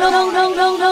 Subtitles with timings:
[0.00, 0.91] 咚咚咚咚咚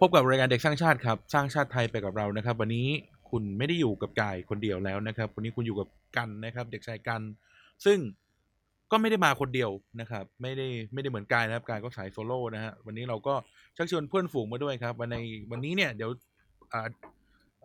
[0.00, 2.88] พบกับรายการเด็กสร้างชาติครับ สร้างชาติไทยไปกับเรานะครับ วันนี้
[3.30, 7.20] คุณไม่ได้อยู่กับกายคนเดียวแล้วนะครับ วันนี้คุณอยู่กับกันนะครับ เด็กชายกัน
[7.84, 7.98] ซึ่ง
[8.90, 13.34] ก็ไม่ได้มาคนเดียวนะครับ ไม่ได้ไม่ได้เหมือนกายนะครับกายก็สายโซโล่นะฮะวันนี้เราก็
[13.76, 15.16] ชักชวนเพื่อนฝูงมาด้วยครับ วันใน
[15.50, 16.10] วันนี้เนี่ยเดี๋ยว
[16.72, 16.88] อ่า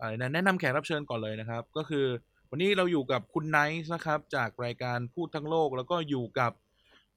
[0.00, 2.06] อะไรนะแนะนำแขกรับเชิญก่อนเลยนะครับ ก็คือ
[2.50, 6.52] วันนี้เราอยู่กับคุณไนท์นะครับ จากรายการพูดทั้งโลก แล้วก็อยู่กับ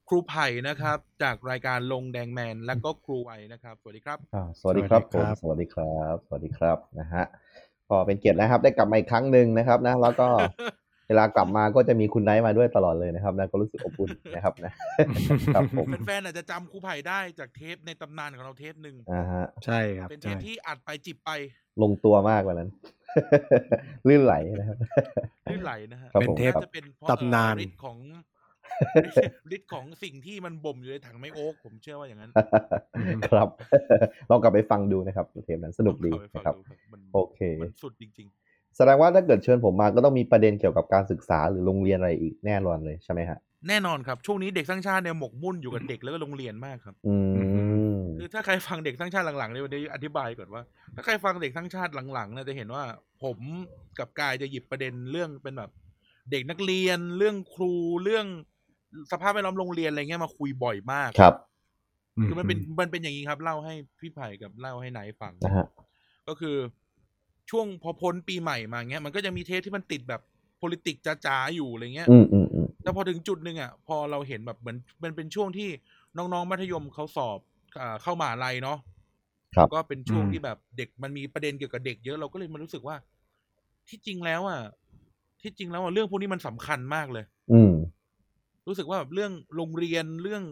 [0.10, 7.24] ครูไผ่นะครับ จากรายการลงแดงแมน และก็ครูไวนะครับ สวัสดีครับอ่าสวัสดีครับสวัสดีผมครับสวัสดีครับ สวัสดีครับนะฮะ
[7.90, 10.28] ก็เป็นเกียรตินะครับ ได้กลับมาอีกครั้งหนึ่งนะครับนะแล้วก็
[11.08, 14.72] เวลากลับมาก็จะมีคุณไนท์มาด้วยตลอดเลยนะครับนะก็รู้สึกอบอุ่นนะครับนะ
[15.56, 21.30] ครับผมแฟนๆอาจจะจำครูไผ่ได้จากเทปในตำนานของเราเทปหนึ่งอ่าฮะใช่ครับเป็นเทใช่ปที่อัดไปจิบไป
[21.82, 22.70] ลงตัวมากกว่านั้น
[24.08, 24.78] ลื่นไหลนะครับ
[25.52, 27.98] ลื่นไหลนะฮะครับเป็นผมเทปครับจะเป็นเพราะตำนานเอ่อฤทธิ์ของ
[29.56, 32.32] ฤทธิ์ของสิ่งที่มันบ่มอยู่ในถังไม้โอ๊กผมเชื่อว่าอย่างนั้น
[33.28, 33.50] ครับ
[34.30, 38.30] ลองกลับไปฟังดูนะครับเทปนั้นสนุกดีเอาไปฟังนะครับดูครับมันโอเคมันสุดจริง
[38.78, 47.16] แสดงว่าถ้าเกิดเชิญผมมาก็ต้องมีประเด็นเกี่ยวกับการศึกษาหรือโรงเรียนอะไรอีกแน่นอนเลยใช่ไหมฮะๆแน่นอนครับช่วงนี้เด็กสร้างชาติเนี่ยหมกมุ่นอยู่กับเด็กแล้วก็โรงเรียนมากครับ อื
[48.02, 50.62] มคือถ้าใครฟังเด็กสร้างชาติหลังๆเนี่ยวันนี้อธิบายก่อนว่า
[50.96, 52.84] ถ้าใครฟังเด็กสร้างชาติหลังๆเนี่ยจะเห็นว่า
[53.24, 53.38] ผม
[54.00, 55.72] กับกายจะหยิบประเด็นเรื่องเป็นแบบ
[56.32, 57.74] เด็กนักเรียน เรื่องครู
[58.04, 58.28] เรื่อง
[59.12, 61.36] สภาพแวดล้อมโรงเรียนอะไรเงี้ยมาคุยบ่อยมากครับ
[62.28, 65.66] คือมันเป็นมันเป็นอย่างนี้ครับ เล่าให้พี่ไผ่กับเล่าให้ไหนฟังนะฮะ
[66.28, 66.56] ก็คือ
[67.50, 70.22] ช่วงพอพ้นปีใหม่มาเงี้ยมันก็จะมีเทปที่มันติดแบบ
[70.62, 75.70] politics จ๋าๆอยู่อะไรเงี้ยอืมอืมอืมแต่พอถึงจุดหนึ่งอะ พอเราเห็นแบบเหมือนมันเป็นช่วงที่
[76.18, 77.40] น้องๆมัธยมเขาสอบ
[77.82, 78.78] อ่าเข้ามหาลัยเนาะ
[79.56, 82.96] ครับก็เป็นช่วงอืมที่แบบเด็กมันมีประเด็นเกี่ยวกับเด็กเยอะเราก็เลยมารู้สึกว่า
[83.90, 84.60] ที่จริงแล้วอะ
[85.42, 87.72] ที่จริงแล้วอะเรื่องพวกนี้มันสำคัญมากเลย อืม
[88.68, 90.44] รู้สึกว่าแบบเรื่องโรงเรียนเรื่อง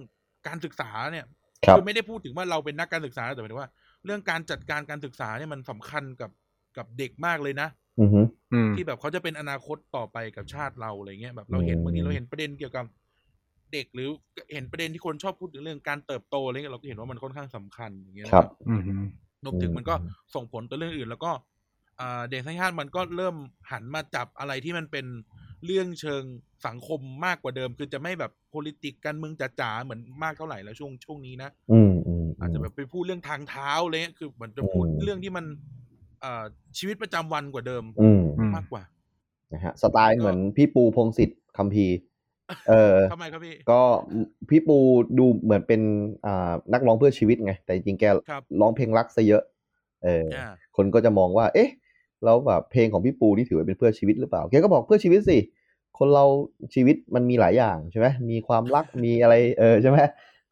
[0.48, 1.26] การศึกษาเนี่ย
[1.66, 3.70] ครับอไม่ได้พูดถึงว่าเราเป็นนักการศึกษาแต่หมายถึงว่า
[4.06, 6.31] เรื่องการจัดการการศึกษาเนี่ยมันสำคัญกับ
[6.78, 8.22] กับเด็กมากเลยนะอือฮึ
[8.53, 12.86] อืมที่แบบเขาจะเป็นอนาคตต่อไปกับชาติเราอะไรเงี้ยแบบเราเห็นอืมบางทีเราเห็นประเด็นเกี่ยวกับ
[13.74, 14.09] เด็กหรือ
[14.53, 18.82] เห็นประเด็นที่คนชอบพูดถึงเรื่องการเติบโตอะไรเงี้ยเราก็เห็นว่ามันค่อนข้างสำคัญอย่างเงี้ยครับอืม
[19.46, 19.96] รวมถึงมันก็
[20.36, 21.32] ส่งผลต่อเรื่องอื่น แล้วก็
[22.00, 23.36] อ่าเด็กทั้งชาติมันก็เริ่ม
[23.72, 25.06] หันมาจับอะไรที่มันเป็น
[25.66, 26.24] เรื่องเชิง
[26.68, 35.46] สังคมมากกว่าเดิม คือจะไม่แบบ politics การเมืองจ๋าๆเหมือนมากเท่าไหร่แล้วช่วงช่วงนี้นะอืมอืมอาจจะแบบไปพูดเรื่องทางเท้าอะไรเลยคือเหมือนจะพูดอืมเรื่องที่มัน
[36.22, 36.44] เอ่อ
[36.78, 38.84] ชีวิตประจำวันกว่าเดิมอืมอืมมากกว่า
[39.53, 41.96] นะฮะสไตล์เหมือนพี่ปูพงศิษฐ์คัมภีร์
[42.70, 43.82] เออทำไมครับพี่ก็
[44.50, 44.78] พี่ปู
[45.20, 45.82] ดูเหมือนเป็น
[46.26, 49.44] อ่านักร้องเพื่อชีวิตไง แต่จริงๆแกครับร้องเพลงรักซะเยอะ
[50.03, 51.70] เอออ่าคนก็จะมองว่า เอ๊ะ
[52.24, 55.38] แล้วแบบเพลงของพี่ปูนี่ถือว่าเป็นเพื่อชีวิตหรือเปล่าแกก็บอกเพื่อชีวิตสิ
[55.98, 56.26] คนเรา
[56.74, 59.98] ชีวิตมันมีหลายอย่างใช่ไหมมีความรักมีอะไรเออใช่ไหม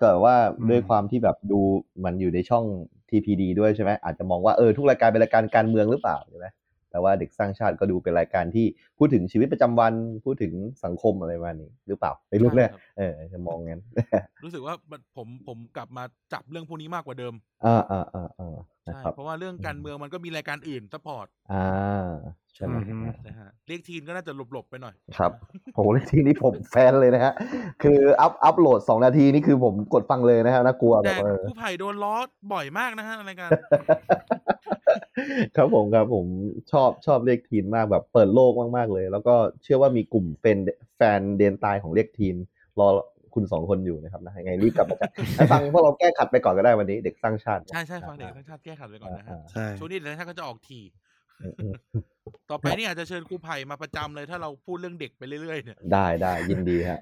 [0.02, 1.60] ก็ว่าอืมด้วยความที่แบบดู
[2.06, 2.66] มันอยู่ในช่อง
[3.10, 6.48] TPD ด้วยใช่ไหมอาจจะมองว่าเออทุกรายการเป็นรายการการเมืองหรือเปล่าใช่ไหม
[6.92, 8.66] แต่ว่าเด็กสร้างชาติก็ดูเป็นรายการที่
[9.04, 9.94] พูดถึงชีวิตประจำวัน
[10.26, 10.54] พูดถึง
[10.84, 13.82] สังคมอะไรประมาณนี้ หรือเปล่าไม่รู้เนี่ยใช่ครับเออจะมองงั้น
[14.44, 16.04] รู้สึกว่ามันผมผมกลับมา
[16.34, 17.34] จับเรื่องพวกนี้มากกว่าเดิม
[17.66, 18.56] อ่าอ่าอ่าอ่า
[18.88, 22.10] นะใช่ครับเพราะว่าเรื่องการเมืองมันก็มีรายการอื่นซัพพอร์ตอ่า
[22.56, 25.32] ใช่ไหมอืมนะฮะเรียกทีนก็น่าจะหลบๆไปหน่อยครับ
[25.74, 27.34] โหเลยทีนี้ผมแฟนเลยนะฮะ
[27.84, 32.16] คืออัพอัพโหลดสองนาทีนี่คือผมกดฟังเลยนะฮะน่ากลัวแบแต่บเออผู้ไผ่โดนล้อ
[32.54, 33.50] บ่อยมากนะฮะรายการ
[35.56, 36.26] ครับผมครับผม
[36.72, 40.58] ชอบชอบเลขทีนมากแบบเปิดโลกมากๆเลย แล้วก็เชื่อว่ามีกลุ่มแฟน
[40.98, 42.36] แฟนเดนตายของเลขทีน
[42.80, 42.88] รอ
[43.34, 50.80] คุณสองคนอยู่นะครับนะยังไงรีบกลับมาจัดให้ฟังพวกเราแก้ขัดไปก่อนก็ได้วันนี้ เด็กสร้างชาติใช่ใช่ฟังเด็กทั้งชาติแก้ขัดไปก่อนนะฮะอ่าใช่ช่วงนี้เด็กทั้งชาติก็จะออกที
[51.42, 51.74] อืมอืม
[52.50, 57.00] ต่อไปนี่อาจจะเชิญครูไผ่มาประจำเลยถ้าเราพูดเรื่องเด็กไปเรื่อยๆเนี่ยได้ได้ยินดีฮะ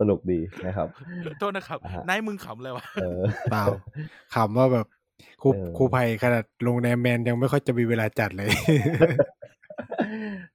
[0.00, 0.88] สนุกดีนะครับ
[1.38, 3.64] โทษนะครับอ่าฮะนายมึงขำเลยวะเออเปล่า
[4.34, 4.86] ขำว่าแบบ
[5.42, 8.50] ครูเออครูภัยขนาดลงในแมนยังไม่ค่อยจะมีเวลาจัดเลย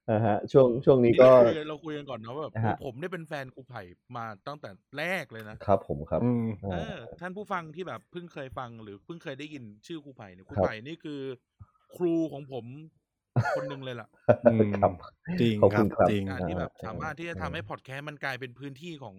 [0.08, 3.82] อ่าฮะช่วงช่วงนี้นี่ก็เราคุยเราคุยกันก่อนเนาะว่าแบบนะฮะผมได้เป็นแฟนครูไผ่
[4.16, 11.20] มาตั้งแต่แรกเลยนะครับ ผมครับอืมเออ่าอท่านผู้ฟังที่แบบเพิ่งเคยฟังหรือเพิ่งเคยได้ยินชื่อครูไผ่เนี่ยครูครับไผ่นี่คือ
[11.96, 12.64] ครูของผม
[13.54, 14.08] คนหนึ่งเลยล่ะ
[14.44, 14.92] อืมครับ
[15.40, 19.16] จริงขอบครัคุบณครับจริงการที่แบบอ่าสามารถที่จะเออทำให้พอดแคสต์มันกลายเป็นพื้นที่ของ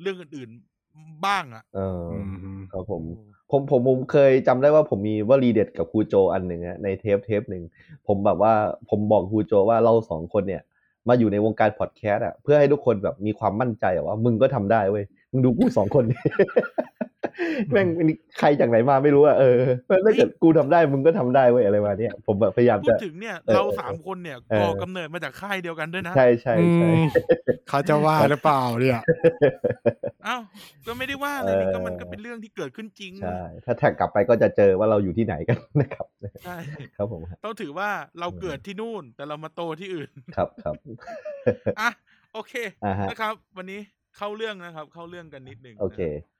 [0.00, 2.16] เรื่องอื่นๆบ้างอะเออออื
[2.56, 3.02] มครับผม
[3.50, 7.62] ผมผมผมเคยจำได้ว่าผมมีวลีเด็ดกับครูโจอันหนึ่งอะในเทปเทปหนึ่ง
[8.06, 8.52] ผมแบบว่า
[8.90, 10.62] ผมบอกครูโจว่าเราสองคนเนี่ย
[11.08, 16.04] มาอยู่ในวงการพอดแคสต์อะเพื่อให้ทุกคนแบบมีความมั่นใจว่ามึงก็ทำได้เว้ยมึงดูกูสองคน
[17.72, 19.58] แม่งนี่ใครจากไหนมาไม่รู้อะเออ
[20.04, 27.02] ถ้าเกิดกูทำได้มึงก็ทำได้เว้ยอะไรมาเนี้ยผมแบบพยายามพูดจะถึงเนี่ยเออเราสามคนเนี่ยเออก่อกำเนิดมาจากค่ายเดียวกันด้วยนะ ใช่ใช่อืใช่ม
[27.68, 29.00] เขาจะว่าหรือเปล่าเนี่ย
[30.26, 30.42] อ้าว
[30.86, 36.06] ก็ไม่ได้ว่าเลยนี่เออก็มันก็เป็นเรื่องที่เกิดขึ้นจริงใช่ถ้าแท็กกลับไปก็จะเจอว่าเราอยู่ที่ไหนกันนะครับ
[36.44, 36.56] ใช่
[36.96, 37.90] ครับผมต้องถือว่า
[38.20, 40.74] เราเกิดที่นู่น แต่เรามาโตที่อื่นครับครับ
[41.80, 41.90] อะ
[42.34, 42.52] โอเค
[42.84, 43.80] อ่าฮะนะครับ วันนี้
[44.16, 46.39] เข้าเรื่องนะครับ เข้าเรื่องกันนิดหนึ่งโอเคนะครับก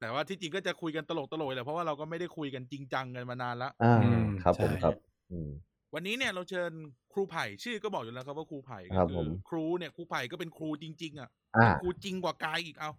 [0.00, 4.94] แต่ว่าที่จริงก็จะคุยกันตลกตลกๆแหละเพราะว่าเราก็ไม่ได้คุยกันจริงจังกันมานานละอ่าอืมครับผมใช่ครับ
[5.30, 5.50] อืม
[5.94, 6.72] วันนี้เนี่ยเราเชิญ
[7.12, 12.90] ครูไผ่ชื่อก็บอกอยู่แล้วครับว่าครูไผ่ก็ครับคืผอมครูเนี่ยครูไผ่ก็เป็นครูจริง ๆ อะอ่าเป็นครูจริงกว่ากายอีกเอา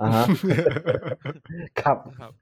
[0.00, 0.26] อ่าฮะ
[1.80, 2.32] ครับครับ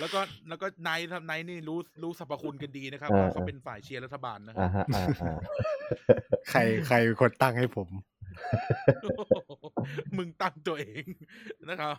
[0.00, 1.00] แล้วก็แล้วก็นาย
[1.30, 5.30] นายนี่รู้รู้สรรพคุณกันดีนะครับอ่าว่าเขาเป็นฝ่ายเชียร์รัฐบาลนะครัอ่าบฮะอ่าอ่า
[6.50, 7.88] ใครใครเป็นคนตั้งให้ผม
[10.16, 11.04] มึงตั้งตัวเอง
[11.68, 11.94] นะครับ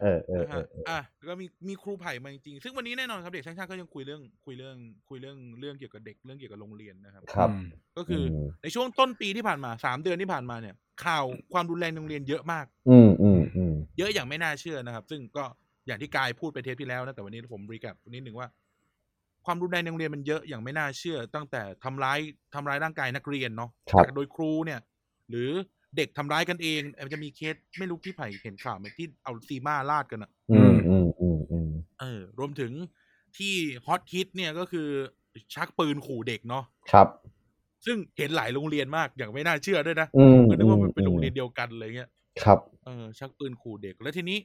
[0.00, 4.76] เออเออนะเอฮะอเอออะแล้วก็มีมีครูไผ่มาจริงๆซึ่งวันนี้แน่นอนครับเด็กช่างชาติก็ยังคุยเรื่องคุยเรื่อง
[5.08, 7.62] คุยเรื่องเรื่องเกี่ยวกับเด็กเรื่องเกี่ยวกับโรงเรียนนะครับ ครับอืม
[7.96, 15.44] ก็คืออมในช่วงต้นปีที่ผ่านมาสามเดือนที่ผ่านมาเนี่ย ข่าวความรุนแรงในโรงเรียนเยอะมาก อืมอืมอืมเยอะอย่างไม่น่าเชื่อนะครับ ซึ่งก็
[15.86, 18.48] อย่างที่กายพูดไปเทปที่แล้วนะแต่วันนี้ผม recap นิดหนึ่งว่า
[19.46, 22.18] ความรุนแรงในโรงเรียนมันเยอะอย่างไม่น่าเชื่อ ตั้งแต่ทำร้าย
[22.54, 24.80] ทำร้ายร่างกายนักเรียนเนาะครับจากโดยครูเนี่ย
[25.30, 25.50] หรือ
[25.96, 32.72] เด็กทำร้ายกันเองมันจะมีเคสไม่รู้พี่ไผ่เห็นข่าวไหมที่เอาฉี่มาราดกันอะอืมอืมอืมอืมเออ รวมถึง
[33.36, 33.54] ที่
[33.86, 34.88] ฮอตฮิตเนี่ยก็คือ
[35.54, 37.08] ชักปืนขู่เด็กเนาะครับ
[37.84, 42.10] ซึ่งเห็นหลายโรงเรียนมากอย่างไม่น่าเชื่อด้วยนะอืมก็นึกว่ามันอืมเป็นโรงเรียนเดียวกันเลยเงี้ย
[42.42, 44.38] ครับเออชักปืนขู่เด็กแล้วทีนี้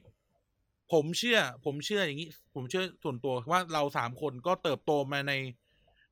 [0.92, 5.32] ผมเชื่อ ผมเชื่ออย่างนี้ ผมเชื่อส่วนตัวว่าเราสามคนก็เติบโตมาใน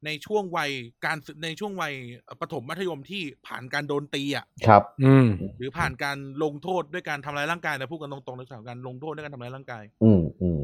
[0.07, 0.71] ในช่วงวัย
[1.07, 1.95] การศึกในช่วงวัย
[2.41, 10.61] ประถมมัธยมที่ผ่านการโดนตีอะครับ อืม หรือผ่านการลงโทษด้วยการทำร้ายร่างกายนะพูดกันตรงๆในสถานการลงโทษด้วยการทำร้ายร่างกาย อืมอืม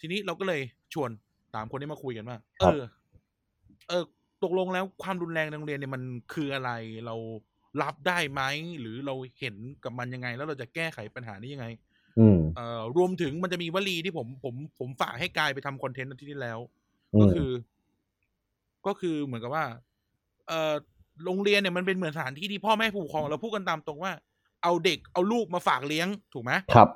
[0.00, 0.60] ทีนี้เราก็เลย
[0.94, 1.10] ชวน
[1.54, 2.80] สามคนนี้มาคุยกันว่าครัเอบอ
[3.88, 4.04] เออ
[4.44, 6.02] ตกลงแล้วความรุนแรงในโรงเรียนเนี่ยมัน
[6.34, 6.70] คืออะไร
[7.06, 7.14] เรา
[7.82, 8.42] รับได้ไหม
[8.80, 11.66] หรือเราเห็นกับมันยังไง แล้วเราจะแก้ไขปัญหานี้ยังไง
[12.18, 16.58] อืมเอ่อรวมถึงมันจะมีวลีที่ผมผมผมฝากให้กายไปทำคอนเทนต์อาที่ที่แล้ว
[17.14, 17.48] อืก็มคือ
[18.86, 19.64] ก็คือเหมือนกับว่า
[20.48, 20.74] เออ
[21.24, 24.12] โรงเรียนเนี่ยมันเป็นเหมือนสถานที่ที่พ่อแม่ผู้ปกครองเราพูดกันตามตรงว่า
[24.62, 26.88] เอาเด็กเอาลูกมาฝากเลี้ยงถูกไหมครับ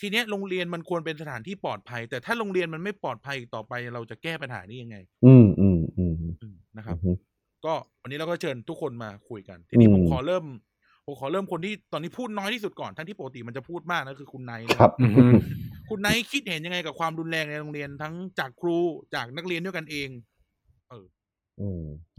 [0.00, 4.96] ทีเนี้ยโรงเรียนมันควรเป็นสถานที่ปลอดภัย แต่ถ้าโรงเรียนมันไม่ปลอดภัยอีกต่อไปเราจะแก้ปัญหานี้ยังไง
[5.26, 7.16] อืมอืมอืมอืมนะครับอืม
[7.64, 10.44] ก็วันนี้เราก็เชิญทุกคนมาคุยกัน ทีนี้อืมผมขอเริ่ม
[11.06, 15.32] ผมขอเริ่มคนที่ตอนนี้พูดน้อยที่สุดก่อนทั้งที่ปกติมันจะพูดมากนะคือคุณไนท์นะครับอืม
[15.88, 18.78] คุณไนท์คิดเห็นยังไงกับความรุนแรงในโรงเรียนทั้งจากครู
[19.14, 20.29] จากนักเรียนด้วยกันเองอืม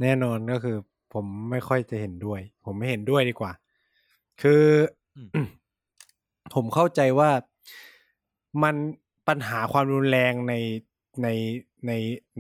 [0.02, 0.78] แน่นอนก็คือ
[1.14, 3.52] ผมไม่ค่อยจะเห็นด้วย ผมไม่เห็นด้วยดีกว่า
[4.42, 4.64] คือ
[5.16, 5.32] อืม
[6.54, 7.30] ผมเข้าใจว่า
[8.64, 8.76] มัน
[9.28, 10.54] ปัญหาความรุนแรงใน
[11.24, 11.28] ใน
[11.88, 11.92] ใน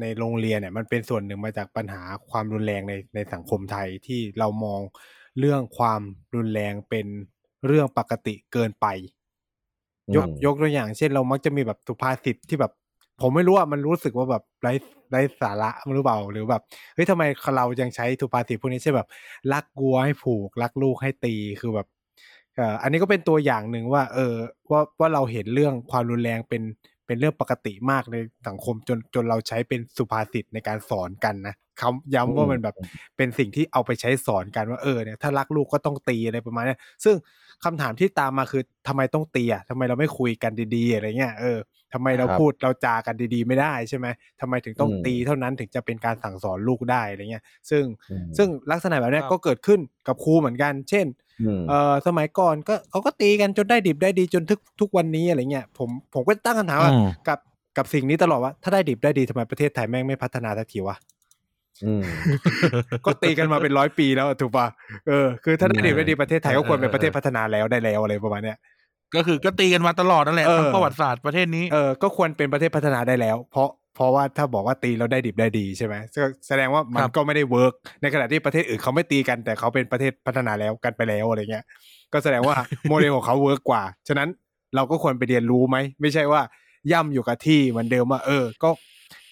[0.01, 2.01] ในโรงเรียนเนี่ยมันเป็นส่วนหนึ่งมาจากปัญหา
[2.31, 4.81] ความรุนแรงในในสังคมไทยที่เรามอง
[5.39, 6.01] เรื่องความ
[6.35, 7.07] รุนแรงเป็น
[7.67, 8.85] เรื่องปกติเกินไป
[10.15, 12.73] ยกอืมยกตัวอย่าง เช่นเรามักจะมีแบบสุภาษิตที่แบบ
[13.21, 14.73] ผมไม่รู้ว่ามันรู้สึกว่าแบบไร้
[15.11, 16.61] ไร้สาระมันรู้เปล่าหรือแบบ
[16.93, 17.23] เฮ้ยทำไม
[17.57, 19.07] เรายังใช้ทุพาษิตพวกนี้ใช่แบบ
[19.53, 21.87] รักวัวให้ผูก รักลูกให้ตีคือแบบ
[22.81, 24.35] อันนี้ก็เป็นตัวอย่างหนึ่งว่า เออ
[24.71, 26.61] ว่าว่าเราเห็นเรื่องความรุนแรงเป็น
[27.11, 32.75] เป็นเรื่องปกติมากในสังคมจนจนเราใช้เป็นสุภาษิตในการสอนกันนะคำย้ำว่ามันแบบ
[33.17, 37.15] เป็นสิ่งที่เอาไปใช้สอนกันว่าเออเนี่ยถ้ารักลูกก็ต้องตีอะไรประมาณเนี้ยซึ่ง
[37.63, 41.57] คำถามที่ตามมาคือทำไมต้องตีอะทำไมเราไม่คุยกันดีๆอะไรเงี้ยเออ
[41.93, 44.07] ทำไมเราครับพูดเราจากันดีๆ ไม่ได้ใช่ไหม
[44.41, 51.20] ทำไมถึงต้องอืมตีเท่านั้นถึงจะเป็นการสั่งสอนลูกได้อะไรเงี้ย ซึ่งอืมซึ่งลักษณะแบบเนี้ยครับก็เกิดขึ้นกับครูเหมือนกัน เช่นอืม
[51.69, 57.39] เออสมัยก่อนก็เขาก็ตีกันจนได้ดิบได้ดีจนทุกทุกวันนี้อะไรเงี้ยผมผมก็ตั้งคำถามว่าอืมกับ
[57.77, 60.95] กับสิ่งนี้ตลอดว่าถ้าได้ดิบได้ดีทำไมประเทศไทยแม่งไม่พัฒนาสักทีวะ
[61.85, 62.03] อืม
[63.05, 64.67] ก็ตีกันมาเป็นร้อยปีแล้วอะถูกป่ะ
[65.07, 68.57] เออคือถ้าได้ดีไม่ดีประเทศไทยก็ควรเป็นประเทศพัฒนาแล้วได้แล้วอะไรประมาณเนี้ย
[69.15, 81.65] ก็คือก็ตีกันมาตลอดนั่นแหละเออทั้งประวัติศาสตร์ประเทศนี้เออก็ควรเป็นประเทศพัฒนาได้แล้ว เพราะ เพราะว่าถ้าบอกว่าตีแล้วได้ดิบได้ดีใช่ไหมก็แสดงว่ามันครับก็ไม่ได้ work ในขณะที่ประเทศอื่นเขาไม่ตีกันแต่เขาเป็นประเทศพัฒนาแล้วกันไปแล้วอะไรเงี้ย
[82.13, 82.55] ก็แสดงว่า
[82.89, 84.29] โมเดลของเขา work กว่า ฉะนั้น
[84.75, 86.41] เราก็ควรไปเรียนรู้ไหม ไม่ใช่ว่า
[86.91, 88.69] ย่ำอยู่กับที่เหมือนเดิมว่าเออ ก็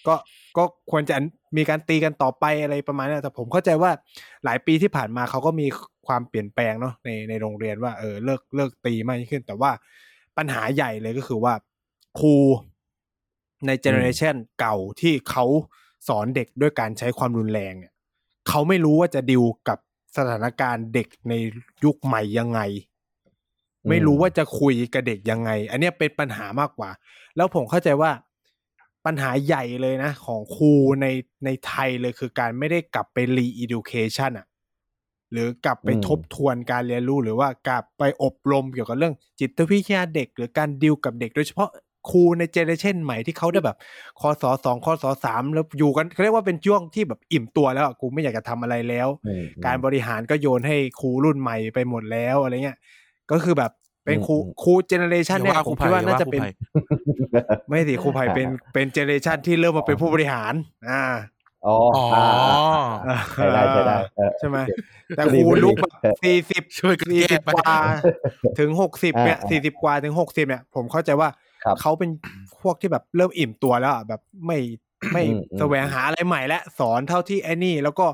[0.07, 0.15] ก็
[0.57, 1.15] ก็ควรจะ
[1.57, 3.91] มีการตีกันต่อไปอะไรประมาณนี้แต่ผมเข้าใจว่า
[4.45, 5.67] หลายปีที่ผ่านมาเขาก็มี
[6.07, 9.71] ความเปลี่ยนแปลงเนาะในในโรงเรียนว่าเออเลิกเลิกตีมากยิ่งขึ้น แต่ว่า
[10.37, 11.53] ปัญหาใหญ่เลยก็คือว่า
[12.19, 12.35] ครู
[13.67, 15.45] ในเจเนอเรชันเก่าที่เขา
[16.07, 17.93] สอนเด็กด้วยการใช้ความรุนแรงเนี่ย
[18.47, 19.79] เขาไม่รู้ว่าจะดิวกับ
[20.17, 21.33] สถานการณ์เด็กใน
[21.83, 22.61] ยุคใหม่ยังไง
[23.89, 26.89] ไม่รู้ว่าจะคุยกับเด็กยังไง อันเนี้ยเป็นปัญหามากกว่า
[27.35, 28.11] แล้วผมเข้าใจว่า
[29.05, 31.05] ปัญหาใหญ่เลยนะ ของครูใน
[31.45, 34.47] ในไทยเลยคือการไม่ได้กลับไป re-education อะ
[35.31, 41.69] หรือกลับไปอืมทบทวนการเรียนรู้หรือว่ากลับไปอบรมเกี่ยวกับเรื่องจิตวิทยาเด็ก หรือการดิวกับเด็ก โดยเฉพาะ
[42.09, 43.77] ครูใน generation ใหม่ที่เขาได้แบบ
[44.19, 52.77] คอสอสองคอสอสามแล้วอยู่กันเขาเรียกว่าเป็นช่วงที่แบบอิ่มตัวแล้วอะกูไม่อยากจะทำอะไรแล้วอืมการบริหารก็โยนให้ครูรุ่นใหม่ไปหมดแล้วอะไรเงี้ย
[53.31, 53.71] ก็คือแบบ
[54.05, 56.49] เป็นครูอืมครูเจเนอเรชันอย่าเนี่ยว่าผมครูคิดว่าไผ่น่าอย่าจะว่าเป็นครูไผ่
[57.67, 60.53] ไม่สิครูไผ่เป็นเป็นเจเนอเรชันที่เริ่มมาเป็นผู้บริหาร
[60.89, 61.03] อ่า
[61.65, 62.03] อ๋ออ๋อ
[63.07, 64.71] อ่าใช่ได้ใช่ได้เออใช่ไหมโอเค
[65.15, 67.77] แต่ครูลุกแบบสี่สิบช่วยกันสี่แก้สิบไปกว่า
[68.59, 71.48] ถึงหกสิบเนี่ยอ่าสี่สิบกว่าถึงหกสิบเนี่ย ผมเข้าใจว่าครับ
[71.79, 72.09] เขาเป็น
[72.61, 74.57] พวกที่แบบเริ่มอิ่มตัวแล้วอะแบบไม่
[75.13, 78.07] ไม่อืมอืมแสวงหาอะไรใหม่และสอนเท่าที่ไอ้นี่ แล้วก็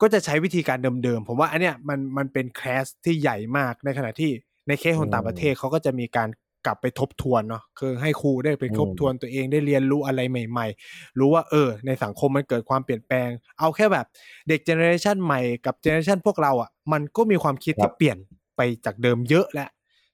[0.00, 4.30] ก็จะใช้วิธีการเดิมๆผมว่าอันเนี้ยมันมันเป็นแคสที่ใหญ่มากในขณะที่
[4.68, 6.28] ในเคสของต่างประเทศเขาก็จะมีการ
[6.66, 13.28] กลับไปทบทวนเนาะคือให้ครูได้ไปทบทวนตัวเองได้เรียนรู้อะไรใหม่ ๆ รู้ว่าเออ ในสังคมมันเกิดความเปลี่ยนแปลง
[13.58, 14.06] เอาแค่แบบ
[14.48, 18.18] เด็ก generation ใหม่กับ generation พวกเราอะ มันก็มีความคิดครัที่เปลี่ยน
[18.56, 19.68] ไปจากเดิมเยอะแล้ว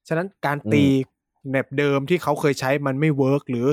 [0.08, 1.04] ฉะนั้นการตีอื
[1.52, 3.66] แบบเดิมที่เขาเคยใช้มันไม่ work หรือ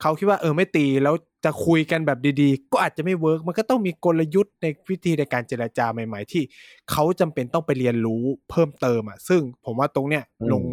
[0.00, 1.14] เขาคิดว่าเออไม่ตีแล้ว
[1.44, 6.42] จะคุยกันแบบดีๆ ก็อาจจะไม่เวิร์กมันก็ต้องมีกลยุทธ์ในวิธีในการเจรจาใหม่ ๆ ที่
[6.90, 10.64] เขาจำเป็นต้องไปเรียนรู้เพิ่มเติมอะซึ่งผมว่าตรงเนี้ยอืมโรง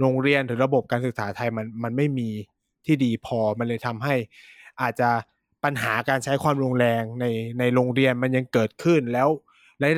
[0.00, 2.28] โรงเรียนหรือระบบการศึกษาไทยมันมันไม่มี
[2.86, 4.14] ที่ดีพอมันเลยทำให้
[4.82, 5.10] อาจจะ
[5.64, 7.26] ปัญหาการใช้ความรุนแรงใน
[7.58, 9.28] ในโรงเรียนมันยังเกิดขึ้นแล้ว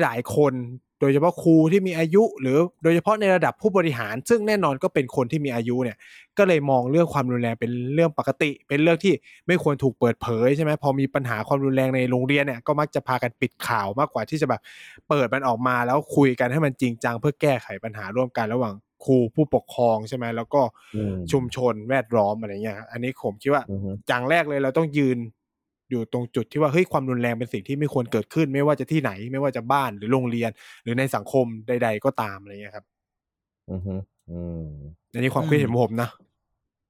[0.01, 0.53] หลาย ๆ คน
[0.99, 5.97] โดยเฉพาะครูที่มีอายุ หรือโดยเฉพาะในระดับผู้บริหาร ซึ่งแน่นอนก็เป็นคนที่มีอายุเนี่ย
[6.37, 9.13] ก็เลยมองเรื่องความรุนแรงเป็นเรื่องปกติ เป็นเรื่องที่
[9.47, 14.61] ไม่ควรถูกเปิดเผยใช่ไหมพอมีปัญหาความรุนแรงในโรงเรียนเนี่ยก็มักจะพากันปิดข่าวมากกว่าที่จะแบบ
[15.09, 18.75] เปิดมันออกมาแล้วคุยกันให้มันจริงจังเพื่อแก้ไขปัญหาร่วมกันระหว่าง
[19.05, 20.61] ครูผู้ปกครองใช่ไหมแล้วก็
[20.95, 25.17] อืมชุมชนแวดล้อมอะไรเงี้ยครับอันนี้ผมคิดว่าอือฮึอย่างแรกเลยเราต้องยืน
[25.89, 30.49] อยู่ตรงจุดที่ว่าเฮ้ยความรุนแรงเป็นสิ่งที่ไม่ควรเกิดขึ้น ไม่ว่าจะที่ไหน ไม่ว่าจะบ้านหรือโรงเรียน
[30.83, 32.85] หรือในสังคมใด ๆ ก็ตามอะไรเงี้ยครับ
[33.71, 33.95] อือฮึ
[34.29, 34.63] อืม
[35.13, 36.09] อันนี้ความคิดเห็นของผมนะ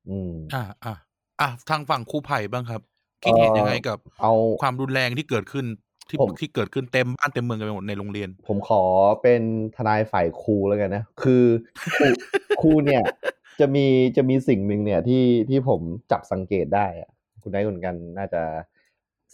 [0.10, 0.94] อืมอ่าอ่า
[1.42, 2.82] อะทางฝั่งครูไผ่บ้างครับ
[3.24, 5.66] คิดเห็นยังไงกับ เอาความรุนแรงที่เกิดขึ้น
[6.10, 8.82] ที่ผมที่เกิดขึ้นเต็มบ้านเต็มเมืองกันไปหมดในโรงเรียน ผมขอ
[9.22, 9.42] เป็น
[9.76, 11.44] ทนายฝ่ายครูแล้วกันนะ คือ
[11.98, 12.08] ครู
[12.62, 13.04] ครูเนี่ย
[13.60, 13.86] จะมี
[14.18, 17.10] จะมีสิ่งหนึ่งเนี่ยที่ที่ผมจับสังเกตได้อะ
[17.42, 18.42] คุณได้คุณกันน่าจะ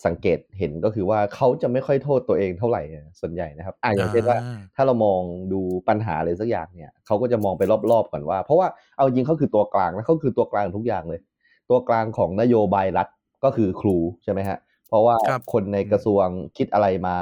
[0.05, 5.21] สังเกตเห็นก็คือว่าเขาจะไม่ค่อยโทษตัวเองเท่าไหร่อะส่วนใหญ่นะครับอ่าอย่างเช่นว่าอ่าถ้าเรามอง
[5.53, 11.21] ดูปัญหาอะไรสักอย่างเนี่ยเขาก็จะมองไปรอบๆก่อนว่า เพราะว่าเอาจริงเขาคือตัวกลางนะเขาคือตัวกลางทุกอย่างเลย
[11.69, 13.07] ตัวกลางของนโยบายรัฐ
[13.43, 16.25] ก็คือครูใช่ไหมฮะเพราะว่าครับคนในกระทรวง
[16.57, 17.15] คิดอะไรมา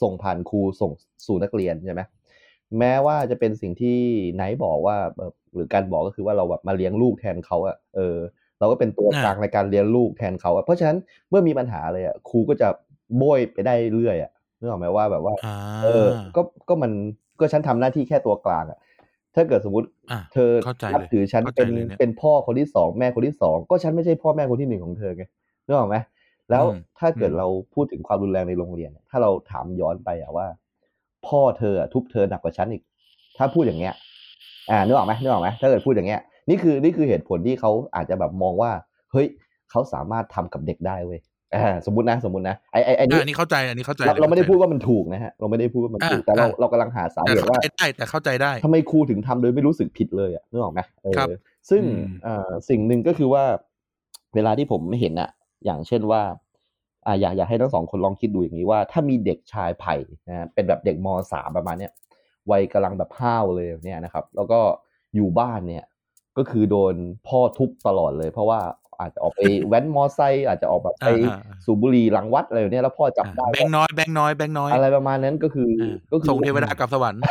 [0.00, 0.90] ส่งผ่านครูส่ง
[1.26, 2.02] สู่นักเรียนใช่ไหม
[2.78, 3.98] แม้ว่าจะเป็นสิ่งที่
[4.34, 8.16] ไนท์บอกว่าเอ่อหรือการบอกก็คือว่าเราแบบมาเลี้ยงลูกแทนเขาอะเออ
[8.58, 10.96] เราก็เป็นตัวกลางในการเลี้ยงลูกแทนเขาอะเพราะฉะนั้น
[11.30, 12.68] เมื่อมีปัญหาอะไรอะครูก็จะ
[13.16, 16.06] โบยไปได้เรื่อยอะนึกออกไหมว่าแบบว่าอ่าเออ
[16.36, 16.92] ก็ก็มัน
[17.40, 18.78] ก็ฉันทำหน้าที่แค่ตัวกลางอะ
[19.34, 25.24] ถ้าเกิดสมมติอะเธอเข้าใจนับเลยถือฉันเข้าใจเป็นเลยเนี่ยเป็นพ่อคนที่สองแม่คนที่สองก็ฉันไม่ใช่พ่อแม่คนที่หนึ่งของเธอไง
[25.66, 25.96] นึกออกไหม
[26.50, 30.46] แล้วอืมถ้าเกิดอืมเราพูดถึงความรุนแรงในโรงเรียนเนี่ยถ้าเราถามย้อนไปอะว่า
[31.26, 32.82] พ่อเธออะทุบเธอหนักกว่าฉันอีก
[33.36, 33.94] ถ้าพูดอย่างเงี้ย
[34.70, 38.70] อ่านึกออกไหมนึกออกไหมถ้าเกิดพูดอย่างเงี้ย นี่คือนี่คือเหตุผลที่เขาอาจจะแบบมองว่า
[39.12, 39.26] เฮ้ย
[39.70, 41.20] เขาสามารถทำกับเด็กได้เว้ย
[41.54, 51.28] อ่าสมมตินะสมมตินะไอ้ไอ้ไอ้อะนี่อันนี้เข้าใจอันนี้เข้าใจเราลยเราไม่ได้ข้ใจพูดว่ามันถูกนะฮะเราไม่ได้พูดว่ามันถูกอ่าแต่เราอ่าเรากำลังหาสาแต่เหตุเข้าว่าใจได้แต่เข้าใจได้ทำไมครูถึงทำโดยไม่รู้สึกผิดเลยอะนึกออกไหมเออครับ
[51.70, 53.44] ซึ่งอืมเอ่อสิ่งหนึ่งก็คือว่า
[54.34, 55.30] เวลาที่ผมเห็นอะ
[55.64, 56.22] อย่างเช่นว่า
[57.06, 59.94] อ่าอยากอยากให้ทั้งสองคนลองคิดดูอย่างนี้ว่า ถ้ามีเด็กชายไผ่
[60.28, 61.92] นะฮะเป็นแบบเด็กมสามประมาณเนี้ย
[62.50, 64.60] วัยกำลังแบบห้าวเลยเนี่ยนะครับ แล้วก็
[65.14, 65.84] อยู่บ้านเนี่ย
[66.38, 66.94] ก็คือโดน
[67.28, 68.60] พ่อทุบตลอดเลย เพราะว่า
[69.00, 77.22] อาจจะออกไปแว้นมอไซค์อาจจะออกแบบไปอ่าอ่าสูบบุหรี่หลังวัดอะไรแบบเนี้ยแล้วพ่อจับได้แบงค์น้อยแบงค์น้อยแบงค์น้อยอะไรประมาณนั้นก็คืออ่าก็คือส่งเทวดากลับสวรรค์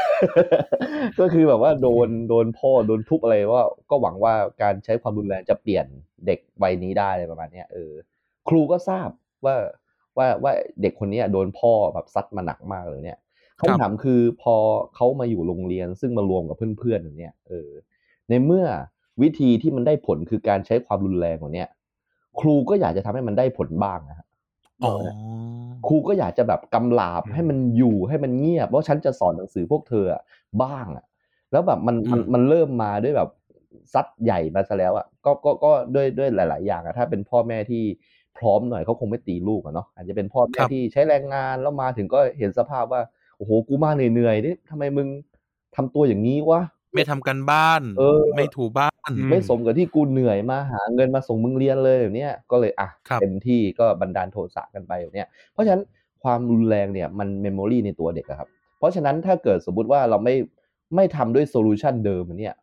[1.20, 5.86] ก็คือแบบว่าโดนโดนพ่อโดนทุบอะไรว่า ก็หวังว่าการใช้ความรุนแรงจะเปลี่ยน
[6.26, 7.92] เด็กวัยนี้ได้อะไรประมาณเนี้ยเออ
[8.48, 9.10] ครูก็ทราบ
[9.46, 9.56] ว่า
[10.18, 13.20] ว่าว่าเด็กคนเนี้ยโดนพ่อแบบซัดมาหนักมากเลยเนี่ย
[13.60, 14.56] ครับคำถามคือพอ
[14.96, 17.70] เขามาอยู่โรงเรียนซึ่งมารวมกับเพื่อนๆอย่างเนี้ยเออ
[18.30, 18.66] ในเมื่อ
[19.22, 21.68] วิธีที่มันได้ผลคือการใช้ความรุนแรงของเนี้ย
[22.40, 24.28] ครูก็อยากจะทำให้มันได้ผลบ้างนะฮะ
[24.84, 24.90] อ๋อ
[25.88, 30.22] ครูก็อยากจะแบบกำลาบอืมให้มันอยู่ให้มันเงียบเพราะฉันจะสอนหนังสือพวกเธออะ
[30.64, 31.06] บ้างอะ
[31.52, 33.30] แล้วแบบมันมันอืมมันเริ่มมาด้วยแบบ
[33.94, 37.84] ซัดใหญ่มาซะแล้วอะก็ก็ก็ด้วยด้วยหลาย ๆ อย่างอะถ้าเป็นพ่อแม่ที่
[38.38, 43.02] พร้อมหน่อยเขาคงไม่ตีลูกอะเนาะอาจจะเป็นพ่อแม่ครับที่ใช้แรงงานแล้วมาถึงก็เห็นสภาพว่า
[43.38, 45.08] โอ้โหกูมาเหนื่อยๆนี่ทำไมมึง
[45.76, 46.62] ทำตัวอย่างนี้วะ
[46.94, 55.84] ไม่ทำกันบ้าน เออ ไม่ถูบ้านอืไม่สมกับที่กูเหนื่อยมาหาเงินมาส่งมึงเรียนเลยแบบเนี้ยก็เลยอะครับเต็มที่ก็บันดาลโทสะกันไปแบบเนี้ยเพราะฉะนั้น
[56.24, 60.36] ความรุนแรงเนี่ยมัน memory ในตัวเด็กอะครับ เพราะฉะนั้นถ้าเกิดสมมุติว่าเราไม่
[60.96, 62.56] ไม่ทำด้วย solution เดิมเนี่ย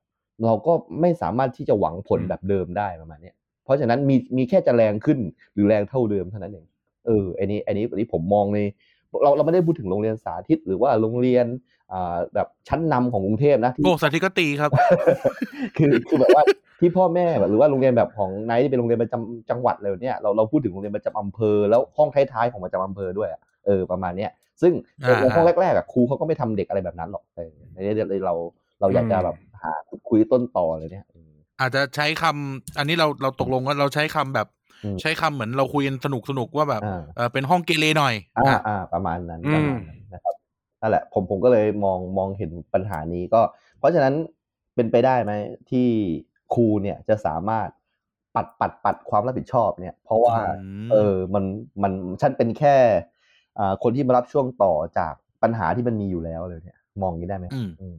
[0.44, 3.34] เราก็ไม่สามารถที่จะหวังผลอืมแบบเดิมได้ประมาณเนี้ย
[3.64, 5.18] เพราะฉะนั้นมีมีแค่จะแรงขึ้น
[5.54, 6.66] หรือแรงเท่าเดิมเท่านั้นเอง
[7.06, 8.58] เอออันนี้อันนี้อันนี้ผมมองใน
[9.22, 11.46] เราเราไม่ได้พูดถึงโรงเรียนสาธิตหรือว่าโรงเรียน
[11.79, 11.79] อ่า
[12.35, 14.70] แบบชั้นนำของกรุงเทพนะที่โอ้สาธิตก็ตีครับ
[15.78, 16.44] คือคือแบบว่า
[16.80, 24.30] ที่พ่อแม่แบบหรือว่าโรงเรียนแบบของไนท์ที่เป็นโรงเรียนประจำจังหวัดเลยเนี่ยเราเราพูดถึงโรงเรียนประจำอำเภอแล้วห้องท้ายๆของประจำอำเภอด้วยอะเออประมาณเนี้ย
[24.62, 24.73] ซึ่ง
[25.04, 27.94] อ่าในห้องแรกๆอะครูเขาก็ไม่ทำเด็กอะไรแบบนั้นหรอกเออในนี้
[28.26, 28.35] เรา
[28.80, 29.73] เราอยากจะแบบหา
[30.09, 34.49] คุยต้นต่อเลยเนี่ยเอออาจจะใช้คำอันนี้เราเราตกลงว่าเราใช้คำแบบ
[34.85, 40.35] อืมใช้คำเหมือนเราคุยกันสนุกสนุกๆว่าแบบอ่าเออเป็นห้องเกเรหน่อยอ่าอะอ่าประมาณนั้นอืประมมาณนั้นนะครับ
[40.80, 43.40] นั่นแหละผมผมก็เลยมองมองเห็นปัญหานี้ก็
[43.78, 44.14] เพราะฉะนั้น
[44.75, 45.32] เป็นไปได้ไหม
[45.70, 45.88] ที่
[46.54, 47.68] ครูเนี่ยจะสามารถ
[48.37, 51.44] ปัดปัดปัดความรับผิดชอบเนี่ย เพราะว่าอืมเออมัน
[51.82, 52.76] มันฉันเป็นแค่
[53.58, 57.99] อ่าคนที่มารับช่วงต่อจากปัญหาที่มันมีอยู่แล้วเลยเนี่ย มองอย่างนี้ได้ไหมอืมอืม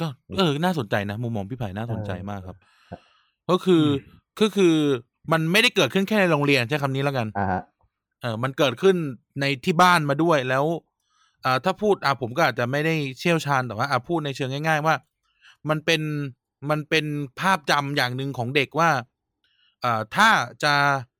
[0.00, 0.06] ก็
[0.38, 2.56] เออ น่าสนใจนะมุมมองพี่ไผ่น่าสนใจเออมากครับ
[3.50, 4.74] ก็คืออมก็คือ
[5.32, 7.62] มันไม่ได้เกิดขึ้นแค่ในโรงเรียนใช้คำนี้แล้วกันอ่าฮะ
[8.22, 8.96] เออมันเกิดขึ้น
[9.40, 10.64] ในที่บ้านมาด้วยแล้ว
[11.44, 14.94] อ่าถ้าพูดอ่าผมก็อาจจะไม่ได้เชี่ยวชาญแต่ว่าอ่าพูดในเชิงง่าย ๆ ว่า
[15.68, 16.02] มันเป็น
[16.70, 17.04] มันเป็น
[17.40, 18.90] ภาพจำอย่างหนึ่งของเด็กว่า
[19.84, 20.28] อ่าถ้า
[20.62, 20.74] จะ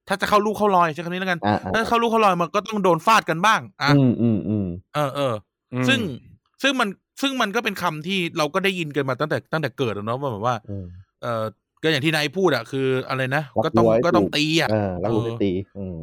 [0.09, 5.35] ถ้าจะเข้าลูกเข้ารอยใช้คำนี้แล้วกันอ่าอ่าถ้าเข้าลูกเข้ารอยมันก็ต้องโดนฟาดกันบ้าง อะอืมอืมอืมเออเออ
[5.75, 6.01] อืมซึ่ง
[6.63, 6.89] ซึ่งมัน
[7.23, 10.87] ซึ่งมันก็เป็นคำที่เราก็ได้ยินกันมาตั้งแต่ตั้งแต่เกิดอะเนาะว่าแบบว่าอืม
[11.23, 11.45] เออ
[11.83, 15.97] ก็อย่างที่นายพูดอะคืออะไรนะรักก็ต้องวัวให้ก็ต้องถูกตีอะเออแล้วคุณเอไม่อตีอืม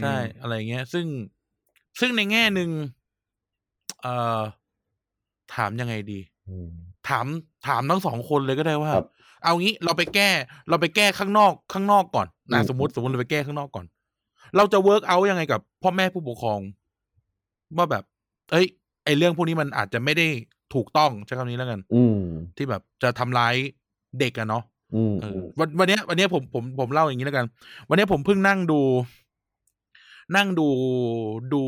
[0.00, 1.06] ใช่อืมอะไรเงี้ย ซึ่ง
[2.00, 2.70] ซึ่งในแง่หนึ่ง
[4.02, 4.40] เอ่อ
[5.54, 6.68] ถามยังไงดีอืม
[7.08, 7.26] ถาม
[7.66, 9.06] ถามทั้งสองคนเลยก็ได้ว่าครับ
[9.42, 10.30] เอางี้เราไปแก้
[10.68, 13.86] เราไปแก้ข้างนอกข้างนอกก่อนนะอืมสมมติสมมติเราไปแก้ข้างนอกก่อน
[14.56, 16.60] เราจะเวิร์กเอายังไงกับพ่อแม่ผู้ปกครอง
[17.76, 18.04] ว่าแบบ
[18.50, 18.66] เอ้ย
[19.04, 20.26] ไอเรื่องพวกนี้มันอาจจะไม่ได้
[20.74, 22.20] ถูกต้องใช้คำนี้แล้วกัน อืม
[22.56, 23.54] ที่แบบจะทำร้าย
[24.20, 24.62] เด็กอะเนาะ
[24.94, 27.46] อืมเออือมวันวันเนี้ยวันเนี้ยผมผมผมเล่าอย่างนี้แล้วกัน
[27.88, 28.80] วันเนี้ยผมเพิ่งนั่งดู
[30.36, 30.68] นั่งดู
[31.52, 31.62] ดู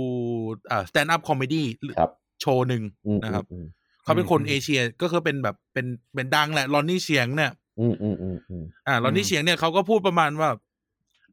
[0.70, 1.62] อ่า stand up comedy
[1.98, 3.66] ครับโชว์หนึ่งอืมนะครับอืม
[4.02, 10.50] เขาเป็นคนอืมเอเชียก็คือเป็นแบบเป็นเป็นดังแหละลอนนี่เชียงเนี่ยอืมอืมอืมอืมอ่าลอนนี่อืมเชียงเนี่ยเขาก็พูดประมาณว่า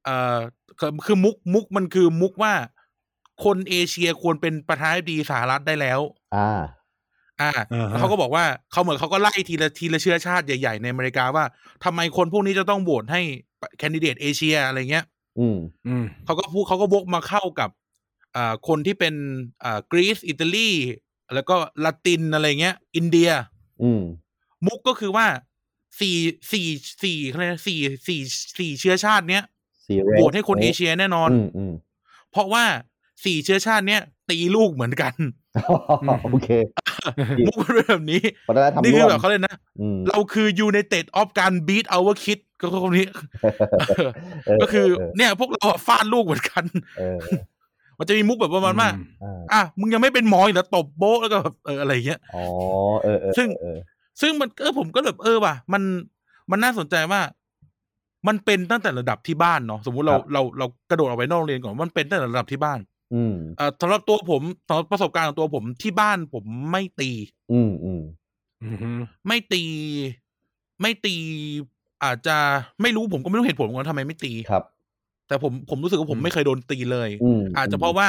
[0.06, 0.38] เอ่อ
[0.80, 2.54] คือคือมุกมุกมันคือมุกว่า
[3.44, 6.00] คนเอเชียควรเป็นประธานาธิบดีสหรัฐได้แล้ว
[6.36, 6.50] อ่า
[7.42, 11.46] อ่าอ่าฮะแล้วเขาก็บอกว่าเขาเหมือนเขาก็ไล่ทีละทีละเชื้อชาติใหญ่ๆในอเมริกาว่า
[11.84, 13.22] ทำไมคนพวกนี้จะต้องโหวตให้
[13.78, 15.06] แคนดิเดตเอเชียอะไรเงี้ย
[15.40, 17.70] อืมอืมเขาก็พูดเขาก็วกมาเข้ากับ
[18.36, 19.14] อ่าคนที่เป็น
[19.64, 20.72] อ่ากรีซอิตาลี
[21.34, 23.30] แล้วก็ละตินอะไรเงี้ย อินเดีย
[23.84, 24.02] อืม
[24.66, 25.28] มุกก็คือว่า
[26.00, 26.16] สี่
[26.52, 26.68] สี่
[27.04, 28.20] สี่อะไรนะสี่สี่
[28.58, 29.44] สี่เชื้อชาติเนี้ย
[29.86, 31.74] ซีเรโหวตให้คนเอเชียแน่นอนอืมอืม
[32.32, 32.64] เพราะว่า
[33.26, 35.14] สี่เชื้อชาติเนี้ยตีลูกเหมือนกัน
[36.32, 36.50] โอเค
[37.46, 43.06] มุกมันเป็นแบบนี้วัฒนธรรมนี่คือร่วมแบบเขาเลยนะอืมเราคือ United of การ beat our kid ก็คือคนนี้
[44.48, 46.64] เออก็คือเออเนี่ย พวกเราอะฟาดลูกเหมือนกัน
[47.00, 47.20] เออ
[47.98, 48.90] มันจะมีมุกแบบประมาณว่า
[49.24, 52.44] อ่าอะมึงยังไม่เป็นหมออีกแล้วตบโบ๊ะแล้วก็แบบเอออะไรอย่างเงี้ยอ๋อ
[53.04, 53.78] เออเออซึ่งเออ
[54.22, 55.82] ซึ่งมันเออผมก็แบบเออว่ะ มัน
[56.52, 57.22] มันน่าสนใจว่า
[58.28, 62.80] มันเป็นตั้งแต่ระดับที่บ้านเนาะสมมุติเราเราเรากระโดดออกไปนอกโรงเรียนก่อนมันเป็นตั้งแต่ระดับที่บ้าน
[63.14, 67.10] อืมเอ่อสำหรับตัวผมสำหรับประสบการณ์ของตัวผมที่บ้านผมไม่ตี
[67.52, 68.02] อืมอืม
[68.62, 68.68] อื
[68.98, 69.64] มไม่ตี
[70.82, 71.16] ไม่ตี
[72.04, 72.38] อาจจะ
[72.82, 74.64] ไม่รู้ผมก็ไม่รู้เหตุผลว่าทำไมไม่ตีครับ
[75.28, 78.08] แต่ผมผมรู้สึกว่าผมอืมไม่เคยโดนตีเลยอืมอาจจะเพราะว่า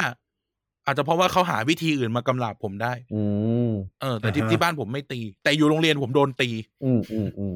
[0.85, 3.23] อาจจะเพราะว่าเขาหาวิธีอื่นมากำราบผมได้ อื
[3.69, 3.71] ม
[4.01, 6.49] เออ แต่ที่อ่าฮะที่บ้านผมไม่ตี แต่อยู่โรงเรียนผมโดนตี
[6.83, 7.55] อืมอืมอืม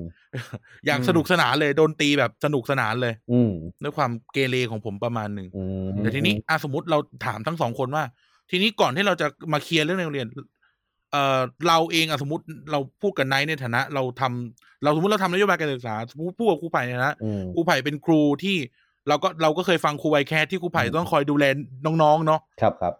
[0.85, 3.51] อย่างอืมสนุกสนานเลยโดนตีแบบสนุกสนานเลย อืม
[3.83, 8.03] ด้วยความเกเรของผมประมาณหนึ่งอืมแต่ทีนี้อะสมมติเราถามทั้งสองคนว่า
[8.51, 10.27] ทีนี้ก่อนที่เราจะมาเคลียร์เรื่องในโรงเรียน
[11.13, 18.57] เอ่อเราเองอะสมมติเราพูดกับไนท์ในฐานะ เราทำเราสมมติเราทำนโยบายการศึกษาพูดพูดกับครูไผ่ในฐานะอืมครูไผ่เป็นครูที่
[19.07, 21.45] เราก็เราก็เคยฟังครูไวแคสที่ครูไผ่ต้องคอยดูแล
[21.85, 22.93] น้องๆเนาะครับครับ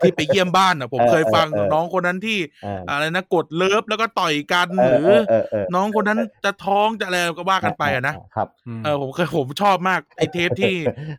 [0.00, 8.48] ที่ไปเยี่ยมบ้านอะ ผมเออเคยฟังเออเออน้องคนนั้นที่อ่าอะไรนะกด love แล้วก็ต่อยกันเอหอรือเออเออเออน้องคนนั้นจะท้องจะอะไรก็ว่ากันไปอะนะครับ
[8.84, 10.74] เออผมเคยผมชอบมากไอเทปที่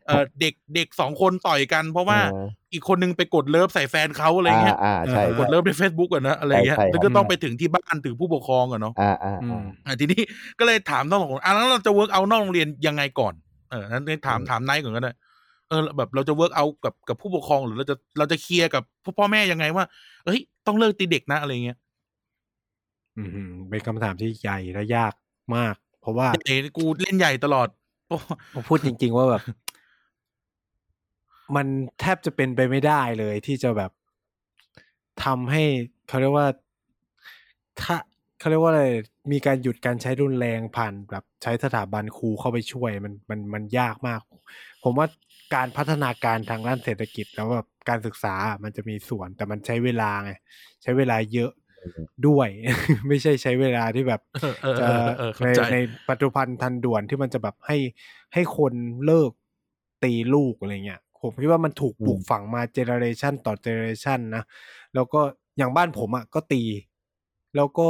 [0.07, 10.21] เออเด็กเด็กสองคนต่อยกัน เพราะว่าเอออีกคนนึงไปกด love ใส่แฟนเขาอะไรเงี้ยอ่าอ่าใช่กด love ใน Facebook อะนะอะไรเงี้ยใช่ใช่แล้วก็ต้องไปถึงที่บ้านถึงผู้ปกครองอะเนาะอ่าอ่าอือ่ามอะทีนี้
[10.59, 13.33] ก็เลยถามน้องสองคนอะแล้วเราจะ work out นอกโรงเรียนยังไงก่อน
[13.73, 15.13] เออนั้นถามถามนายก่อนก็ได้
[15.69, 19.85] เออ แบบเราจะ work out กับกับผู้ปกครองหรือเราจะเราจะ clear กับพ่อพ่อแม่ยังไงว่า
[20.25, 21.77] เอ้ยต้องเลิกตีเด็กนะอะไรเงี้ย
[23.17, 25.13] อืมเป็นคำถามที่ใหญ่และยาก
[25.55, 27.67] มาก เพราะว่าเอ้กูเล่นใหญ่ตลอด
[28.07, 28.17] โอ้
[28.53, 29.41] ผมพูดจริง ๆ ว่าแบบ
[31.55, 31.67] มัน
[31.99, 33.91] แทบจะเป็นไปไม่ได้เลยที่จะแบบ
[35.23, 35.63] ทำให้
[36.07, 36.47] เขาเรียกว่า
[37.81, 37.95] ถ้า
[38.43, 38.85] เขาเรียกว่าอะไร
[39.31, 44.21] มีการหยุดการใช้รุนแรงผ่านแบบใช้สถาบันครูเข้าไปช่วยมันมันมันยากมาก
[44.83, 45.07] ผมว่า
[45.55, 50.31] การพัฒนาการทางด้านเศรษฐกิจแล้วแบบการศึกษามันจะมีส่วนแต่มันใช้เวลาไง
[50.83, 51.51] ใช้เวลาเยอะ
[52.27, 52.47] ด้วย
[53.07, 55.77] ไม่ใช่ใช้เวลาที่แบบเออเออจะเออเออเข้าในใจใน
[56.09, 57.77] ปัจจุบันทันด่วนที่มันจะแบบให้
[58.33, 58.73] ให้คน
[59.05, 59.31] เลิก
[60.03, 64.43] ตีลูกอะไรเงี้ยผมคิดว่ามันถูกอืมปลูกฝังมา generation ต่อ generation นะ
[64.95, 65.21] แล้วก็
[65.57, 66.63] อย่างบ้านผมอะก็ตี
[67.55, 67.89] แล้วก็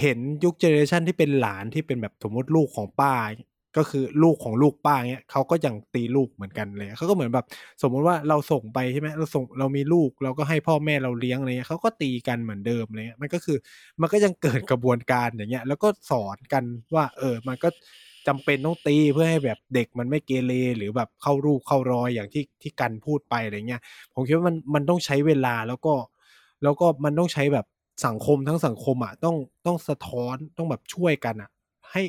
[0.00, 3.14] เห็นยุค generation ที่เป็นหลานที่เป็นแบบสมมติลูกของป้า
[3.76, 7.46] ก็คือลูกของลูกป้าเนี้ยเขาก็ยังตีลูกเหมือนกันเลยเขาก็เหมือนแบบ
[7.82, 13.58] สมมุติว่าเราส่งไปใช่ไหมเราส่งเรามีลูกเราก็ให้พ่อแม่เราเลี้ยงอะไรเงี้ยเขาก็ตีกันเหมือนเดิมอะไรเงี้ยมันก็คือ
[14.00, 17.68] มันก็ยังเกิดกระบวนการอย่างเงี้ย แล้วก็สอนกันว่า เออ มันก็
[18.26, 23.80] จำเป็นต้องตีเพื่อให้แบบเด็กมันไม่เกเรหรือแบบเข้ารูปเข้ารอยอย่างที่ที่กันพูดไปอะไรเงี้ย
[24.14, 25.94] ผมคิดว่ามันมันต้องใช้เวลาแล้วก็
[26.62, 27.66] แล้วก็มันต้องใช้แบบ
[28.06, 31.50] สังคมทั้งสังคมอะต้องต้องสะท้อนต้องแบบช่วยกันอะ
[31.90, 32.02] ให้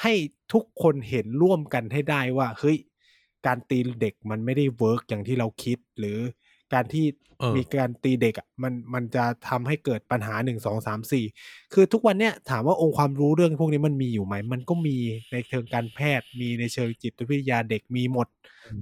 [0.00, 0.12] ให้
[0.52, 2.76] ทุกคนเห็นร่วมกันให้ได้ว่าเฮ้ย
[3.46, 6.18] การตีเด็กมันไม่ได้เวิร์กอย่างที่เราคิด หรือ
[6.74, 7.06] การที่
[7.40, 11.24] เออมีการตีเด็กอะมันมันจะทำให้เกิดปัญหาหนึ่งสองสามสี่
[11.72, 14.96] คือทุกวันเนี้ยถามว่าองค์ความรู้เรื่องพวกนี้มันมีอยู่ไหม มันก็มี
[15.32, 18.28] ในเชิงการแพทย์ มีในเชิงจิตวิทยาเด็กมีหมด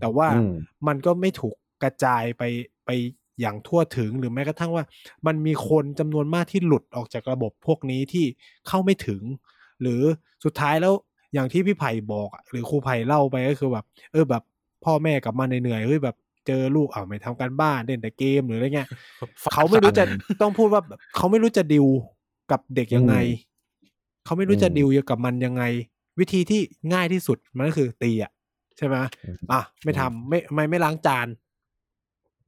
[0.00, 0.50] แต่ว่าอืม
[0.86, 2.42] มันก็ไม่ถูกกระจายไป
[2.86, 2.90] ไป
[3.40, 4.84] อย่างทั่วถึงหรือแม้กระทั่งว่า
[5.26, 8.24] มันมีคนจำนวนมากที่หลุดออกจากระบบพวกนี้ที่
[8.68, 9.22] เข้าไม่ถึง
[9.82, 10.02] หรือ
[10.44, 10.94] สุดท้ายแล้ว
[11.34, 14.42] อย่างที่พี่ไผ่บอกอะหรือครูไผ่เล่าไปก็คือแบบ เออแบบ
[14.84, 18.88] พ่อแม่กลับมาเหนื่อยๆเฮ้ยแบบเจอลูกอ่าวไม่ทำการบ้านเล่นแต่เกมหรืออะไรเงี้ย
[19.52, 20.04] เขาไม่รู้จะ
[20.42, 21.86] ต้องพูดว่าแบบเขาไม่รู้จะดิว
[22.50, 23.44] กับเด็กยังไงอืม
[24.24, 25.62] เขาไม่รู้จะอืมดิวกับมันยังไง
[26.18, 26.60] วิธีที่
[26.92, 28.32] ง่ายที่สุดมันก็คือตีอะ
[28.76, 31.26] ใช่ไหมอืมอะไม่ทำไม่ไม่ไม่ล้างจาน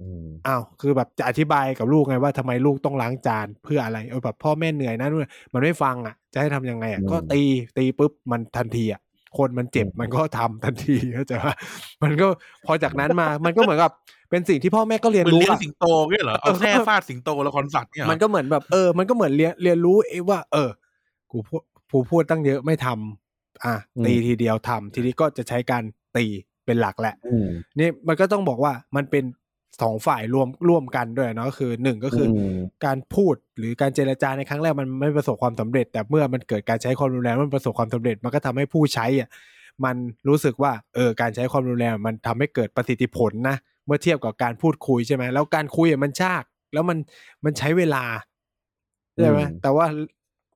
[0.03, 7.41] อืมอ้าวคือแบบจะอธิบายกับลูกไงว่าทำไมลูกต้องล้างจานเพื่ออะไรเออแบบพ่อแม่เหนื่อยนะนู่นมันไม่ฟังอะ จะให้ทำยังไงอะก็ตี
[7.79, 9.01] ตีปุ๊บมันทันทีอะ
[9.39, 11.55] คนมันเจ็บมันก็ทำทันทีเข้าใจว่า
[12.03, 12.27] มันก็
[12.67, 13.93] พอจากนั้นมามันก็เหมือนกับ
[14.31, 20.71] เป็นสิ่งที่พ่อแม่ก็เรียนเหมือนรู้เลี้ยงอะสิงโตเงี้ยเหรอเอาแค่ฟาดสิงโตละครสัตว์เนี่ยเหรอมันก็เหมือนแบบเออมันก็เหมือนเรียนเรียนรู้เองว่า เออ
[21.31, 25.83] กูพูดกูพูดตั้งเยอะไม่ทำอะอืมตีทีเดียวทำทีนี้ก็จะใช้การ
[26.17, 26.25] ตี
[26.67, 27.47] เป็นหลักแหละอืม
[27.79, 29.25] นี่มันก็ต้องบอกว่ามันเป็น
[29.83, 39.29] สองฝ่ายรวมร่วมกันด้วยเนาะคือหนึ่งก็คืออมการพูดหรือการเจรจาในครั้งแรกมันไม่ประสบความสำเร็จ แต่เมื่อมันเกิดการใช้ความรุนแรงมันประสบความสำเร็จ มันก็ทำให้ผู้ใช้อะ
[39.85, 39.97] มัน
[40.29, 46.99] รู้สึกว่าเออการใช้ความรุนแรงมันทำให้เกิดประสิทธิผลนะเมื่อเทียบกับการพูดคุยใช่ไหมแล้วการคุยอะมันชาก แล้วมัน
[47.45, 48.05] มันใช้เวลา
[49.17, 49.87] ใช่ไหมอืมแต่ว่า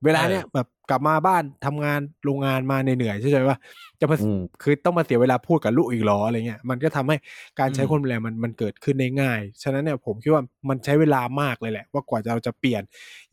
[0.05, 3.57] เวลาเนี้ยแบบกลับมาบ้านทำงานโรงงานมาเหนื่อยๆใช่ไหมว่า
[3.99, 7.17] จะมาอืมคือต้องมาเสียเวลาพูดกับลูกอีกเหรออะไรเงี้ยมันก็ทำให้
[7.59, 12.81] การใช้อืมความรุนแรงมันมันเกิดขึ้นได้ง่าย ฉะนั้นเนี่ยผมคิดว่ามันใช้เวลามากเลยแหละ ว่ากว่าเราจะเปลี่ยน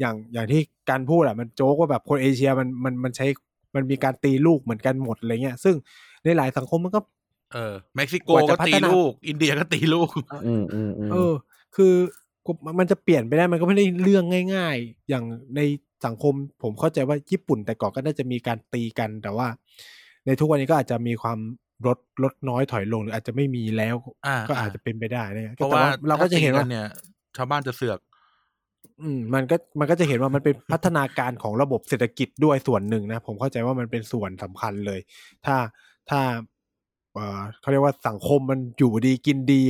[0.00, 3.26] อย่างอย่างที่การพูดอะมันโจ๊กว่าแบบคนเอเชียมันมันมันใช้
[3.74, 5.74] มันมีการตีลูกเหมือนกันหมดอะไรเงี้ย ซึ่ง
[6.24, 7.00] ในหลายสังคมมันก็
[7.52, 10.10] เออเม็กซิโกกว่าก็จะพัตีฒนาลูก อินเดียก็ตีลูก
[10.46, 11.32] อืมอืมอืมเออ
[11.76, 11.94] คือ
[12.46, 15.24] กูมันจะเปลี่ยนไปได้มันก็ไม่ได้เรื่องง่าย ๆ อย่าง
[15.56, 15.60] ใน
[16.06, 19.46] สังคมผมเข้าใจว่าญี่ปุ่นแต่ก่อนก็น่าจะมีการตีกัน แต่ว่า
[20.26, 21.38] ในทุกวันนี้ก็อาจจะมีความ
[21.86, 26.86] ลดลดน้อยถอยลงหรืออาจจะไม่มีแล้วอ่าก็อาจจะเป็นไปได้เนี่ยเพราะแต่ว่าเราก็จะเห็นว่าถ้ตีเนี่ย
[27.36, 27.98] ชาวบ้านจะเสือก
[29.02, 35.00] อืม มันก็มันก็จะเห็นว่ามันเป็นพัฒนาการของระบบเศรษฐกิจด้วยส่วนหนึ่งนะ ผมเข้าใจว่ามันเป็นส่วนสำคัญเลย
[35.46, 35.56] ถ้า
[36.10, 36.20] ถ้า
[37.14, 39.62] เอ่อเขาเรียกว่าสังคมมันอยู่ดีกินดี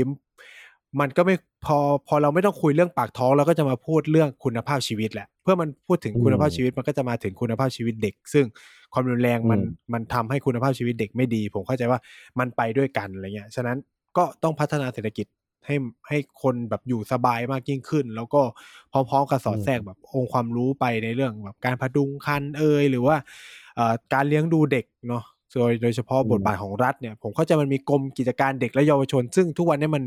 [1.00, 8.44] มันก็ไม่พอพอเราไม่ต้องคุยเรื่องปากท้องเราก็จะมาพูดเรื่องคุณภาพชีวิตแหละ เพื่อมันพูดถึงคุณภาพชีวิตมันก็จะมาถึงคุณภาพชีวิตเด็ก ซึ่ง
[8.92, 9.60] ความรุนแรงมัน
[9.92, 12.00] มันทำให้คุณภาพชีวิตเด็กไม่ดี ผมเข้าใจว่า
[12.38, 13.76] มันไปด้วยกันอะไรเงี้ยฉะนั้น
[14.16, 15.26] ก็ต้องพัฒนาเศรษฐกิจ
[15.66, 15.76] ให้
[16.08, 18.42] ให้คนแบบอยู่สบายมากยิ่งขึ้น แล้วก็
[18.92, 23.16] พร้อมๆกับสอดแทรกแบบองค์ความรู้ไปในเรื่องแบบการพดุงคันเอยหรือว่า
[23.76, 30.04] เอ่อการเลี้ยงดูเด็กเนาะโดยโดยเฉพาะอืมบทบาทของรัฐเนี่ย ผมเข้าใจมันมีกรมกิจการเด็กและเยาวชน ซึ่งทุกวันเนี้มัน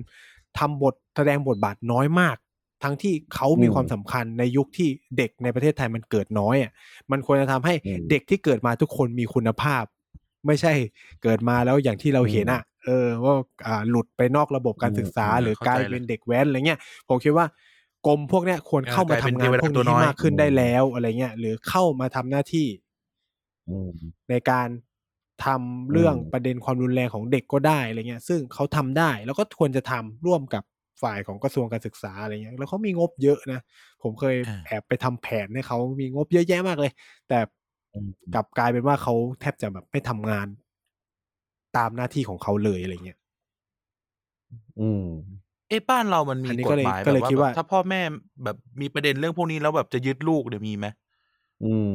[0.59, 2.37] ทำบทแสดงบทบาทน้อยมาก
[2.83, 6.71] ทั้งที่เขามีอืมความสำคัญในยุคที่เด็กในประเทศไทยมันเกิดน้อยอะ
[7.11, 9.83] มันควรจะทำให้อืมเด็กที่เกิดมาทุกคนมีคุณภาพ
[10.47, 10.73] ไม่ใช่
[11.23, 13.35] เกิดมาแล้วอย่างที่เราเห็นอะเออว่า
[13.65, 17.45] อ่าหลุดไปนอกระบบการศึกษาอืมหรือเข้าใจกลายเป็นเด็กแว้นอะไรเงี้ยผมคิดว่า
[18.07, 22.67] กรมพวกเนี้ยควรเข้ามาทำงานพวกนี้ให้มากขึ้นได้แล้วอะไรเงี้ยหรือเข้ามาทำหน้าที่
[23.67, 24.67] อืมในการ
[25.45, 30.63] ทำเรื่องอืมประเด็นความรุนแรงของเด็กก็ได้อะไรเงี้ย ซึ่งเขาทำได้แล้วก็ควรจะทำร่วมกับ
[31.01, 33.59] ฝ่ายของกระทรวงการศึกษาอะไรเงี้ย แล้วเขามีงบเยอะนะ
[34.03, 36.91] ผมเคยอ่าแอบไปทำแผนให้เขามีงบเยอะแยะมากเลย
[37.29, 37.39] แต่
[37.93, 40.47] อืมกลับกลายเป็นว่าเขาแทบจะแบบไม่ทำงาน
[41.77, 43.19] ตามหน้าที่ของเขาเลยอะไรเงี้ย
[44.79, 45.03] อืม
[45.67, 48.01] เอ้บ้านเรามันมีอันนี้กก็ฎเลยหมายก็แบเลยบว่าคิดว่าแบบถ้าพ่อแม่
[48.43, 50.87] แบบมีประเด็นเรื่องพวกนี้แล้วแบบจะยึดลูกเนี่ยมีไหม
[51.61, 51.93] อืม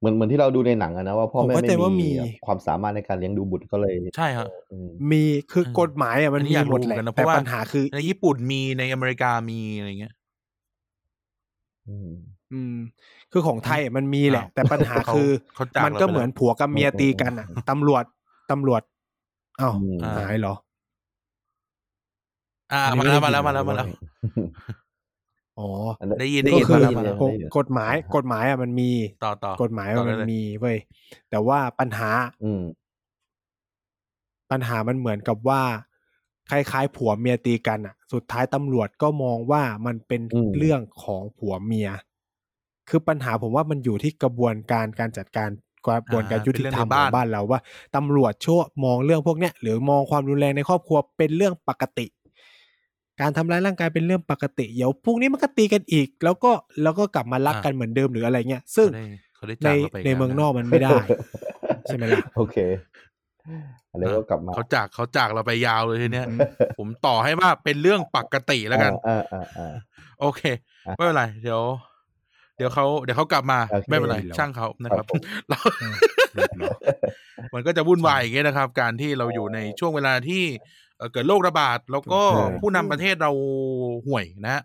[0.00, 10.14] เหมือนเหมือนที่เราดูในหนังอะนะว่าพ่อผมแม่เข้าใจไม่ว่ามีมีความสามารถในการเลี้ยงดูบุตรก็เลย ใช่ครับอืมมีคือเออกฎหมายอะมันอันนี้มีอยากหมดรู้แหละเหมือนกันนะเพแต่ราะว่าปัญหาคือ ในญี่ปุ่นมีในอเมริกามีอะไรเงี้ย
[11.88, 12.10] อืม
[12.52, 12.74] อืม
[13.32, 18.04] คือของไทยอะมันมีแหละอ้าวแต่ปัญหาเขาคือเขาจากมันก็เราไปแล้วเหมือนผัวกับเมียตีกันอะตำรวจ
[18.50, 18.82] ตำรวจ
[19.60, 20.54] อ้าวอืมหายเหรอ
[22.72, 23.86] อ่าอันนี้มาแล้วไม่มาได้แล้วยินมาแล้วมาแล้ว
[25.60, 25.68] อ๋อ
[25.98, 28.90] อันนั้นได้ยินก็ได้ยินก็คือมาแล้วมาแล้วผมได้ยินกฎหมายกฎหมายอะมันมี
[29.22, 30.78] ต่อต่อกฎหมายต่อมันได้เลยมีเว้ย
[31.30, 32.10] แต่ว่าปัญหา
[32.42, 32.62] อืม
[34.50, 35.62] ปัญหามันเหมือนกับว่า
[36.50, 41.88] คล้ายๆ ผัวเมียตีกันอะ สุดท้ายตำรวจก็มองว่ามันเป็นอืมเรื่องของผัวเมีย
[42.88, 45.50] คือปัญหาผมว่ามันอยู่ที่กระบวนการการจัดการ
[45.86, 47.60] กระบวนการยุติธรรมของบ้านเราว่า
[47.96, 52.06] ตำรวจชั่วมองเรื่องพวกเนี้ยหรือมองความรุนแรงในครอบครัวเป็นเรื่องปกติ
[53.20, 56.52] การทำร้ายร่างกายเป็นเรื่องปกติ เดี๋ยวพรุ่งนี้มันก็ตีกันอีก แล้วก็
[56.82, 58.88] แล้วก็กลับมารักกันเหมือนเดิมหรืออะไรเงี้ย ซึ่ง
[59.36, 60.96] เขาได้เขาได้ในจากเราไปในแล้วเมืองนะนอกมันไม่ได้
[61.86, 62.56] ใช่ไหมล่ะโอเค
[63.92, 66.26] อันนี้ก็กลับมาเขาจากเขาจากเราไปยาวเลยทีเนี้ย
[66.78, 69.74] ผมต่อให้ว่าเป็นเรื่องปกติแล้วกันอ่าอ่าอ่า
[70.20, 70.40] โอเค
[70.86, 71.62] อะไม่เป็นไรเดี๋ยว
[72.56, 75.58] เดี๋ยวเขาเดี๋ยวเขากลับมาโอเคไม่เป็นไรเหรอช่างเขานะครับครับผมเรา
[77.54, 80.42] มันก็จะวุ่นวายอย่างเงี้ยนะครับ การที่เราอยู่ในช่วงเวลาที่
[81.00, 83.30] เอ่อเกิดโรคระบาด แล้วก็ใช่ผู้นำประเทศเรา
[84.06, 84.62] ห่วยนะฮะ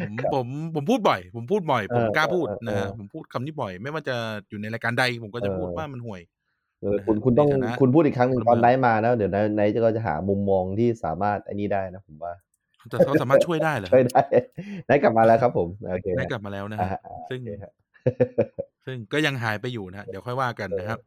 [0.00, 4.16] ผมผมผมพูดบ่อย ผมพูดบ่อย ผมกล้าพูดนะฮะผมพูดคำนี้บ่อย ไม่ว่าจะ
[4.48, 6.20] อยู่ในรายการใด ผมก็จะพูดว่ามันห่วย
[6.80, 12.32] เออคุณคุณต้องในฐานะคุณพูดอีกครั้งหนึ่งพลเมืตองอนไนท์มานะเดี๋ยวไนท์ก็จะหามุมมองที่สามารถไอ้นี้ได้นะผมว่า
[12.88, 14.22] แต่เขาสามารถช่วยได้เหรอช่วยได้
[14.86, 17.72] ไนท์กลับมาแล้วครับผมโอเคได้กลับมาแล้วนะอ่าฮะอ่าซึ่งโอเคครับ
[18.86, 20.98] ซึ่งก็ยังหายไปอยู่นะฮะเดี๋ยวค่อยว่ากันนะครับ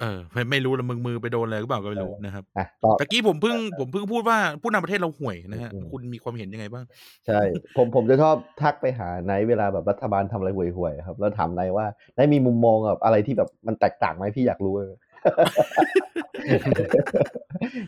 [0.00, 6.84] เออไม่ไม่รู้ละมึงมือไปโดนอะไรหรือเปล่าก็ไม่รู้นะครับอะต่อตะกี้ผมเพิ่งผมเพิ่งพูดว่าผู้นำประเทศเราห่วยนะฮะอืมคุณมีความเห็นยังไงบ้าง
[7.26, 7.40] ใช่
[7.76, 14.98] ผมผมจะชอบทักไปหาไนท์เวลาแบบรัฐบาลทำอะไรห่วยๆครับ แล้วถามไนท์ว่าไนท์มีมุมมองแบบอะไรที่แบบมันแตกต่างไหมพี่อยากรู้เลย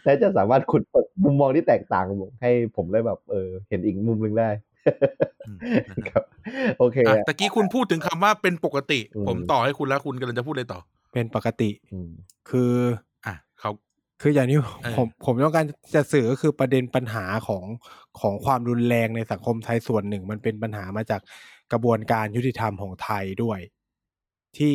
[0.02, 2.04] ไนท์จะสามารถขุดเปิดมุมมองที่แตกต่าง
[2.42, 4.48] ให้ผมได้แบบเออเห็นอีกมุมหนึ่งได้
[5.48, 5.58] อืม
[6.11, 6.22] ครับ
[6.78, 10.80] โอเคอะอะตะกี้คุณพูดถึงคำว่าเป็นปกติอืมผมต่อให้คุณแล้วคุณกำลังจะพูดอะไรต่อ
[11.12, 12.11] เป็นปกติอืม
[12.51, 12.72] คือ
[13.27, 13.70] อะเขา
[14.20, 17.64] คืออย่างที่เออผมผมต้องการจะสื่อก็คือประเด็นปัญหาของ
[18.20, 21.20] ของความรุนแรงในสังคมไทยส่วนหนึ่ง มันเป็นปัญหามาจาก
[21.72, 23.59] กระบวนการยุติธรรมของไทยด้วย
[24.59, 24.75] ที่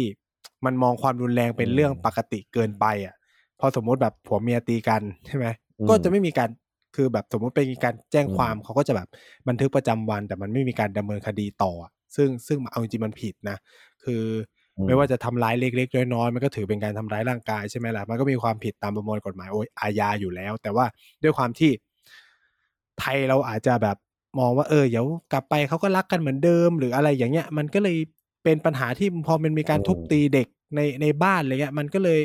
[0.66, 3.16] มันมองความรุนแรงเป็นอืมเรื่องปกติเกินไป อะ
[3.60, 5.46] พอสมมติแบบผัวเมียตีกันใช่ไหม
[5.80, 6.50] อืมก็จะไม่มีการ
[6.96, 9.08] คือแบบสมมติเป็นการแจ้งอืมความเขาก็จะแบบ
[9.48, 13.58] บันทึกประจำวัน แต่มันไม่มีการดำเนินคดีต่ออะซึ่งซึ่งเอาจริงๆมันผิดนะ
[14.04, 14.38] คืออืม
[14.86, 20.86] ไม่ว่าจะทำร้ายเล็กๆน้อยๆมันก็ถือเป็นการทำร้ายร่างกายใช่ไหมล่ะมันก็มีความผิดตามประมวลกฎหมายโอ้ยอาญาอยู่แล้ว แต่ว่า
[21.24, 21.72] ด้วยความที่
[23.00, 23.98] ไทยเราอาจจะแบบ
[24.40, 27.98] มองว่าเออเดี๋ยวกลับไปเขาก็รักกันเหมือนเดิม หรืออะไรอย่างเงี้ย มันก็เลย
[28.44, 32.20] เป็นปัญหาที่พอมันมีการอืมทุบตีเด็กในในบ้านอะไรเงี้ย มันก็เลย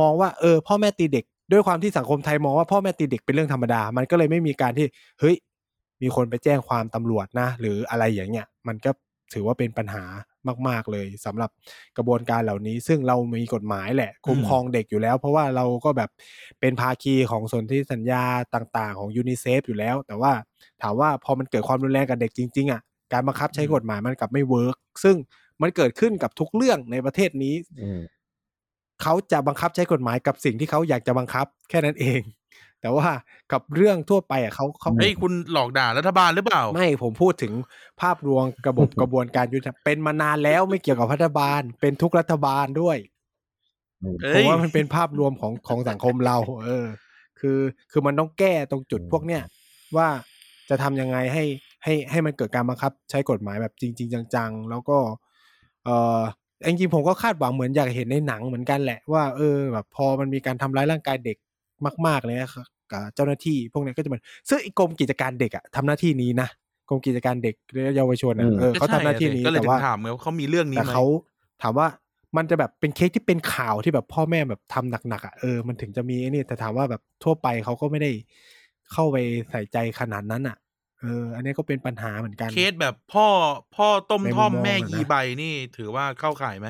[0.00, 4.86] มองว่าเออ พ่อแม่ตีเด็ก ด้วยความที่สังคมไทยมองว่าพ่อแม่ตีเด็กเป็นเรื่องธรรมดา มันก็เลยไม่มีการที่
[5.20, 5.36] เฮ้ย
[6.02, 8.90] มีคนไปแจ้งความตำรวจนะ หรืออะไรอย่างเงี้ย มันก็
[9.34, 10.04] ถือว่าเป็นปัญหา
[10.68, 11.50] มาก ๆ เลยสำหรับ
[11.96, 16.10] กระบวนการเหล่านี้ ซึ่งเรามีกฎหมายแหละคุ้มครองเด็กอยู่แล้ว เพราะว่าเราก็แบบ
[16.60, 18.24] เป็นภาคีของสนธิสัญญา
[18.54, 20.32] ต่าง ๆ ของยูนิเซฟอยู่แล้ว แต่ว่า
[20.82, 22.80] ถามว่าพอมันเกิดความรุนแรงกับเด็กจริง ๆ อะ
[23.12, 25.16] การบังคับใช้กฎหมายมันกลับไม่ work ซึ่ง
[25.62, 28.00] มันเกิดขึ้นกับทุกเรื่องในประเทศนี้อืม
[29.02, 32.20] เขาจะบังคับใช้กฎหมายกับสิ่งที่เขาอยากจะบังคับแค่นั้นเอง
[32.80, 33.08] แต่ว่า
[33.52, 37.52] กับเรื่องทั่วไปอะเขาเขาเฮ้ยคุณหลอกด่ารัฐบาลหรือเปล่า ไม่ผมพูดถึง
[38.00, 42.96] ภาพรวมกระบบกระบวนการยุติธรรมเป็นมานานแล้วไม่เกี่ยวกับรัฐบาล เป็นทุกรัฐบาลด้วย
[44.24, 46.86] เอ้ผมยว่ามันเป็นภาพรวมของของสังคมเรา เออ
[47.40, 47.58] คือ
[47.90, 49.42] คือมันต้องแก้ตรงจุดพวกเนี้ย
[49.96, 50.08] ว่า
[50.68, 51.44] จะทำยังไงให้
[51.84, 54.98] ให้ให้มันเกิดการบังคับ ใช้กฎหมายแบบจริง ๆ จังๆ แล้วก็
[55.84, 56.20] เออ
[56.66, 61.36] จริงๆผมก็คาดหวังเหมือนอยากเห็นในหนังเหมือนกันแหละว่าเออแบบพอมันมีการทำร้ายร่างกายเด็ก
[62.06, 66.48] มากๆเลยนะครับกับเจ้าหน้าที่พวกนี้ก็จะมันซึ่งไอ้กรมกิจการเด็กอะทำหน้าที่นี้นะ
[66.88, 71.04] กรมกิจการเด็กและเยาวชนอะอืมเออเขาทำหน้าที่นี้ก็เลยแต่ถึว่างถามไงว่าเขามีเรื่องนี้แต่ไหมเขา
[71.62, 71.86] ถามว่า
[72.36, 78.10] มันจะแบบเป็นเคสที่เป็นข่าวที่แบบพ่อแม่แบบทำหนักๆอะเออมันถึงจะมีไอ้นี่แต่ถามว่าแบบทั่วไปเขาก็ไม่ได้
[78.92, 79.16] เข้าไป
[79.50, 80.56] ใส่ใจขนาดนั้นอะ
[81.00, 83.26] เออ อันนี้ก็เป็นปัญหาเหมือนกันเคสแบบพ่อ
[83.76, 86.68] พ่อต้มในมุมท่อมมองแม่อะนะยีใบนี่ถือว่าเข้าข่ายไหม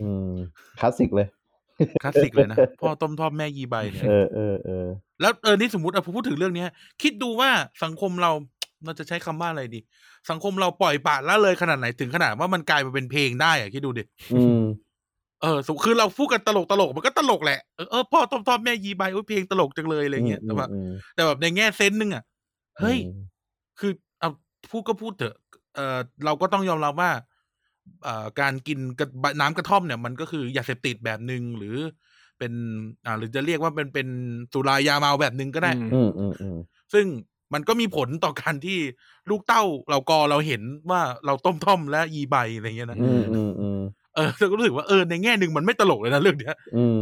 [0.00, 0.32] อืม
[0.80, 1.28] คลาสสิกเลย
[2.02, 4.86] คลาสสิกเลยนะ พ่อต้มท่อมแม่ยีใบเนี่ยเออเออเออ
[5.20, 6.68] แล้วเออนี่สมมติอะผมพูดถึงเรื่องเนี้ย
[7.02, 7.50] คิดดูว่า
[7.84, 8.32] สังคมเรา
[8.84, 9.80] เราจะใช้คำว่าอะไรดี
[10.30, 14.02] สังคมเราปล่อยปละละเลยขนาดไหนถึงขนาดว่ามันกลายมาเป็นเพลงได้อะคิดดูดิ
[14.34, 14.62] อืม
[15.42, 22.22] เออสมคือเราพูดกันตลกตลกๆมันก็ตลกแหละ เออเออพ่อต้มท่อมแม่ยีใบโอ้ยเพลงตลกจังเลยอะไรเงี้ยแต่ว่าอืมแต่แบบในแง่เซนส์นึงอะ
[22.80, 23.22] เฮ้ยอืม
[23.80, 24.30] คือเอา
[24.70, 25.36] พูดก็พูดเถอะ
[25.74, 27.24] เออเราก็ต้องยอมรับว่าเอ่อ
[28.40, 31.76] การกินกระบะน้ำกระท่อมเนี่ยมันก็คือยาเสพติดแบบหนึ่งหรือ
[32.38, 32.52] เป็น
[33.06, 34.08] อ่าหรือจะเรียกว่าเป็นเป็น
[34.52, 36.56] สุรายาเมาแบบหนึ่งก็ได้อืมอืมอืมอืม
[36.92, 37.06] ซึ่ง
[37.54, 38.78] มันก็มีผลต่อการที่
[39.30, 43.80] ลูกเต้าเรากอเราเห็นว่าเราต้มท่อมและยีใบอะไรเงี้ยนะอืมอืมอืม
[44.14, 47.00] เออเราก็รู้สึกว่าเออในแง่หนึ่งมันไม่ตลกเลยนะเรื่องเนี้ยอืม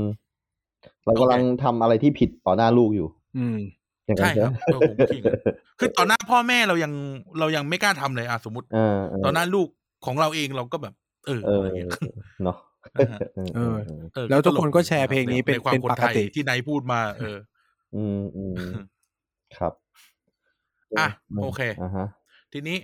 [1.05, 3.57] เรากำลังทำอะไรที่ผิดต่อหน้าลูกอยู่ อืม
[4.07, 5.43] อย่างนั้ใช่นใช่คไหรัมบเออผมก็คิดอย่างนั้น
[5.79, 6.93] คือต่อหน้าพ่อแม่เรายัง
[7.39, 9.69] เรายังไม่กล้าทำเลยอะสมมติเออเออต่อหน้าลูก
[10.05, 10.95] ของเราเองเราก็แบบ
[11.27, 11.89] เออเอออะไรเงี้ย
[12.45, 12.57] เนาะ
[12.97, 13.19] นะฮะ
[13.57, 13.77] เออ
[14.15, 17.37] เออ แล้วทุกคนก็ตแชร์เพลงนี้เป็นใความเป็นคนปไทกยติที่นายพูดมา เออ
[17.97, 18.55] อืมอืม
[19.57, 19.73] ครับ
[20.99, 21.09] อะ
[21.43, 22.07] โอเคอ่าฮะ
[22.53, 22.77] ทีนี้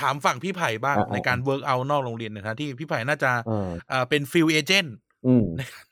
[0.00, 4.94] ถามฝั่งพี่ไผ่บ้างอะอะในการเวิร์กเอานอกโรงเรียนนะครับที่พี่ไผ่น่าจะอ่าเอ่อเป็นฟิลเอเจนต์
[5.26, 5.86] อืมในการ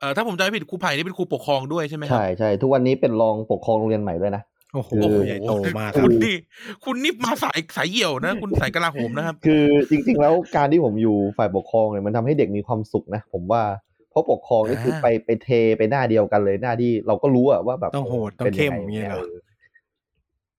[0.00, 4.42] เอ่อถ้าผมจำไม่ผิดครูไผ่นี่เป็นครูปกครองด้วยใช่ไหมครัใช่ใช่ทุกวันนี้เป็นรองปกครองโรงเรียนใหม่ด้วยนะ
[4.74, 6.36] โอ้โหคือใหญ่โตมากคคุรับณนี่
[6.84, 13.62] คุณนี่มาสายสายเหี่ยวนะ คุณสายกลาโหมนะครับ คือจริง ๆ แล้วการที่ผมอยู่ฝ่ายปกครองเนี่ยมันทำให้เด็กมีความสุขนะ ผมว่า
[14.10, 19.34] เพราะปกครองนี่คืออ่าไปไปเทไปหน้าเดียวกันเลยหน้าที่เราก็รู้อะว่าแบบต้องโหดต้องป็นเข้มไอย่างเงี้ยเหรออ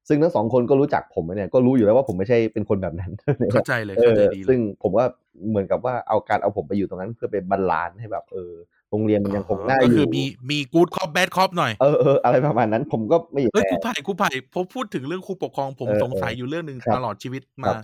[0.08, 3.12] ซึ่งทั้งสองคนก็รู้จักผมเนี่ยก็รู้อยู่แล้วว่าผมไม่ใช่เป็นคนแบบนั้น
[3.51, 5.06] เข้าใจเลยเอเข้าอใจดีเลซึ่ยงผมว่า
[5.49, 8.54] เหมือนกับว่าเอาการเอาผมไปอยู่ตรงนั้นเพื่อเป็น balance ให้แบบเออ
[8.96, 17.78] โรงเรียนมันยังคงน่าก็อคืยู่อมีมี good cop bad copหน่อย เออเอออะไรประมาณนั้น ผมก็ไม่อยากเอ้ยคแต่รูไผ่ครูไผ่ผมพูดถึงเรื่องครูปกครอง ผมเออสงสัยอยู่เรื่องหนึ่งครับตลอดชีวิตคมารับ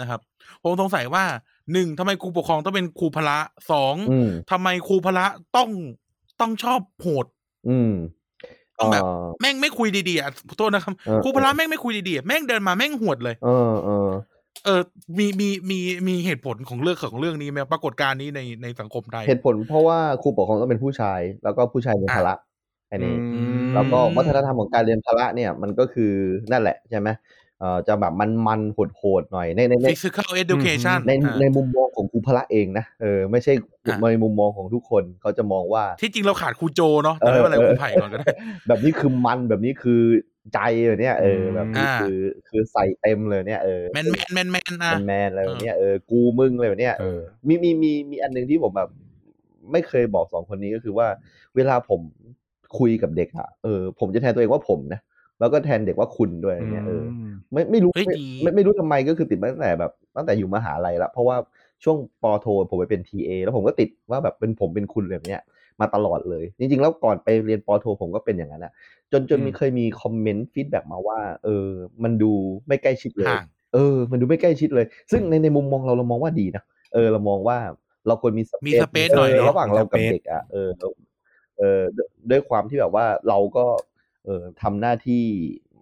[0.00, 0.20] นะครับ
[0.62, 1.24] ผมสงสัยว่า
[1.72, 3.38] หนึ่งทำไมครูปกครองต้องเป็นครูพละ
[3.70, 5.68] สองอืมทำไมครูพละต้อง
[6.40, 7.26] ต้องชอบโหด
[7.68, 7.92] อืม
[8.78, 14.08] ต้องแบบเออแม่งไม่คุยดีๆอะโทษนะครับเออครูพละแม่งไม่คุยดีๆอะแม่งเดินมาแม่งหวดเลย เออเออ
[14.64, 14.82] เออ
[15.18, 22.34] มีมีมีมีเหตุผลของเรื่องของเรื่องนี้ไหมปรากฏการณ์นี้ในในสังคมไทย เหตุผลเพราะว่าครูปกครองต้องเป็นผู้ชาย แล้วก็ผู้ชายเรียนพละ
[22.90, 26.12] อันนี้อืมแล้วก็วัฒนธรรมของการเรียนพละเนี่ยมันก็คือ
[26.52, 27.42] นั่นแหละใช่ไหมเอ่อ
[27.88, 33.52] จะแบบมันมันโหดโหดๆหน่อยในในใน physical education ในอ่าในมุมมองของครูพละเองนะเออไม่ใช่
[33.84, 38.26] อะในมุมมองของทุกคนเขาจะมองว่า ที่จริงเราขาดครูโจเนาะแต่ไม่เป็นไรครูไผ่ก่อนก็ได้
[38.68, 40.02] แบบนี้คือมันแบบนี้คือ
[40.54, 42.16] ใจเลยเนี่ยเออแบบนี้อ่าคือ
[42.48, 48.90] คือใส่เต็มเลยเนี่ยเออแมนแมนแมนแมนอะแมนๆอะไรแบบเนี้ยเออกูมึงอะไรแบบเนี้ยเออมีมีมีมีอันหนึงที่ผมแบบ
[49.72, 51.06] ไม่เคยบอกสองคนนี้ก็คือว่า
[51.56, 52.00] เวลาผม
[52.78, 55.00] คุยกับเด็กอะเออผมจะแทนตัวเองว่าผมนะ
[55.40, 61.36] แล้วก็แทนเด็กว่าคุณด้วยอย่างเงี้ยเออมไม่ไม่รู้เฮ้ยไม่ดีไม่ไม่รู้ทำไมก็คือติดมาตั้งแต่แบบตั้งแต่อยู่มหาลัยแล้วเพราะว่า
[61.84, 65.40] ช่วงปอโทผมไปเป็นทีเอแล้วผมก็ติดว่าแบบเป็นผมเป็นคุณแบบเนี้ย
[65.80, 68.72] มาตลอดเลย จริง ๆ แล้วก่อนไปเรียนปอโทผมก็เป็นอย่างนั้นนะ
[69.12, 71.68] จนจนมีอืมเคยมีคอมเมนต์ฟีดแบ็มาว่า เออ
[72.02, 72.32] มันดู
[72.66, 73.44] ไม่ใกล้ชิดเลยห่าง
[73.74, 76.62] เออ มันดูไม่ใกล้ชิดเลย ซึ่งในในมุมมองเราเรามองว่าดีนะ
[76.94, 77.58] เออเรามองว่า
[78.06, 80.90] เราควรมีมี space หน่อยเอเนออะระหว่างเรากับมี space เด็กอะเออแล้ว
[81.58, 83.64] เออด้วยด้วยความที่แบบว่าเราก็
[84.24, 85.22] เออทำหน้าที่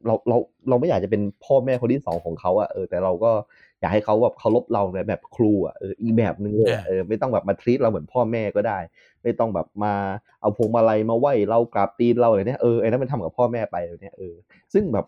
[0.06, 0.36] เราเรา
[0.68, 3.32] เราไม่อยากจะเป็นพ่อแม่คนที่สองของเขาอะเออแต่เราก็
[3.80, 8.78] อยากให้เขาแบบเคารพเราในแบบครูอะเอออีกแบบนึงเลยอะอ่าเออไม่ต้องแบบมาทรีตเราเหมือนพ่อแม่ก็ได้
[9.22, 9.94] ไม่ต้องแบบมา
[10.40, 14.34] เอาพวงมาลัยมาไหว้เรากราบตีนเราอะไรเนี่ยเออไอ้นั้นมันทำกับพ่อแม่ไปเลยเนี่ยเออ
[14.72, 15.06] ซึ่งแบบ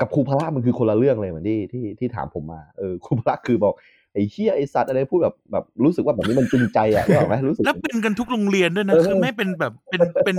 [0.00, 3.74] กับครูพละมันคือคนละเรื่องเลยเหมือนที่ที่ที่ถามผมมาเออครูพละคือบอก
[4.12, 10.36] ไอ้เฮียไอ้สัตว์อะไรพูดแบบแบบรู้สึกว่าแบบนี้มันจริงใจอะรู้ไหมรู้สึกแล้วเป็นกันทุกโรงเรียนด้วยนะเออคือไม่เป็นแบบเป็นเป็น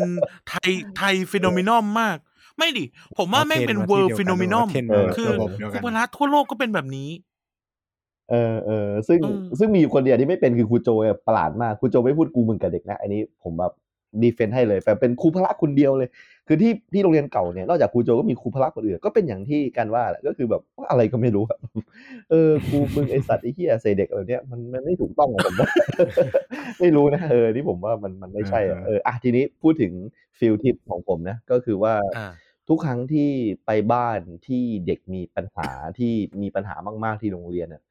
[0.47, 2.17] ไทยไทยฟิโนมินอมมาก
[2.59, 2.85] ไม่ดิ
[3.17, 7.09] ผมว่าแม่งเป็นอาเวิร์ที่ฟิโนมินอมเทรนเออมาคือระบบเดียวครูกันพละทั่วโลกก็เป็นแบบนี้
[8.29, 13.73] เออเออซึ่งเออซึ่งมีอยู่คนเดียวที่ไม่เป็นคือครูโจอะประหลาดมากครูโจไม่พูดกูมึงกับเด็กนะ อันนี้ผมแบบ
[14.23, 16.09] ดีเฟนต์ให้เลยแต่เป็นครูพละคนเดียวเลย
[16.47, 21.59] คือที่ที่โรงเรียนเก่าเนี่ยนอกจากครูโจก็มีครูพละคนอื่นก็เป็นอย่างที่กันว่าแหละก็คือแบบว่าอะไรก็ไม่รู้อะ
[22.31, 25.69] เออครูมึงไอสัตว์ไอเหี้ยใส่เด็กอะไรเนี้ยมันมันไม่ถูกต้องอะผมว่า
[26.79, 29.91] ไม่รู้นะเออที่ผมว่ามันมันไม่ใช่อะเอออะทีนี้พูดถึง
[30.39, 32.27] ฟิลทิปของผมนะ ก็คือว่าอ่า
[32.69, 33.29] ทุกครั้งที่
[33.65, 37.83] ไปบ้านที่เด็กมีปัญหาที่มีปัญหามาก ๆที่โรงเรียนเนี่ย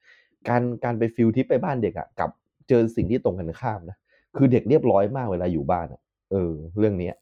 [0.49, 2.31] การการไปฟิลทิปไปบ้านเด็กอะกับ
[2.69, 3.97] เจอสิ่งที่ตรงกันข้ามนะ
[4.37, 6.01] คือเด็กเรียบร้อยมากเวลาอยู่บ้านอะ
[6.33, 7.15] เออ เรื่องเนี้ย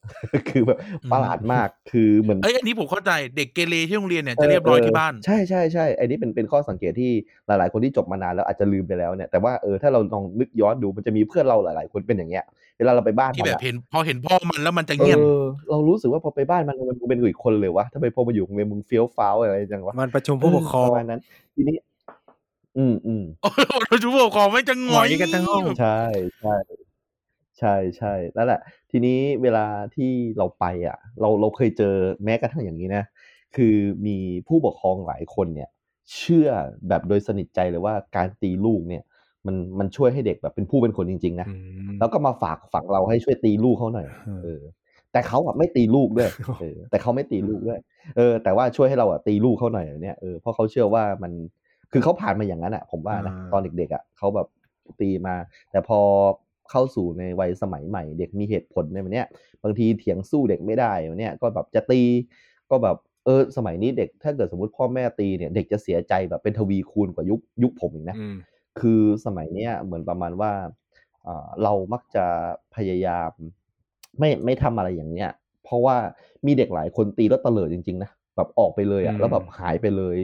[0.49, 0.79] คือแบบ
[1.13, 7.11] ประหลาดมากคือเหมือนเอ้ยอันนี้ผมเข้าใจเด็กเกเรที่โรงเรียนเนี่ยจะเรียบร้อยที่บ้าน ใช่ใช่ใช่ไอ้นี่เป็นเป็นข้อสังเกตที่
[7.47, 12.45] หลาย ๆ คนที่จบมานานแล้วอาจจะลืมไปแล้วเนี่ยแต่ว่าเออถ้าเราลองนึกย้อนดูมันจะมีเพื่อนเราหลาย ๆ คนเป็นอย่างเงี้ย
[12.79, 15.39] เวลาเราไปบ้านที่มันแบบอะเห็นพอเห็นพ่อมันแล้วมันจะเอเงียบอ
[15.71, 21.21] เรารู้สึกว่าพอไปบ้านมันมันเป็นอีกคนเลยวะทำไมพอมาอยู่โรงเรียนมึงเฟี้ยวฟ้าวอะไรจังวะมันประชุมผู้ปกครองประมาณนั้น
[21.55, 21.77] ทีนี้
[22.79, 26.01] อืมอืมโอ้โหเราจูบอกของไม่จะงอยหงอยกันทั้งห้องใช่
[26.41, 26.55] ใช่
[27.59, 31.95] ใช่ใช่นั่นแหละ ทีนี้เวลาที่เราไปอะ เราเราเคยเจอ
[32.25, 33.05] แม้กระทั่งอย่างนี้นะ
[33.57, 33.75] คือ
[34.07, 34.17] มี
[34.49, 35.69] ผู้ปกครองหลายคนเนี่ย
[36.15, 36.49] เชื่อ
[36.89, 39.03] แบบโดยสนิทใจเลยว่าการตีลูกเนี่ย
[39.47, 41.55] มันมันช่วยให้เด็กแบบเป็นผู้เป็นคนจริงๆนะอื
[41.89, 44.63] มแล้วก็มาฝากฝังเราให้ช่วยตีลูกเขาหน่อยอืมเออ
[45.13, 46.31] แต่เขาอะไม่ตีลูกด้วย
[46.61, 47.79] เออแต่เขาไม่ตีลูกด้วย
[48.17, 51.33] เออ แต่ว่าช่วยให้เราอะตีลูกเขาหน่อยเนี่ยเออเพราะเขาเชื่อว่ามัน
[51.93, 54.49] คือเขาผ่านมาอย่างนั้นอะ ผมว่านะอ่าตอนเด็กๆอะเขาแบบ
[55.01, 55.35] ตีมา
[55.71, 55.99] แต่พอ
[56.71, 59.27] เข้าสู่ในวัยสมัยใหม่ เด็กมีเหตุผลในแบบเนี้ย
[59.63, 62.01] บางทีเถียงสู้เด็กไม่ได้แบบเนี้ยก็แบบจะตี
[62.71, 68.37] ก็แบบเออสมัยนี้เด็กถ้าเกิดสมมติพ่อแม่ตีเนี่ยเด็กจะเสียใจแบบเป็นทวีคูณกว่ายุคยุคผมอีกนะอืม
[68.81, 70.53] คือสมัยเนี้ยเหมือนประมาณว่า
[71.25, 72.27] เอ่อเรามักจะ
[72.77, 73.31] พยายาม
[74.19, 75.31] ไม่ไม่ทำอะไรอย่างเนี้ย
[75.65, 75.97] เพราะว่า
[76.47, 80.17] มีเด็กหลายคนตีแล้วเตลิดจริงๆนะแบบออกไปเลยอะอืมแล้วแบบหายไปเลย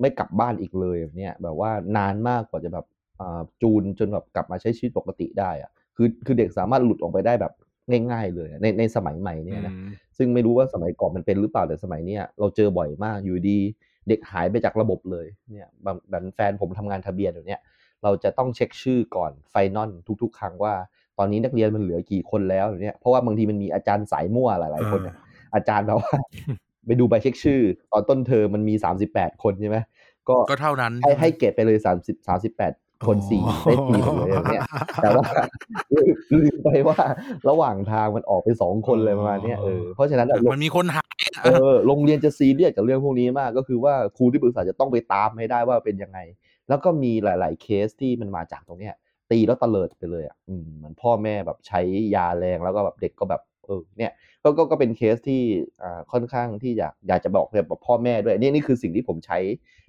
[0.00, 2.86] ไม่กลับบ้านอีกเลยแบบเนี้ยแบบว่านานมากกว่าจะแบบ
[3.20, 7.52] อ่าจูนจนแบบกลับมาใช้ชีวิตปกติได้อะ คือคือเด็กสามารถหลุดออกไปได้แบบ
[8.10, 13.58] ง่าย ๆ เลยอะในในสมัยใหม่เนี่ยนะอืมซึ่งไม่รู้ว่าสมัยก่อนมันเป็นหรือเปล่าแต่สมัยเนี้ยเราเจอบ่อยมากอยู่ดี
[14.08, 17.60] เด็กหายไปจากระบบเลยเนี่ยบางแบบแฟนผมทำงานทะเบียนอยู่เนี่ย
[18.04, 19.90] เราจะต้องเช็คชื่อก่อนไฟนอล
[20.22, 20.74] ทุก ๆ ครั้งว่า
[21.18, 25.16] ตอนนี้นักเรียนมันเหลือกี่คนแล้วอย่างเนี่ยเพราะว่าบางทีมันมีอาจารย์สายมั่วหลาย ๆ คนเนี่ย
[25.54, 26.14] อาจารย์แบบว่า
[26.86, 27.60] ไปดูใบเช็คชื่อ
[27.92, 29.78] ตอนต้นเทอมมันมีสามสิบแปดคนใช่ไหม
[30.28, 32.72] ก็ก็เท่านั้นให้ให้เกรดไปเลยสามสิบสามสิบแปด
[33.06, 34.62] คนสี่ได้ตีหมดเลยอย่างเนี่ย
[35.02, 35.24] แต่ว่า
[36.32, 36.96] ลืมไปว่า
[37.48, 46.18] ระหว่างทางมันออกไปสองคนเลยประมาณเนี้ยเออเพราะฉะนั้นอะมันมีคนหายอะเออโรงเรียนจะซีเรียสกับเรื่องพวกนี้มาก ก็คือว่าครูที่ปรึกษาจะต้องไปตามให้ได้ว่าเป็นยังไง
[46.68, 48.94] แล้วก็มีหลาย ๆ เคสที่มันมาจากตรงเนี้ย
[49.30, 51.80] ตีแล้วตะเลิดไปเลยอะอืมเหมือนพ่อแม่แบบใช้
[52.14, 55.42] ยาแรงแล้วก็แบบเด็กก็แบบเออเนี่ยก็ก็ก็เป็นเคสที่
[55.82, 59.38] อ่าค่อนข้างที่อยากอยากจะบอกแบบพ่อแม่ด้วยนี่นี่คือสิ่งที่ผมใช้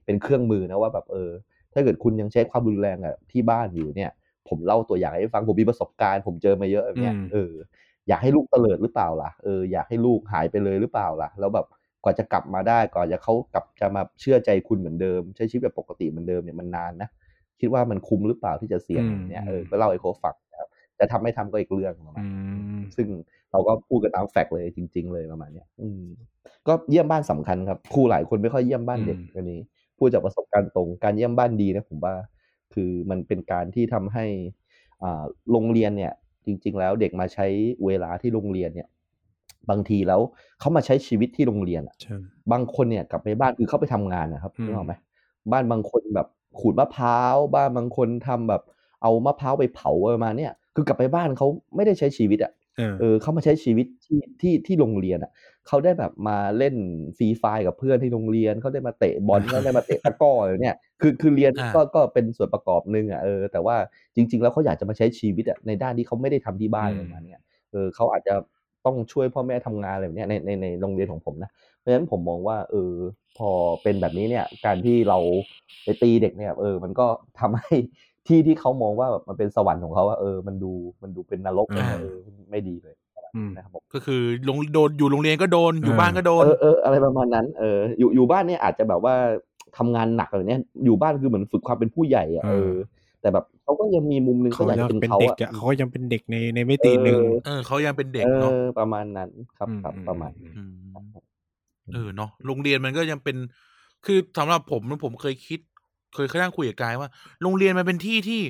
[0.06, 1.32] เป็นเครื่องมือนะว่าแบบเออ
[1.78, 4.12] ถ้าเกิดคุณยังใช้ความรุนแรงอะที่บ้านอยู่เนี่ย
[4.50, 7.52] ผมเล่าตัวอย่างให้ฟังผมมีประสบการณ์ ผมเจอมาเยอะแบบเนี้ยอืมเออ
[8.08, 11.66] อยากให้ลูกเตลิดหรือเปล่าล่ะเอออยากให้ลูกหายไปเลยหรือเปล่าล่ะ แล้วแบบ
[12.04, 17.10] กว่าจะกลับมาได้ก่อนจะเขากลับจะมาเชื่อใจคุณเหมือนเดิม ใช้ชีวิตแบบปกติเหมือนเดิมเนี่ยมันนานนะ
[17.60, 20.70] คิดว่ามันคุ้มหรือเปล่าที่จะเสี่ยงอืมอย่างเนี่ยเอออืมก็เล่าให้เขาฟังนะครับ
[21.00, 22.40] จะทำไม่ทำก็อีกเรื่องประมาณอืนั้น
[22.78, 23.08] มซึ่ง
[23.52, 26.04] เราก็พูดกันตามแฟกต์เลยจริง ๆ เลยประมาณเนี้ยอืม
[26.68, 29.60] ก็เยี่ยมบ้านสำคัญครับครูหลายคนไม่ค่อยเยี่ยมบ้านเด็กอืมอันนี้
[29.98, 32.16] พูดจากประสบการณ์ตรง การเยี่ยมบ้านดีนะผมว่า
[32.74, 34.26] คือมันเป็นการที่ทำให้
[35.04, 36.14] อ่าโรงเรียนเนี่ย
[36.46, 37.48] จริง ๆ แล้วเด็กมาใช้
[37.86, 38.88] เวลาที่โรงเรียนเนี่ย
[39.70, 40.22] บางทีแล้ว
[40.60, 42.16] เขามาใช้ชีวิตที่โรงเรียนอะใช่
[42.52, 44.94] บางคนเนี่ยกลับไปบ้านคือเขาไปทำงานนะครับอืมนึกออกไหม
[45.52, 46.28] บ้านบางคนแบบ
[46.60, 48.62] ขูดมะพร้าวบ้านบางคนทำแบบ
[49.02, 55.32] เอามะพร้าวไปเผาประมาณเนี่ยคือกลับไปบ้านเขาไม่ได้ใช้ชีวิตอะเออเออเขามาใช้ชีวิตที่ที่ที่โรงเรียนอะ
[55.68, 56.76] เขาได้แบบมาเล่น
[57.18, 63.76] ฟรีไฟร์กับเพื่อนที่โรงเรียนเขาได้มาเตะบอลเขาได้มาเตะตะกร้ออะไรเนี่ยคือคือเรียนอ่าก็ก็เป็นส่วนประกอบหนึ่งอะเออแต่ว่า
[64.16, 67.40] จริง ๆ แล้วเขาอยากจะมาใช้ชีวิตอะในด้านที่เขาไม่ได้ทำที่บ้านประมาณเนี้ย
[67.72, 68.34] เออเขาอาจจะ
[68.86, 72.94] ต้องช่วยพ่อแม่ทำงานอะไรแบบเนี้ยในในในโรงเรียนของผมนะเพราะฉะนั้นผมมองว่าเออ
[73.38, 73.50] พอ
[73.84, 75.18] เป็นแบบนี้เนี่ย การที่เรา
[75.84, 77.08] ไปตีเด็กเนี่ย เออ มันก็
[77.40, 77.76] ทำให้
[78.28, 80.72] ที่ที่เขามองว่าแบบมันเป็นสวรรค์ของเขาว่าเออ มันดู
[81.04, 82.16] มันดูเป็นนรกเลยอ่าเออ
[82.52, 83.07] ไม่ดีเลยอืม
[83.56, 89.16] นะครับผมก็คือลงโดนอยู่โรงเรียนก็โดนอยู่เออบ้านก็โดน เออเอออะไรประมาณนั้นเอออยู่อยู่บ้านเนี่ยอาจจะแบบว่า
[89.78, 92.74] ทำงานหนักอะไรเนี้ยอยู่บ้านคือเหมือนฝึกความเป็นผู้ใหญ่อะเออ
[93.22, 100.64] แต่แบบเขาก็ยังมีมุมนึงเขาเขาอยากยัจะงเป็นเป็นเขาเด็กอะอะเขายังเป็นเด็กในในมิติหนึ่งเออเออเขายังเป็นเด็กเอเนาะอประมาณนั้นครับอืมครับอืมประมาณอืมอื
[101.06, 101.08] ม
[101.94, 103.38] เออเนาะโรงเรียนมันก็ยังเป็น
[104.06, 105.60] คือสำหรับผมผมเคยคิด
[106.14, 107.10] เคยเคยนั่งคุยกับกายว่า
[107.42, 108.42] โรงเรียนมันเป็นที่ที่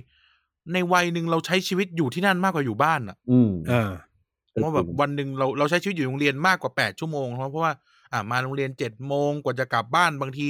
[0.74, 3.92] ในวัยหนึ่งเราใช้ชีวิตอยู่ที่นั่นมากกว่าอยู่บ้านอะ อืมเออ
[4.62, 7.74] เพราะแบบวันหนึ่งเราเราใช้ชีวิตอยู่โรงเรียนมากกว่าแปดชั่วโมงเพราะว่า
[8.14, 10.50] อ่ามาโรงเรียนเจ็ดโมงกว่าจะกลับบ้านบางที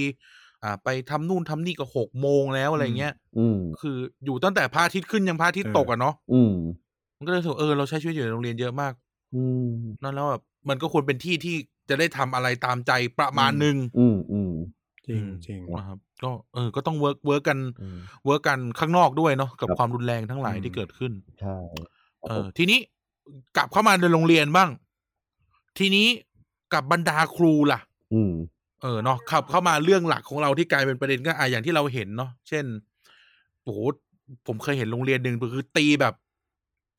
[0.64, 6.54] อ่า ไปทำนู่นทำนี่ก็หกโมงแล้วอะไรเงี้ยอืมคืออยู่ตั้งแต่พระอาทิตย์ขึ้นยังพระอาทิตย์เออตกอะเนาะอืม
[7.18, 8.94] มันก็เลยรู้สึกว่าเออเราใช้ชีวิตอยู่ในโรงเรียนเยอะมาก
[9.36, 9.70] อืม
[10.04, 11.56] นั่นแล้วแบบมันก็ควรเป็นที่ที่
[11.90, 14.54] จะได้ทำอะไรตามใจประมาณหนึ่งอืมอืม
[15.08, 21.58] จริงจริงนะครับก็เออ ก็ต้อง work work กันอืม work กันข้างนอกด้วยเนาะกับครับความรุนแรงทั้งหลายอืมที่เกิดขึ้นใช่
[22.30, 22.80] เออทีนี้
[23.58, 24.70] กลับเข้ามาในโรงเรียนบ้าง
[25.78, 26.08] ทีนี้
[26.74, 27.80] กับบรรดาครูล่ะ
[28.14, 28.34] อืม
[28.82, 32.66] เออเนาะขับเข้ามาเรื่องหลักของเราที่กลายเป็นประเด็นก็อะอย่างที่เราเห็นเนาะเช่น
[33.64, 33.80] โอ้โห
[34.48, 36.14] ผมเคยเห็นโรงเรียนหนึ่งคือตีแบบ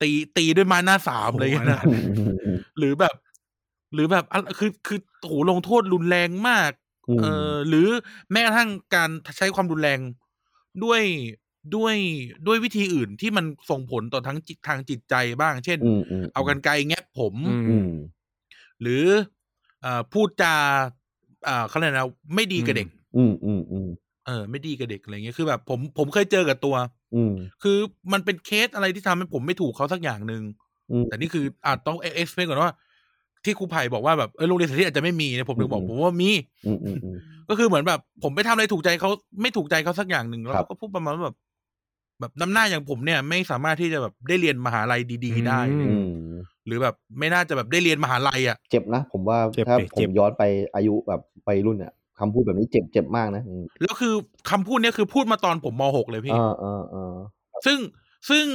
[0.01, 3.15] ตีตีด้วยไม้หน้าสามเลยนะอืมอืมอืมหรือแบบ
[3.93, 6.71] หรือแบบอะคือคือโอ้โหลงโทษรุนแรงมาก
[7.09, 7.87] อืมเออหรือ
[8.31, 9.99] แม้กระทั่งการใช้ความรุนแรง
[10.83, 11.01] ด้วย
[11.75, 11.95] ด้วย
[12.47, 17.89] ด้วยวิธีอื่นที่มันส่งผลต่อทั้งจิตทางจิตใจบ้าง เช่นอืมอืมเอากันไกลแงะผมอืมอืม
[18.81, 19.05] หรือ
[19.81, 20.55] เอ่อพูดจา
[21.45, 23.87] เอ่อเขาเรียกอะไรนะไม่ดีกับเด็ก อืมอืมอืม
[24.27, 26.75] เออ ไม่ดีกับเด็กอะไรเงี้ยคือแบบ ผมผมเคยเจอกับตัว
[27.15, 27.77] อืมคือ
[28.13, 30.43] มันเป็นเคสอะไรที่ทำให้ผมไม่ถูกเขาสักอย่างหนึ่ง
[30.91, 32.73] อืมแต่นี่คืออาจต้องเอ็กซ์เพรสก่อนว่า
[33.45, 36.31] ที่ครูไผ่บอกว่าแบบเออโรงเรียนสาธิตอาจจะไม่มีเนี่ยผมถึงบอกอืมผมว่ามี
[36.65, 37.17] อืมอืมอืม
[37.49, 39.09] ก็คือเหมือนแบบ ผมไปทำอะไรถูกใจเขา
[39.41, 41.35] ไม่ถูกใจเขาสักอย่างหนึ่งแล้วครับเขาก็พูดประมาณว่าแบบ
[42.19, 45.93] แบบน้ำหน้าอย่างผมเนี่ย ไม่สามารถที่จะแบบได้เรียนมหาลัยดี ๆ ได้อือื
[46.29, 46.33] ม
[46.65, 50.43] หรือแบบไม่น่าจะแบบได้เรียนมหาลัยอะ เจ็บนะ ผมว่าเจ็บถ้าดิผเจ็มบ ย้อนไป
[50.75, 54.13] อายุแบบไปรุ่นเนี่ยคำพูดแบบนี้เจ็บเจ็บมากนะอืมแล้วคือ
[54.49, 57.13] คำพูดเนี้ยคือพูดมาตอนผมมหกเลยพี่อ่าอ่าอ่า
[57.65, 57.79] ซึ่ง
[58.29, 58.47] ซึ่ง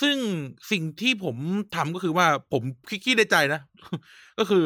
[0.00, 0.16] ซึ่ง
[0.70, 1.36] สิ่งที่ผม
[1.74, 2.62] ทำก็คือว่าผม
[3.04, 3.60] คิดในใจนะ
[4.38, 4.64] ก็คือ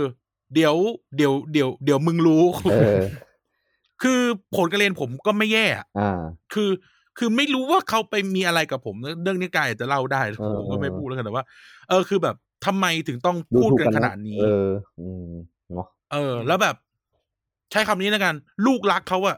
[0.54, 0.74] เดี๋ยว
[1.16, 2.98] เดี๋ยวเดี๋ยวเดี๋ยวมึงรู้ เออ
[4.02, 4.20] คือ
[4.56, 6.20] ผลการเรียนผมก็ไม่แย่อะอ่า
[6.54, 6.70] คือ
[7.20, 11.44] คือไม่รู้ว่าเขาไปมีอะไรกับผมเรื่องนี้กายอาจจะเล่าได้เออผมก็ไม่เออพูดแล้วกันแต่ว่า
[11.88, 14.66] เออคือแบบทำไมถึงต้องดูพูดถูกกันกันขนะนาดนี้ เออ
[15.00, 15.30] อืม
[15.72, 16.76] เนาะเออ แล้วแบบ
[17.70, 18.34] ใช้คำนี้แล้วกัน
[18.66, 19.36] ลูกรักเขาอะ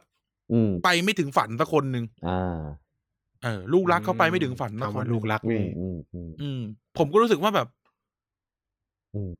[0.52, 2.60] อืมไปไม่ถึงฝันสักคนหนึ่งอ่า
[3.42, 6.60] เออ ลูกรักเขาไปไม่ถึงฝันสักคำคนว่าหนึ่งลูกรักอืนี่มอืมอืมอืม
[6.98, 7.68] ผมก็รู้สึกว่าแบบ
[9.14, 9.30] อืม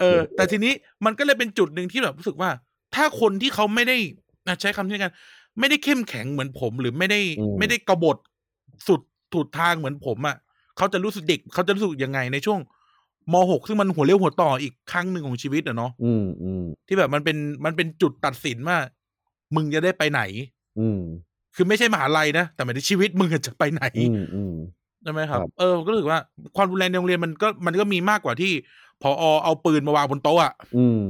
[0.00, 0.72] เออ แต่ทีนี้
[1.04, 2.50] มันก็เลยเป็นจุดหนึ่งที่แบบรู้สึกว่า
[2.94, 3.96] ถ้าคนที่เขาไม่ได้
[4.46, 5.12] อะใช้คำที่กัน
[5.58, 8.16] ไม่ได้เข้มแข็งเหมือนผม หรือไม่ได้อืมไม่ได้กบฏ
[8.88, 9.00] สุด
[9.32, 10.36] ถูดทางเหมือนผมอะ
[10.76, 12.60] เขาจะรู้สึกเด็กเขาจะรู้สึกยังไงในช่วง
[13.32, 18.78] มหกซึ่งมันหัวเลี้ยวหัวต่ออีกครั้งหนึ่งของชีวิตอะเนาะอืมอืมที่แบบมันเป็นมันเป็นจุดตัดสินว่า
[19.54, 20.22] มึงจะได้ไปไหน
[20.80, 21.00] อืม
[21.54, 24.54] คือไม่ใช่มหาลัยนะ แต่หมายถึงชีวิตมึงจะไปไหนอืมอืม
[25.02, 26.20] ใช่ไหมครับครับเออผมก็รู้สึกว่า
[26.56, 28.52] ความรุนแรงในโรงเรียนมันก็มันก็มีมากกว่าที่
[29.02, 29.10] พอ
[29.44, 31.02] เอาปืนมาวางบนโต๊ะอะอืม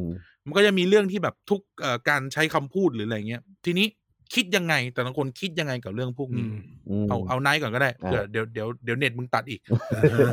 [0.46, 3.86] มันก็จะมีเรื่องที่แบบทุกเอ่อการใช้คำพูดหรืออะไรเงี้ย ทีนี้
[4.34, 6.52] คิดยังไง แต่ละคนคิดยังไงกับเรื่องพวกอืนี้ม
[6.88, 9.60] อืมเอาเอาไนท์ก่อนก็ได้อ่าเผื่อเดี๋ยวเดี๋ยวเดี๋ยวเน็ตมึงตัดอีก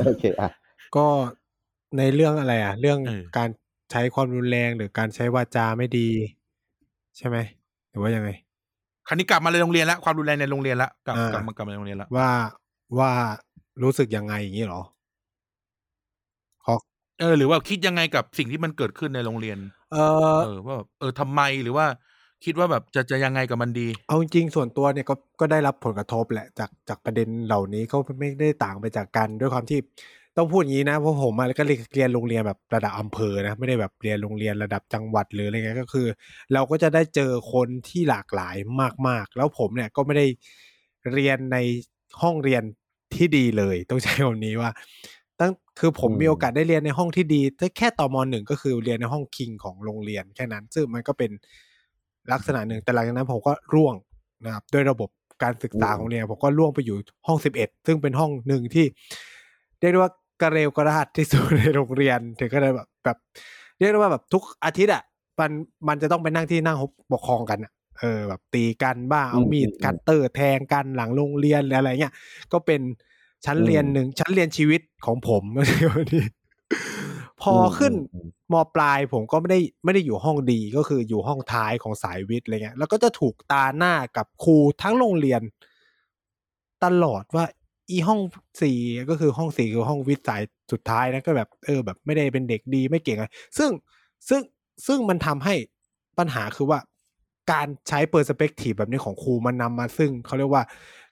[0.06, 0.50] โอเคอะ
[0.96, 1.06] ก็
[1.98, 3.48] ในเรื่องอะไรอะ เรื่องเออการ
[3.90, 6.08] ใช้ความรุนแรงหรือการใช้วาจาไม่ดี
[7.16, 7.36] ใช่ไหม
[7.90, 8.30] หรือว่ายังไง
[9.06, 12.30] คราวนี้กลับมาในโรงเรียนละความรุนแรงในโรงเรียนละกลับอ่ากกลับมากลับมาในโรงเรียนละว่า
[12.98, 13.10] ว่า
[13.82, 14.82] รู้สึกยังไงอย่างนี้เหรอ
[16.64, 16.74] ขอ
[17.20, 19.58] เออหรือว่าคิดยังไงกับสิ่งที่มันเกิดขึ้นในโรงเรียน
[19.92, 19.96] เอ
[20.34, 21.86] อเออว่าแบบเออทำไมหรือว่า
[22.44, 29.80] คิดว่าแบบจะจะยังไงกับมันดี เอาจริงๆส่วนตัวเนี่ยก็ก็ได้รับผลกระทบแหละจากจากประเด็นเหล่านี้ก็ไม่ได้ต่างไปจากกันด้วยความที่
[30.36, 31.64] ต้องพูดอย่างนี้นะเพราะผมอะก็
[31.94, 36.06] เรียนโรงเรียนแบบระดับอำเภอนะไม่ได้แบบเรียนโรงเรียนระดับจังหวัดหรืออะไรเงี้ยก็คือ
[36.52, 38.56] เราก็จะได้เจอคนที่หลากหลาย
[39.08, 40.26] มาก ๆ แล้วผมเนี่ยก็ไม่ได้
[41.12, 41.58] เรียนใน
[42.22, 42.62] ห้องเรียน
[43.14, 44.70] ที่ดีเลย ต้องใช้คำนี้ว่า
[45.40, 51.30] ตั้งคือผมอืมมีโอกาสได้เรียนในห้องที่ดีแต่แค่ตอนมหนึ่งก็คือเรียนในห้องคิงของโรงเรียนแค่นั้น ซึ่งมันก็เป็น
[52.32, 53.94] ลักษณะหนึ่งแต่หลังจากนั้นผมก็ร่วง
[54.44, 55.08] นะครับด้วยระบบ
[55.42, 58.86] การศึกษาของโรงเรียนผมก็ร่วงไปอยู่ห้องสิบเอ็ดซึ่งเป็นห้องหนึ่งที่
[59.80, 60.12] เรียกได้ว่า
[60.42, 63.16] กระเรวกระราดที่สุดในโรงเรียนถึงก็เลยแบบแบบ
[63.78, 65.02] เรียกได้ว่าแบบทุกอาทิตย์อะ
[65.40, 65.50] มัน
[65.88, 66.76] มันจะต้องไปนั่งที่นั่ง
[67.12, 72.14] ปกครองกันอะเออแบบตีกันบ้างเอามีดอืมคัตเตอร์แทงกันหลังโรงเรียนหรืออะไรเงี้ย
[72.52, 72.80] ก็เป็น
[73.44, 76.24] ชั้นอืมเรียนหนึ่งชั้นเรียนชีวิตของผมไม่ใช่วันนี้
[77.42, 85.42] พอขึ้นอืมมปลายผมก็ไม่ได้ไม่ได้อยู่ห้องดีก็คืออยู่ห้องท้ายของสายวิทย์อะไรเงี้ย แล้วก็จะถูกตาหน้ากับครูทั้งโรงเรียน
[86.84, 87.44] ตลอดว่า
[87.90, 88.20] อีห้อง
[88.62, 88.78] สี่
[89.10, 93.28] ก็คือห้องสี่คือห้องวิทย์สายสุดท้ายนะก็แบบเออแบบไม่ได้เป็นเด็กดีไม่เก่งอะไร
[93.58, 93.70] ซึ่ง
[94.28, 94.40] ซึ่ง
[94.86, 95.54] ซึ่งมันทำให้
[96.18, 96.78] ปัญหาคือว่า
[97.52, 100.62] การใช้เปอร์สเปกทีฟแบบนี้ของครูมันนำมาซึ่งเขาเรียกว่า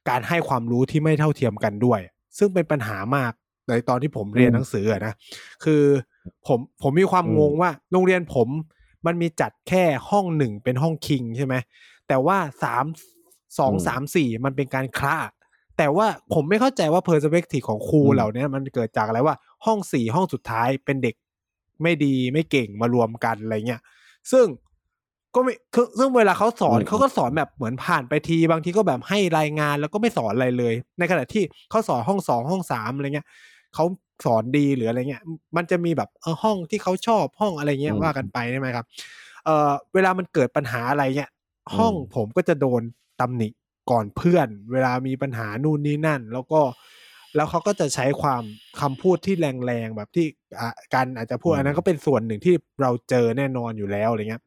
[0.08, 2.00] การให้ความรู้ที่ไม่เท่าเทียมกันด้วย
[2.38, 3.32] ซึ่งเป็นปัญหามาก
[3.68, 5.14] ในตอนที่ผมเรียนอืมหนังสืออะนะ
[5.64, 5.82] คือ
[6.46, 8.48] ผมผมมีความอืมงงว่าโรงเรียนผม
[9.06, 11.54] มันมีจัดแค่ห้องหนึ่งเป็นห้องคิงใช่ไหม
[12.08, 12.84] แต่ว่าสาม
[13.58, 15.20] สองสามสี่มันเป็นการคลา
[15.78, 19.36] แต่ว่าผมไม่เข้าใจว่าเพอร์สเปกทีของครูอืมเหล่านี้มันเกิดจากอะไรว่า
[19.66, 21.14] ห้องสี่ห้องสุดท้ายเป็นเด็ก
[21.82, 23.82] ไม่ดีไม่เก่งมารวมกันอะไรเงี้ย
[24.32, 24.46] ซึ่ง
[25.34, 33.26] ก็ไม่คือซึ่งเวลาเขาสอนอืมเขาก็สอนแบบเหมือนผ่านไปที บางทีก็แบบให้รายงานแล้วก็ไม่สอนอะไรเลย ในขณะที่เขาสอนห้องสองห้องสามอะไรเงี้ย
[33.76, 33.86] เขา
[34.24, 35.22] สอนดีหรืออะไรเงี้ย
[35.56, 38.86] มันจะมีแบบเออห้องที่เขาชอบห้องอะไรเงี้ยอืมว่ากันไปใช่ไหมครับ
[39.44, 41.30] เอ่อเวลามันเกิดปัญหาอะไรเงี้ย
[41.76, 42.82] ห้องอืมผมก็จะโดน
[43.20, 43.48] ตำหนิ
[43.90, 46.60] ก่อนเพื่อน เวลามีปัญหานู่นนี่นั่น แล้วก็
[47.36, 48.42] แล้วเขาก็จะใช้ความ
[48.80, 50.26] คำพูดที่แรงๆแบบที่
[50.60, 54.42] อะการอาจจะพูดอืมอันนั้นก็เป็นส่วนหนึ่งที่เราเจอแน่นอนอยู่แล้วอะไรเงี้ย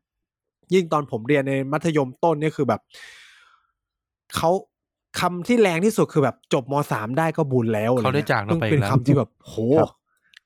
[0.73, 2.81] ยิ่งตอนผมเรียนในมัธยมต้นเนี่ยคือแบบ
[4.35, 4.51] เขา
[5.19, 9.55] คำที่แรงที่สุดคือแบบจบมสามได้ก็บุญแล้วอะไรเขาได้งี้ยจากเราซึ่งไปเป็นแล้วคำที่แบบโห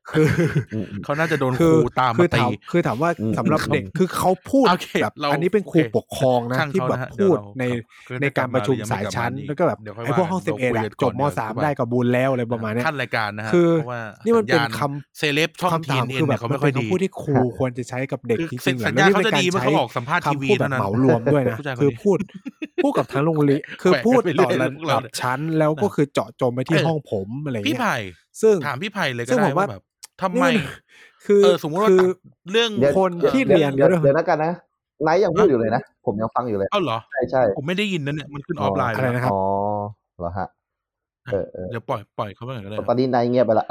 [0.10, 0.26] ครับคือ
[0.74, 7.64] อืมอืมเขาน่าจะโดนคคืรูอตามคืมาอตีถามคือถามว่าอืมสำหรับเด็กคือเขาพูดโอเคแบบเราอันนี้เป็นครูโอเคปกครองนะช่างที่เขาแบบนะฮะพูดเดี๋ยวเราใน
[8.08, 22.18] ก็ในการประชุมสายชั้น แล้วก็แบบเดี๋ยวค่อยไอ้พวกว่าห้องกันสิบเอ็ดเราคุยกันจบก่อนมเดี๋ยวสามค่อยว่าได้กับบุญแล้วอะไรประมาณเนี้ยขั้นรายการนะฮะคือเพราะว่านี่มันเป็นสัญญาณคำเซเลบช่องคำทีถามเอ็คืนอแบเนี่ยบเขามันไม่ค่เป็อยนดีคำพูดที่ครูควรจะใช้กับเด็กคือจริงๆเหรอสัญญาณแล้วเขานี่จะเป็นดีการเมื่อใช้เขาออกสัมภาษณ์ทีคำวีพูดแบเท่าบนั้นเหมารวมด้วยนะผู้ชายคนนี้คือพูด
[22.84, 27.95] พูดกับทั้งโรงเรียนคือแขวะพูดไปเรื่ต่ออยระพวกเราดับชั้นแล้วก็คือเจาะจงไปที่เออห้องผมอะไรอย่างพี่เงี้ยไผ่
[28.41, 29.84] ซึ่งถามพี่ไผ่เลยก็ซึ่งได้ผมว่าว่าแบบ
[30.22, 30.57] ทำไมนี่น
[31.26, 32.09] คือเออสมมติว่าคือตัด
[32.51, 34.51] เรื่องเดี๋ยวคนดี๋วที่ดี๋วเรียนเดี๋ยวด้วยเดี๋ยวนะกันนะ
[35.03, 39.41] ไนท์ยังพูดอยู่เลยนะ ผมยังฟังอยู่เลยเอ้าเหรอใช่ใช่ผมไม่ได้ยินนะเนี่ยมันขึ้นออฟไลน์อะไรแล้วนะครับอ๋อ
[40.20, 40.47] เหรอฮะ
[41.32, 43.68] เออเออเดี๋ยวปล่อยปล่อยเขาไปก่อนก็ได้ตอนนี้ไนท์เงียบไปละ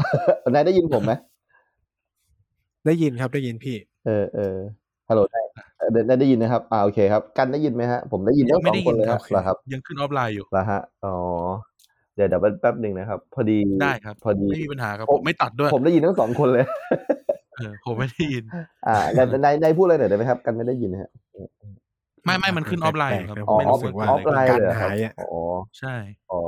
[0.52, 1.12] ไนท์ได้ยินผมไหม
[2.86, 3.76] ได้ยินครับได้ยินพี่
[4.06, 4.56] เออเออ
[5.08, 5.40] ฮัลโหลได้
[5.78, 11.16] เออได้ได้ยินนะครับอ่าโอเคครับ กันได้ยินไหมฮะผมได้ยินทั้งสไม่องได้คยินนเลยครัฮะบเหรอครับ ยังขึ้นออฟไลน์อยู่เหรอฮะอ๋อ
[12.16, 16.64] เดี๋ยวเดี๋ยวแป๊บหนึ่งนะครับ พอดีได้ครับ พอดีไม่มีปัญหาครับผมผมไม่ตัดด้วย ผมได้ยินทั้งสองคนเลย
[17.58, 18.44] เออผมไม่ได้ยิน
[18.86, 21.10] อ่าในในในพูดอะไรหน่อยได้ไหมครับ กันไม่ได้ยินนะฮะ
[22.24, 25.42] ไม่ไม่มันขึ้นออฟไลน์ครับแปลกๆนะอ๋อไม่ออรู้ฟสึกว่าออฟไลน์การเลยเหรอครับหายอะอ๋อ
[25.78, 25.94] ใช่
[26.32, 26.40] อ๋อ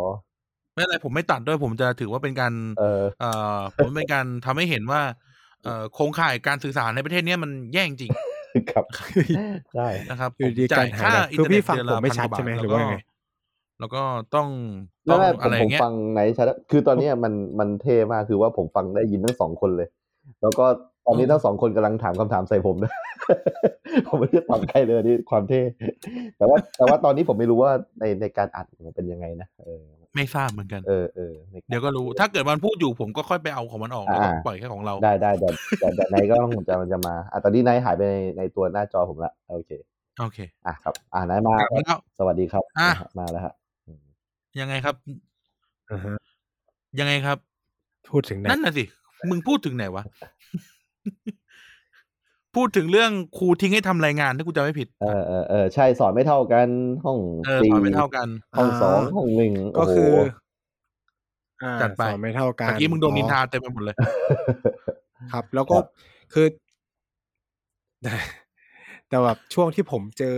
[0.75, 5.01] ไม่เป็นไรผมไม่ตัดด้วยผมจะถือว่าเป็นการ เออเอ่อผมเป็นการทำให้เห็นว่า
[5.65, 8.13] เอ่อโครงข่ายการสื่อสารในประเทศเนี้ยมันแย่จริง
[8.73, 8.85] ครับ
[9.75, 12.97] ใช่นะครับอยู่ดีผมจ่ายการหายค่าแบบอินคือเทอร์พี่เน็ตฟังเดือนผมละไม่พันชัดกว่าใช่ไหมบาทหรืแล้วอก็ว่าไง
[13.81, 14.03] แล้วก็
[14.35, 14.49] ต้อง
[15.11, 19.89] ต้ไม่องไม่ผอะมไรผมเงี้ยฟังไหนชัดคือตอนเนี้ยมันมันเท่มากคือว่าผมฟังได้ยินทั้งสองคนเลย
[20.43, 20.67] แล้วก็
[21.07, 22.95] ตอนนี้ทั้งสองคนกำลังถามคำถามใส่ผมด้วย
[24.07, 25.61] ผมไม่ได้ตอบใครเลยนี่ความเท่
[26.39, 35.49] แต่ว่าแต่ว่าตอนนี้ผมไม่รู้ว่าในในการอัดมันเป็นยังไงนะเออไม่ทราบเหมือนกันเออเออในการเดี๋ยวก็รู้ถ้าเกิดมันพูดอยู่ผมก็ค่อยไปเอาของมันออกแล้วก็อ่าปล่อยแค่ของเรา ได้ได้แต่
[35.81, 39.71] แต่แต่ไนท์ก็ต้องจะจะมาอะตอนนี้ไนท์หายไปในในตัวหน้าจอผมละโอเค
[40.21, 43.64] โอเค อะครับ อ่าไนท์มากลับมาแล้วสวัสดีครับอะมาแล้วฮะอืม
[44.61, 44.95] ยังไงครับ
[45.91, 46.17] อ่าฮะ
[46.99, 47.39] ยังไงครับ
[48.11, 48.85] พูดถึงไหนนั่นน่ะสิ
[49.31, 50.05] มึงพูดถึงไหนวะ
[52.55, 56.69] พูดถึงเรื่องครูทิ้งให้ทำรายงานถ้ากูจำไม่ผิด เออเออเออใช่สอนไม่เท่ากัน
[57.05, 60.13] ห้องเออสี่สอนไม่เท่ากัน ห้องสองห้องหนึ่งก็โอ้โหคือ
[61.63, 63.97] อ่าจัดไป สอนไม่เท่ากันเมื่อกี้มึงโดนนินทาอ๋อเต็มไปหมดเลย
[65.33, 65.85] ครับ แล้วก็ครับ
[66.33, 66.47] คือ
[69.09, 70.37] แต่แบบช่วงที่ผมเจอ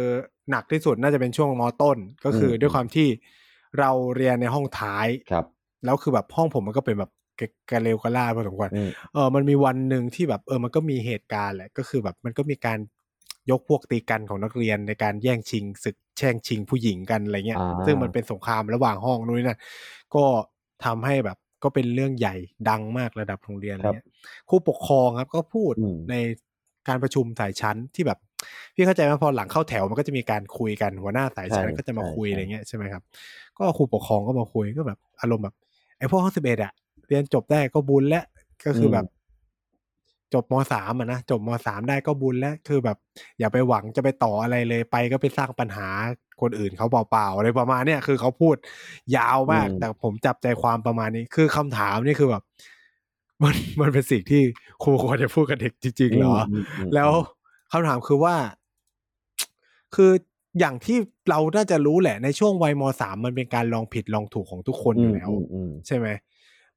[0.50, 3.08] หนักที่สุดน่าจะเป็นช่วงมต้น ก็คือด้วยความที่
[3.80, 5.44] เราเรียนในห้องท้ายครับ
[5.84, 7.10] แล้วคือแบบห้องผมมันก็เป็นแบบ
[7.40, 12.78] กระกระเลวกระล่าพอสมควรอืมเออมันมีวันหนึ่งที่แบบเออมันก็มีเหตุการณ์แหละก็คือแบบมันก็มีการ
[13.50, 19.58] ยกพวกตีกันของนักเรียนในการแย่งชิงศึกแช่งชิงผู้หญิงกันอะไรเงี้ยอ่าซึ่งมันเป็นสงครามระหว่างห้องนู้นนนั่น
[20.14, 20.24] ก็
[20.84, 22.36] ทำให้แบบก็เป็นเรื่องใหญ่
[22.68, 24.06] ดังมากระดับโรงเรียนอะไรเงี้ย
[24.48, 26.14] ครูปกครองครับก็พูดอืมใน
[26.88, 28.18] การประชุมสายชั้นที่แบบ
[28.74, 33.02] พี่เข้าใจว่าพอหลังเข้าแถวมันก็จะมีการคุยกันหัวหน้าสายชั้นใช่ก็จะมาใช่คุยใช่อะไรเงี้ยใช่ไหมครับ
[33.58, 35.54] ก็ครูปกครองก็มาคุยก็แบบอารมณ์แบบ
[35.98, 36.72] ไอ้พวกห้องสิบเอ็ดอะ
[37.08, 38.24] เรียนจบได้ก็บุญแล้ว
[38.64, 39.06] ก็คือแบบ
[40.34, 42.96] จบมสามอะนะจบมสามได้ก็บุญแล้วคือแบบ
[43.38, 45.88] อย่าไปหวังจะไปต่ออะไรเลยไปก็ไปสร้างปัญหา
[46.40, 48.56] คนอื่นเขาเปล่าๆอะไรประมาณเนี้ยคือเขาพูด
[49.16, 52.42] ยาวมากอืมแต่ผมจับใจความประมาณนี้ คือคำถามนี่คือแบบ
[53.42, 54.42] มันมันเป็นสิ่งที่
[54.82, 57.10] ครูควรจะพูดกับเด็กจริงๆเหรอมมมแล้ว
[57.72, 58.34] คำถามคือว่า
[59.94, 60.10] คือ
[60.58, 60.96] อย่างที่
[61.30, 66.08] เราน่าจะรู้แหละในช่วงวัยมสามมันเป็นการลองผิดลองถูกของทุกคนอยู่แล้วมอืมใช่ไหม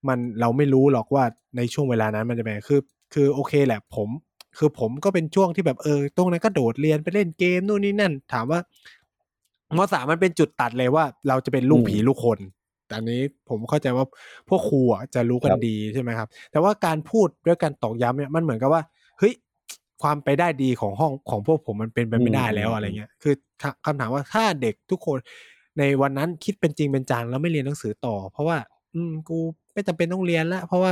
[0.07, 1.23] มันเราไม่รู้หรอกว่า
[1.57, 2.79] ในช่วงเวลานั้นมันจะเป็นไงคือ
[3.13, 4.09] คือโอเคแหละ ผม
[4.57, 8.59] คือผมก็เป็นช่วงที่แบบเออ ตรงนั้นก็โดดเรียนไปเล่นเกมนู่นนี่นั่น ถามว่า
[9.77, 12.39] มสามมันเป็นจุดตัดเลยว่า เราจะเป็นลูกผีลูกคน
[12.87, 14.05] แต่อันนี้ผมเข้าใจว่า
[14.49, 18.89] พวกครูอะจะรู้กันดีใช่ไหมครับ แต่ว่าการพูดด้วยการตอกย้ำเนี่ยมันเหมือนกับว่าเฮ้ย
[20.01, 23.33] ความไปได้ดีของห้องของพวกผมมันเป็นไปไม่ได้แล้วอะไรเงี้ยคือ
[23.85, 25.17] คำถามว่าถ้าเด็กทุกคน
[25.79, 28.57] ในวันนั้นคิดเป็นจริงเป็นจังแล้วไม่เรียนหนังสือต่อ เพราะว่า
[28.93, 29.37] อืมกู
[29.73, 30.91] ไม่จำเป็นต้องเรียนแล้วเพราะว่า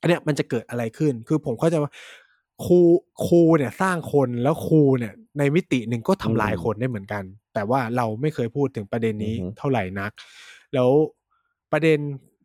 [0.00, 1.92] อันเนี้ยมันจะเกิดอะไรขึ้น คือผมเข้าใจว่า
[2.64, 2.78] ครู
[3.26, 7.22] ครูเนี่ยสร้างคนแล้วครูเนี่ย ในมิติหนึ่งก็ทำลายคนได้เหมือนกัน
[7.54, 10.10] แต่ว่าเราไม่เคยพูดถึงประเด็นนี้อือฮึเท่าไหร่นัก
[10.74, 10.90] แล้ว
[11.72, 11.98] ประเด็น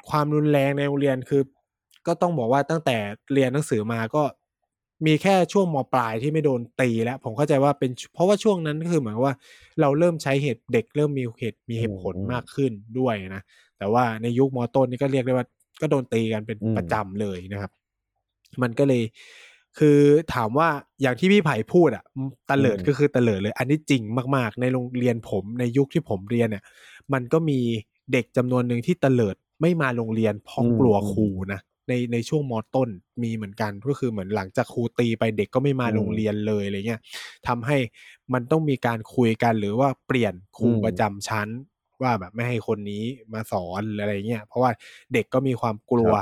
[0.09, 1.41] ความรุนแรงในโรงเรียนคือ
[2.07, 2.97] ก็ต้องบอกว่าตั้งแต่
[3.33, 4.23] เรียนหนังสือมาก็
[5.05, 9.35] มีแค่ช่วงมปลายที่ไม่โดนตีแล้ว ผมเข้าใจว่าเป็นเพราะว่าช่วงนั้นก็คือเหมือนว่า
[9.81, 13.41] เราเริ่มใช้เหตุเด็กเริ่มมีเหตุมีเหตุผลอืมมากขึ้นด้วยนะ
[13.77, 15.45] แต่ว่าในยุคมต้นนี่ก็เรียกได้ว่า
[15.81, 17.71] ก็โดนตีกันเป็นอืมประจำเลยนะครับ
[18.61, 19.03] มันก็เลย
[19.79, 19.99] คือ
[20.33, 20.69] ถามว่า
[21.01, 22.03] อย่างที่พี่ไผ่พูดอะ
[22.49, 24.01] ตะเลิดก็คือตะเลิดเลย อันนี้จริง
[24.35, 26.63] มาก ๆ ในโรงเรียนผมในยุคที่ผมเรียนเนี่ย
[27.13, 27.59] มันก็มี
[28.13, 31.59] เด็กจำนวนหนึ่งที่ตะเลิดไม่มาโรงเรียนเพราะอืมกลัวครูนะ
[31.91, 32.89] ในในช่วงมต้น
[33.23, 37.01] มีเหมือนกันก็คือเหมือนหลังจากครูตีไปเด็กก็ไม่มาอืมโรงเรียนเลยอะไรเงี้ย
[37.47, 37.77] ทำให้
[38.33, 41.47] มันต้องมีการคุยกันหรือว่าเปลี่ยนครูอืมประจำชั้น
[42.01, 44.71] ว่าแบบไม่ให้คนนี้มาสอนหรืออะไรเงี้ยเพราะว่า
[45.13, 46.13] เด็กก็มีความกลัว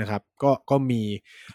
[0.00, 1.02] นะครับ ก็ก็มี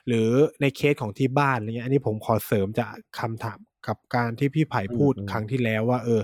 [0.07, 0.29] หรือ
[0.61, 6.21] ในเคสของที่บ้านอะไรเงี้ยอันนี้ผมขอเสริมจากคำถามกับการที่พี่ไผ่พูดอืมครั้งที่แล้วว่า เออ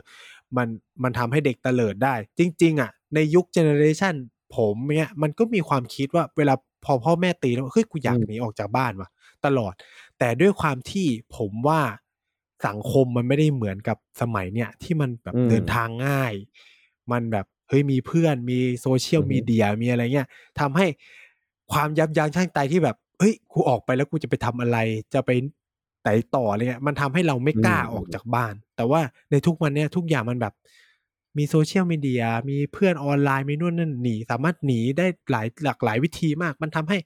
[0.57, 0.67] มัน
[1.03, 4.15] มันทำให้เด็กเตลิดได้ จริง ๆ อะ ในยุค generation
[4.55, 6.53] ผมเนี้ยมันก็มีความคิดว่าเวลา
[6.85, 9.09] พอพ่อแม่ตีแล้วเฮ้ยกูอยากอืมหนีออกจากบ้านว่ะ
[9.45, 9.73] ตลอด
[10.19, 11.07] แต่ด้วยความที่
[11.37, 11.81] ผมว่า
[12.67, 16.33] สังคมมันไม่ได้เหมือนกับสมัยเนี้ยที่มันแบบอืมเดินทางง่าย
[17.11, 20.27] มันแบบเฮ้ยมีเพื่อนมีโซเชียลอือฮึมีเดียมีอะไรเงี้ย
[20.59, 20.85] ทำให้
[21.71, 24.77] ความยับยั้งชั่งใจที่แบบเฮ้ยกูออกไปแล้วกูจะไปทำอะไร
[25.13, 25.31] จะไป
[26.01, 29.01] ไหนต่ออะไรเงี้ยมันทำให้เราไม่กล้าออกจากบ้าน แต่ว่า
[29.31, 30.53] ในทุกวันเนี้ยทุกอย่างมันแบบ
[31.37, 36.97] มีโซเชียลมีเดียมีเพื่อนออนไลน์มีนู่นนั่นหนี สามารถหนีได้หลายหลากหลายวิธีมาก มันทำให้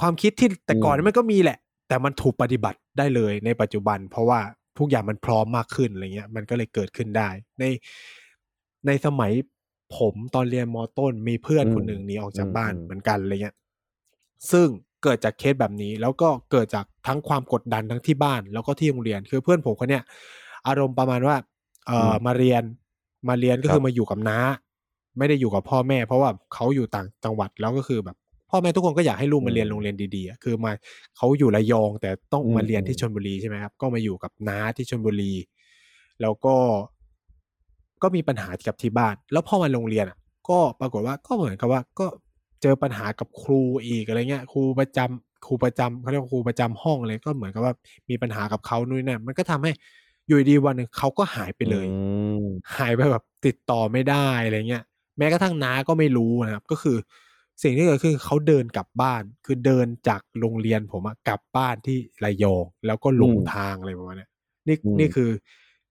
[0.00, 1.58] ความคิดที่แต่ก่อนอืมมันก็มีแหละ
[1.88, 4.40] แต่มันถูกปฏิบัติได้เลยในปัจจุบัน เพราะว่า
[4.78, 7.28] ทุกอย่างมันพร้อมมากขึ้นอะไรเงี้ย มันก็เลยเกิดขึ้นได้
[7.60, 7.64] ใน
[8.86, 9.32] ในสมัย
[9.96, 13.56] ผมตอนเรียนมต้นมีเพื่อนอืมคนหนึ่งหนีออกจากอืมบ้านอืมเหมือนกันอะไรเงี้ย
[14.50, 14.66] ซึ่ง
[15.02, 20.04] เกิดจากเคสแบบนี้แล้วก็เกิดจากทั้งความกดดันทั้งที่บ้าน แล้วก็ที่โรงเรียน คือเพื่อนผมคนเนี้ย
[20.66, 21.36] อารมณ์ประมาณว่า
[21.86, 22.62] เออมาเรียน
[23.28, 24.38] มาเรียนก็ครับคือมาอยู่กับน้า
[25.18, 28.16] ไม่ได้อยู่กับพ่อแม่ เพราะว่าเขาอยู่ต่างจังหวัดแล้วก็คือแบบ
[28.50, 30.72] พ่อแม่ทุกคนก็อยากให้ลูกมาเรียนโรงเรียนดีๆอะคือมา
[31.16, 35.32] เขาอยู่ระยอง แต่ต้องอืมมาเรียนที่อืมชลบุรีใช่ไหมครับก็มาอยู่กับน้าที่ชลบุรี
[36.20, 36.56] แล้วก็
[38.02, 40.18] ก็มีปัญหากับที่บ้าน แล้วพอมาโรงเรียนอะ
[40.48, 42.06] ก็ปรากฏว่าก็เหมือนกับว่าก็
[42.62, 47.74] เจอปัญหากับครูอีกอะไรเงี้ย ครูประจำครูประจำเขาเรียกว่าครูประจำห้องเลยก็เหมือนกับว่า
[48.10, 49.72] มีปัญหากับเขานู่นนนั่นมันก็ทำให้
[50.26, 51.94] อยู่ดีๆวันหนึ่งเขาก็หายไปเลยอื
[52.42, 52.44] ม
[52.78, 54.84] หายไปแบบติดต่อไม่ได้อะไรเงี้ย
[55.18, 56.96] แม้กระทั่งน้าก็ไม่รู้นะครับ ก็คือ
[57.62, 64.30] สิ่งที่เกิดขึ้นคือเขาเดินกลับบ้าน คือเดินจากโรงเรียนผมอะกลับบ้านที่ระยองแล้วก็หลงอืมทางอะไรประมาณเนี้ย
[64.68, 65.30] นี่อืมนี่คือ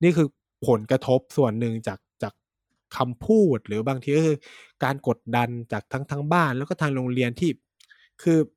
[0.03, 0.27] นี่คือ
[0.67, 2.34] ผลกระทบส่วนหนึ่งจากจาก
[2.97, 4.38] คำพูดหรือบางทีก็คือ
[4.84, 7.51] การกดดันจากทั้งทั้งบ้านแล้วก็ทางโรงเรียนที่
[8.21, 8.49] คือผม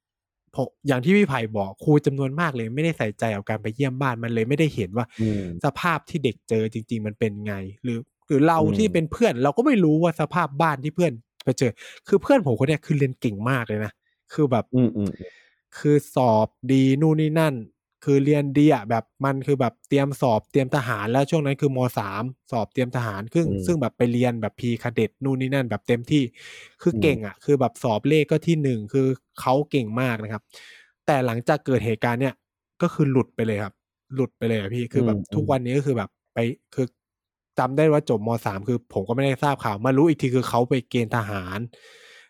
[0.86, 11.12] อย่างที่พี่ไผ่บอกครูจำนวนมากเลย ไม่ได้ใส่ใจกับการไปเยี่ยมบ้านมันเลยไม่ได้เห็นว่าอืมสภาพที่เด็กเจอจริง ๆ มันเป็นไง หรือ หรือเราอืมที่เป็นเพื่อน เราก็ไม่รู้ว่าสภาพบ้านที่เพื่อน
[11.44, 11.72] ไปเจอ
[12.08, 13.92] คือเพื่อนผมคนเนี้ยคือเรียนเก่งมากเลยนะ
[14.32, 15.10] คือแบบอืมอืม
[15.78, 17.54] คือสอบดีนู่นนี่นั่น
[18.04, 26.22] คือเรียนดีอะแบบมันคือแบบเตรียมสอบเตรียมทหารแล้วช่วงนั้นคือมสามสอบเตรียมทหารซึ่งอืมซึ่งแบบไปเรียนแบบพีคาเด็ดนู่นนี่นั่นแบบเต็มที่
[26.82, 29.06] คืออมเก่งอะ คือแบบสอบเลขก็ที่หนึ่งคือ
[29.40, 30.42] เขาเก่งมากนะครับ
[31.06, 32.34] แต่หลังจากเกิดเหตุการณ์เนี่ย
[32.82, 33.74] ก็คือหลุดไปเลยครับ
[34.14, 36.38] หลุดไปเลยอะพี่คือแบบอืมทุกวันนี้ก็คือแบบไป
[36.74, 36.86] คือ
[37.58, 41.58] จำได้ว่าจบมสามคือ ผมก็ไม่ได้ทราบข่าวมารู้อีกทีคือเขาไปเกณฑ์ทหาร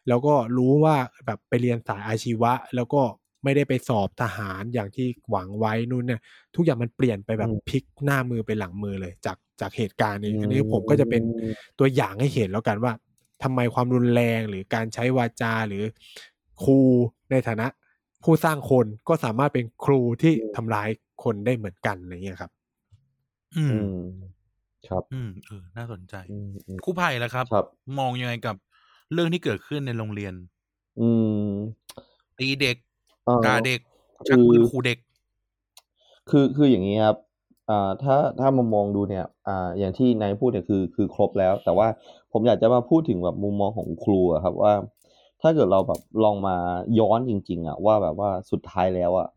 [0.08, 0.96] แล้วก็รู้ว่า
[1.26, 3.02] แบบไปเรียนสายอาชีวะ แล้วก็
[3.44, 6.20] ไม่ได้ไปสอบทหารอย่างที่หวังไว้นู่นเนี่ย
[6.54, 11.22] ทุกอย่างมันเปลี่ยนไปแบบอืมพลิกหน้ามือไปหลังมือเลย จากจากเหตุการณ์นี้อันนี้ผมก็จะเป็น
[11.78, 12.92] ตัวอย่างให้เห็นแล้วกันว่า
[13.42, 15.82] ทำไมความรุนแรงหรือการใช้วาจาหรือ
[16.62, 16.78] ครู
[17.30, 17.66] ในฐานะ
[18.24, 20.88] ผู้สร้างคนก็สามารถเป็นครูที่ทำร้าย
[21.24, 22.52] คนได้เหมือนกันอะไรเงี้ยครับ
[23.56, 23.98] อือืมม
[24.88, 27.64] ครับ อืมเออน่าสนใจอืมอืมครูไผ่ละครับครับ
[27.98, 28.56] มองยังไงกับ
[29.12, 30.34] เรื่องที่เกิดขึ้นในโรงเรียน
[30.98, 31.08] อื
[31.48, 31.84] ม
[32.38, 32.83] ตีเด็กเอ่อ
[33.46, 33.80] ด่าเด็ก
[34.28, 34.98] ชักคือปืนขู่เด็ก
[36.30, 37.16] คือคืออย่างนี้ครับ
[37.70, 41.88] อ่าถ้าถ้ามามองดูเนี่ยอ่าอย่างที่นายพูดเนี่ยคือคือครบแล้ว แต่ว่า
[42.32, 44.72] ผมอยากจะมาพูดถึงแบบมุมมองของครูอะครับว่า
[45.42, 46.56] ถ้าเกิดเราแบบลองมา
[46.98, 49.28] ย้อนจริง ๆอะว่าแบบว่าสุดท้ายแล้วอะ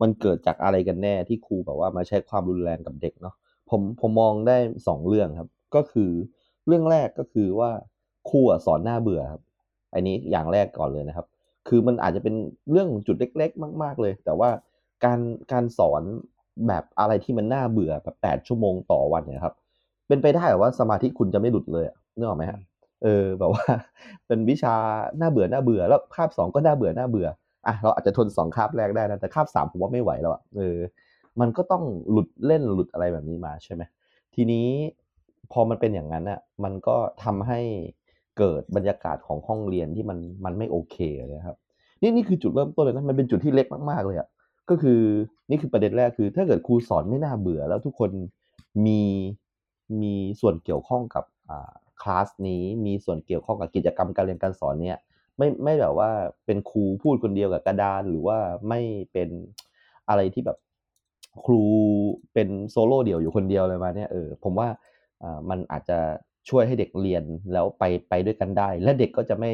[0.00, 3.34] มันเกิดจากอะไรกันแน่ที่ครูแบบว่ามาใช้ความรุนแรงกับเด็กเนาะ
[3.70, 6.10] ผมผมมองได้สองเรื่องครับ ก็คือ
[6.66, 7.70] เรื่องแรกก็คือว่า
[8.30, 9.42] ครูอะสอนหน้าเบื่อครับ
[9.94, 11.26] อันนี้อย่างแรกก่อนเลยนะครับ
[11.68, 12.34] คือมันอาจจะเป็น
[12.70, 14.50] เรื่องจุดเล็ก ๆ มาก ๆ เลย แต่ว่า
[15.04, 15.20] การ
[15.52, 16.02] การสอน
[16.68, 19.54] แบบอะไรที่มันน่าเบื่อแบบแปดชั่วโมงต่อวันเนี่ยครับ
[20.08, 22.58] เป็นไปได้หรอว่าสมาธิคุณจะไม่หลุดเลยอะนึกออกไหมฮะ
[23.02, 23.64] เออแบบว่า
[24.26, 24.74] เป็นวิชา
[25.20, 27.28] น่าเบื่อน่าเบื่อ แล้วคาบสองก็น่าเบื่อน่าเบื่อ
[27.66, 30.78] อะเราอาจจะทนสองคาบแรกได้นะแต่คาบสามผมว่าไม่ไหวแล้วอะเออ
[31.40, 33.82] มันก็ต้องหลุดเล่นหลุดอะไรแบบนี้มาใช่ไหม
[34.34, 34.66] ทีนี้
[35.52, 37.60] พอมันเป็นอย่างนั้นอะมันก็ทำให้
[38.38, 40.96] เกิดบรรยากาศของห้องเรียนที่มันมันไม่โอเค
[41.28, 41.56] เลยครับ
[42.02, 44.28] นี่นี่คือจุดเริ่มต้นเลยนะมันเป็นจุดที่เล็กมากๆเลยอะ
[44.70, 45.00] ก็คือ
[45.50, 48.10] นี่คือประเด็นแรกคือ ถ้าเกิดครูสอนไม่น่าเบื่อ แล้วทุกคน
[48.86, 49.02] มี
[50.02, 51.70] มีส่วนเกี่ยวข้องกับอ่า
[52.02, 54.98] คลาสนี้มีส่วนเกี่ยวข้องกับกิจกรรมการเรียนการสอนเนี่ย
[55.38, 56.10] ไม่ไม่แบบว่า
[56.46, 58.80] เป็นครูพูดคนเดียวกับกระดานหรือว่าไม่
[59.12, 59.28] เป็น
[60.08, 60.58] อะไรที่แบบ
[61.46, 61.62] ครู
[62.34, 64.68] เป็นโซโล่เดี่ยวอยู่คนเดียวเลยมาเนี่ยเออผมว่า
[65.22, 65.98] อ่ามันอาจจะ
[66.48, 69.50] ช่วยให้เด็กเรียนแล้วไปไปด้วยกันได้ และเด็กก็จะไม่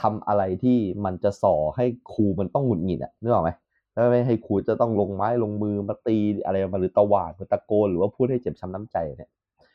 [0.00, 3.50] ทำอะไรที่มันจะส่อให้ครูมันต้องหงุดหงิดอะนึกออกไหม
[3.92, 9.30] แล้วไม่ให้ครูจะต้องลงไม้ลงมือมาตีอะไรมาหรือตะหวาดหรือตะโกนหรือว่าพูดให้เจ็บช้ำน้ำใจเนี่ย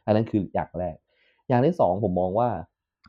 [0.05, 0.95] อันนั้นคืออย่างแรก
[1.47, 2.49] อย่างที่สองผมมองว่า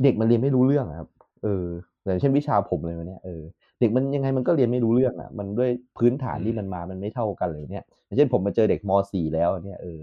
[0.03, 1.09] เด็กมันเรียนไม่รู้เรื่องครับ
[1.43, 1.67] เออ
[2.05, 3.43] อย่างเช่นวิชาผมเลยวันเนี้ยเออ
[3.81, 10.01] เด็กมันยังไงมันก็เรียนไม่รู้เรื่องอะ มันด้วยพื้นฐานที่มันมามันไม่เท่ากันเลยเนี่ยอย่างเช่นผมมาเจอเด็กม .4 แล้วเนี่ยเออ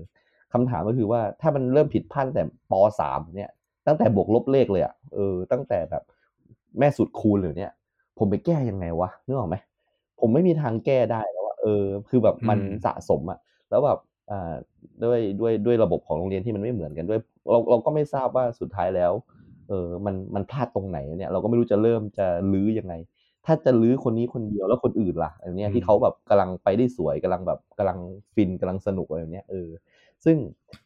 [0.56, 3.52] คำถามก็คือว่าถ้ามันเริ่มผิดพลาดแต่ป .3 เนี่ย
[3.88, 6.04] ตั้งแต่บวกลบเลขเลยอะเออ ตั้งแต่แบบ
[6.80, 7.72] แม่สุดคูณเลยเนี่ย
[8.18, 9.56] ผมไปแก้ยังไงวะนึกออกไหม
[10.20, 13.40] ผมไม่มีทางแก้ได้แล้วว่าเออ คือแบบมันอืมสะสมอะ
[13.70, 14.00] แล้วแบบ
[14.32, 14.54] อ่า
[15.04, 17.20] ด้วยด้วยด้วยระบบของโรงเรียนที่มันไม่เหมือนกันด้วย
[17.52, 19.12] เราเราก็ไม่ทราบว่าสุดท้ายแล้ว
[19.70, 22.94] เออ มันมันพลาดตรงไหนเนี่ย เราก็ไม่รู้จะเริ่มจะลื้อยังไง
[23.46, 28.00] ถ้าจะลื้อคนนี้คนเดียวแล้วคนอื่นล่ะอันเนี้ยอืมที่เขาแบบกำลังไปได้สวยกำลังแบบกำลัง
[28.34, 29.68] ฟินกำลังสนุกอะไรแบบเนี้ยเออ
[30.26, 30.38] ซึ่ง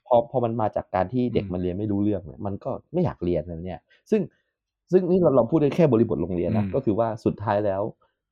[0.08, 3.80] พอพอมันมาจากการที่เด็กอืมมันเรียนไม่รู้เรื่องเนี่ยมันก็ไม่อยากเรียนอะไรเนี่ย
[4.12, 4.22] ซึ่ง
[4.92, 7.82] ซึ่งนี่เราเราพูดได้แค่บริบทโรงเรียนนะอืมก็คือว่าสุดท้ายแล้ว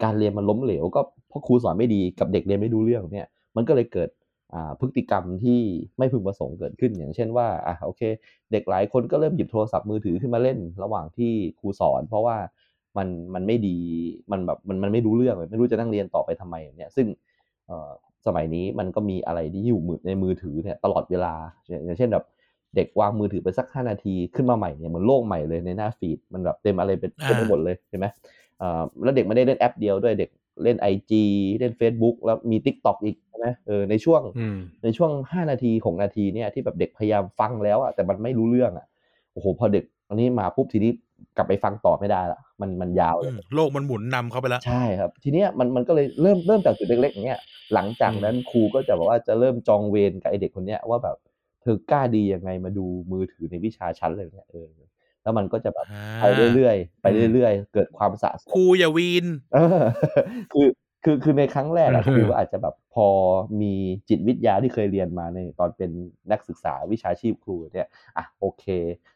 [0.04, 4.10] การเรียนมันล้มเหลว ก็เพราะครูสอนไม่ดีกับเด็กเรียนไม่รู้เรื่องเนี่ย มันก็เลยเกิด
[4.54, 5.60] อ่าพฤติกรรมที่
[5.98, 8.02] ไม่พึงประสงค์เกิดขึ้น อย่างเช่นว่าอะโอเค
[8.52, 12.38] เด็กหลายคนก็เริ่มหยิบโทรศัพท์มือถือขึ้นมาเล่น ระหว่างที่ครูสอน เพราะว่า
[12.98, 13.78] มันมันไม่ดี
[14.32, 17.08] มันแบบมันมันไม่รู้เรื่องเลยไม่รู้จะนั่งเรียนต่อไปทำไมเนี่ยซึ่ง
[17.68, 17.90] เอ่อ
[18.26, 21.34] สมัยนี้มันก็มีอะไรที่อยู่มือในมือถือเนี่ยตลอดเวลา
[21.68, 22.26] อย่างอย่างเช่นแบบ
[22.76, 28.08] เด็กวางมือถือไปสักห้านาทีขึ้นมาใหม่เนี่ยเหมือนโลกใหม่เลยในหน้าฟีดมันแบบเต็มอะไรเป็นเต็มไปหมดเลยเห็นไหม
[28.58, 30.30] เอ่อแล้วเด็กไม่ได้เล่นแอปเดียวด้วยเด็ก
[30.64, 31.12] เล่น IG
[31.60, 38.86] เล่น Facebook แล้วมี TikTok อีกใช่ไหมเออในช่วงอืมในช่วง 5 นาทีของนาทีเนี่ยที่แบบเด็กพยายามฟังแล้วอะแต่มันไม่รู้เรื่องอะ
[39.34, 40.92] โอ้โหพอเด็กอันนี้มาปุ๊บทีนี้
[41.38, 47.42] กลับไปฟังต่อไม่ได้ละมันมันยาวเลอืยมโลกมันหมุนนำเข้าไปแล้วใช่ครับ ทีเนี้ยมันมันก็เลยเริ่มเริ่มจากจุดเล็กๆอย่างเงี้ย
[47.74, 51.18] หลังจากนั้นครูก็จะบอกว่าจะเริ่มจองเวรกับไอเด็กคนเนี้ยว่าแบบ
[51.62, 54.70] เธอกล้าดียังไงมาดูมือถือในวิชาชั้นเลยเนี่ยเออ
[55.24, 56.24] แล้วมันก็จะแบบอ่าไป
[56.56, 59.84] เรื่อยๆไปเรื่อยๆ เกิดความสะสมครูอย่าวีนเออ
[60.52, 60.68] คือ
[61.10, 63.08] คือคือในครั้งแรกอะเออครูอาจจะแบบพอ
[63.62, 63.74] มี
[64.10, 65.92] จิตวิทยาที่เคยเรียนมาในตอนเป็น
[66.32, 67.88] นักศึกษาวิชาชีพครูเนี่ย
[68.18, 68.66] อะโอเค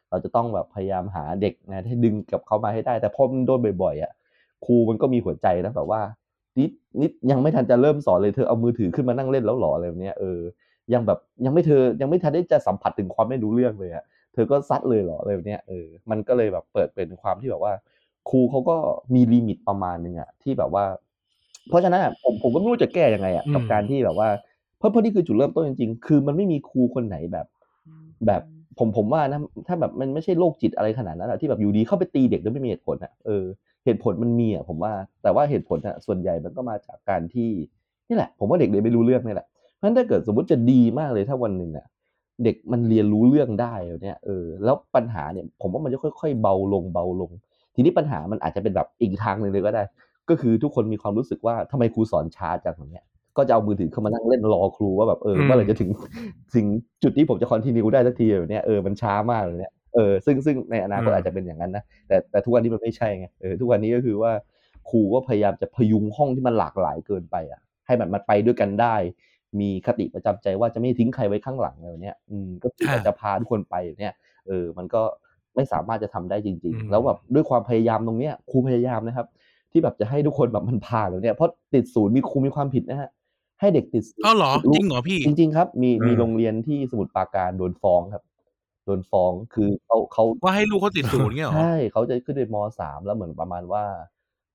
[0.10, 4.12] เราจะต้องแบบพยายามหาเด็กนะให้ดึงกับเขามาให้ได้ แต่พอมันโดนบ่อยๆอะ
[4.66, 6.02] ครูมันก็มีหัวใจนะแบบว่า
[6.60, 6.72] นิด
[7.02, 10.40] นิดยังไม่ทันจะเริ่มสอนเลยเธอเอามือถือขึ้นมานั่งเล่นแล้วเหรออะไรแบบเนี้ยเออ
[10.94, 17.74] ยังแบบยังไม่เธอยังไม่ทันได้จะสัมผัสถึงความไม่รู้เรื่องเลยอะเธอก็ซัดเลยเหรออะไรแบบเนี้ยเออมันก็เลยแบบเปิดเป็นความที่แบบว่า
[18.30, 18.78] ครูเขาก็
[19.16, 20.86] มีลิมิตประมาณหนึ่งอะที่แบบว่า
[21.70, 24.30] เพราะฉะนั้นอะผมผมก็ไม่รู้จะแก้ยังไงอะกับอืมการที่แบบว่า
[24.78, 27.46] เพราะเพราะนี่คือจุดเริ่มต้นจริงๆ คือมันไม่มีครูคนไหนแบบ
[28.28, 28.42] แบบ
[28.80, 33.44] ผมผมว่านะถ้าแบบมันไม่ใช่โรคจิตอะไรขนาดนั้นอะที่แบบอยู่ดีเข้าไปตีเด็กโดยไม่มีเหตุผลอะเออ
[33.86, 34.94] เหตุผลมันมีอะผมว่า
[35.24, 37.50] แต่ว่าเหตุผลอะส่วนใหญ่มันก็มาจากการที่
[38.10, 39.48] นี่แหละ ผมว่าเด็กเรียนไม่รู้เรื่องนี่แหละ
[39.78, 41.86] เพราะฉะนั้นถ้าเกิดสมมติจะดีมากเลยถ้าวันหนึ่งอะ
[42.44, 47.32] เด็กมันเรียนรู้เรื่องได้แล้วเนี่ยเออแล้วปัญหาเนี่ยผมว่ามันจะค่อย ๆ เบาลงเบาลง
[47.76, 49.84] ทีนี้ปัญหามันอาจจะเป็นแบบอีกทางหนึ่งเลยก็ได้
[50.30, 53.06] ก็คือทุกคนมีความรู้สึกว่าทำไมครูสอนช้าจังอย่างเงี้ย
[53.38, 55.90] ก็จะเอามือถือเข้ามานั่งเล่นรอครูว่าแบบเอออืมเมื่อไหร่จะถึง
[56.56, 56.66] ถึง
[57.04, 64.32] จุดที่ผมจะคอนติเนียได้สักทีแบบเนี้ยเออมันช้ามากเลยเนี่ยเออซึ่งซึ่งในอนาคตอาจจะเป็นอย่างนั้นนะแต่แต่ทุกวันนี้มันไม่ใช่ไงเออทุกวันนี้ก็คือว่า
[64.90, 68.96] ครูก็พยายามจะพยุงห้องที่มันหลากหลายเกินไปอะ ให้มันมันไปด้วยกันได้
[69.60, 74.14] มีคติประจำใจว่าจะไม่ทิ้งใครไว้ข้างหลังอะไรแบบเนี้ยอืมก็คืออ่าจะพาทุกคนไปแบบเนี้ย
[74.48, 75.02] เออมันก็
[75.56, 79.28] ไม่สามารถจะทำได้จริงอืมๆแล้วแบบด้วยความพยายามตรงเนี้ยครูพยายามนะครับ
[79.72, 83.10] ที่แบบจะให้ทุกคนแบบมันผ่านแล้วเนี่ยเพราะติดศูนย์มีครูมีความผิดนะฮะ
[83.60, 88.24] ให้เด็กติดศูนย์อ้าวเหรอติดลูกจริงเหรอพี่จริง ๆ ครับ มีเออมีโรงเรียนที่สมุทรปราการโดนฟ้องครับ
[88.86, 93.86] โดนฟ้องคือเขาเขาว่าให้ลูกเขาติดศูนย์เงี้ยเหรอใช่เขาจะขึ้นไปมสามแล้วเหมือนประมาณว่า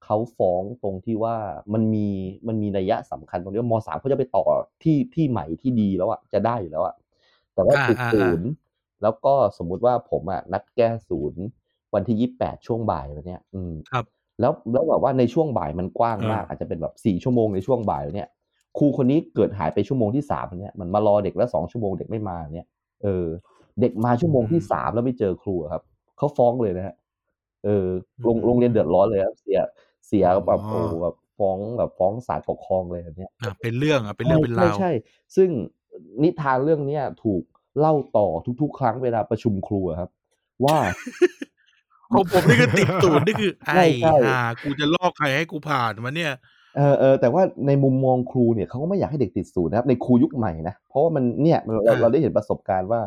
[0.05, 1.37] เขาฟ้องตรงที่ว่า
[1.75, 2.07] มันมี
[2.49, 4.45] มันมีนัยยะสำคัญตรงที่ว่ามสามเขาจะไปต่อ
[4.83, 6.95] ที่ที่ใหม่ที่ดีแล้วอะจะได้อยู่แล้วอะ
[7.55, 8.47] แต่ว่าอ่าติดอ่าศูนย์
[9.03, 11.43] แล้วก็สมมุติว่าผมอะนัดแก้ศูนย์
[11.95, 14.05] วันที่ยี่แปดช่วงบ่ายวันเนี้ย อืมครับ
[14.41, 18.29] แล้วแล้วแบบว่าในช่วงบ่ายมันกว้างมากอ่าอาจจะเป็นแบบสี่ชั่วโมงในช่วงบ่ายเนี่ย
[18.79, 22.67] ครูคนนี้เกิดหายไปชั่วโมงที่สามเนี่ยมันมารอเด็กแล้วสองชั่วโมงเด็กไม่มาเนี่ย
[23.03, 23.27] เออ
[23.81, 25.83] เด็กมาชั่วโมงที่สามแล้วไม่เจอครูอะครับ
[26.19, 26.95] เขาฟ้องเลยนะฮะ
[27.65, 27.87] เออ
[28.23, 29.61] โรงอืมโรงเรียนเดือดร้อนเลยครับเสีย
[30.07, 34.91] เสียแบบอ๋อโอ้โหแบบฟ้องแบบฟ้องศาลปกครองเลยแบบเนี้ยอะเป็นเรื่องอะเป็นเรื่องเป็นราวใช่ใช่
[35.37, 35.49] ซึ่ง
[36.23, 37.43] นิทานเรื่องเนี้ยถูก
[37.79, 38.29] เล่าต่อ
[38.61, 40.11] ทุกๆ ครั้งเวลาประชุมครูอะครับ
[40.65, 40.77] ว่า
[42.15, 46.33] ของผมนี่คือติดศูนย์นี่คือใช่ไอ้ใช่ห่ากูจะลอกใครให้กูผ่านมาเนี่ย
[46.77, 53.01] เออเออแต่ว่าในมุมมองครูเนี่ยเขาก็ไม่อยากให้เด็กติดศูนย์นะครับในครูยุคใหม่นะเพราะว่ามันเนี่ยเราเราอ่าเราได้เห็นประสบการณ์ว่า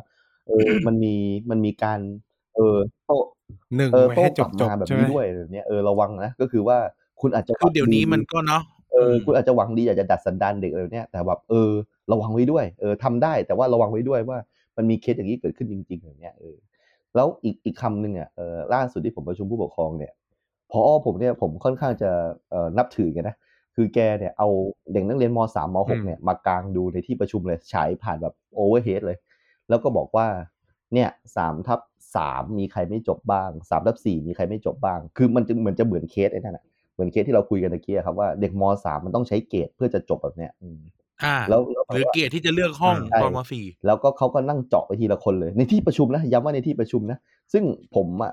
[0.48, 1.16] เออมันมี
[1.50, 2.00] มันมีการ
[2.56, 3.12] เออโต
[3.76, 6.78] หนึ่งเออไว้โต้ให้กจลับบจบมาแบบใช่ไหมนี้ด้วยแบบเนี้ยเออระวังนะก็คือว่า
[7.22, 8.62] คุณอาจจะคือเดี๋ยวนี้หวังมันก็เนาะ
[8.94, 11.72] เออคุณอาจจะหวังดีอยากจะดัดสันดานเด็กอะไรเนี่ยแต่แบบเออ
[12.12, 14.38] ระวังไว้ด้วย เออทำได้แต่ว่าระวังไว้ด้วยว่า
[14.78, 16.56] มันมีเคสอย่างนี้เกิดขึ้นจริงๆแบบเนี้ยเออ
[17.16, 20.12] แล้วอีกอีกคำหนึ่งอะเออล่าสุดที่ผมประชุมผู้ปกครองเนี่ย
[20.72, 22.12] พอผมเนี่ยผมค่อนข้างจะ
[22.52, 23.36] เอ่อนับถือแกันนะ
[23.76, 24.50] คือแกเนี่ยเอา
[24.94, 29.18] เด็กนักเรียนมสามมหกอืมเนี่ยมากางดูในที่ประชุมเลยฉายผ่านแบบโอเวอร์เฮดเลย
[29.70, 30.28] แล้วก็บอกว่า
[30.94, 31.80] เนี่ยสามทับ
[32.16, 40.52] สามมีใครไม่จบบ้างสามทับสี่มีใครไม่จบบ้าง คือมันจะเหมือนจะเหมือนเคสไอ้นั่นแหะเหมือนเคสที่เราคุยกันตะกี้อะครับว่าเด็กมสามมันต้องใช้เกรดเพื่อจะจบแบบเนี้ย
[41.24, 47.18] อืมอ่าแล้วแล้วหรือเกรดที่จะเลือกห้องใช่ตอนมสี่แล้วก็เขาก็นั่งเจาะไปทีละคนเลย ในที่ประชุมนะย้ำว่าในที่ประชุมนะ
[47.54, 47.64] ซึ่ง
[47.96, 48.32] ผมอะ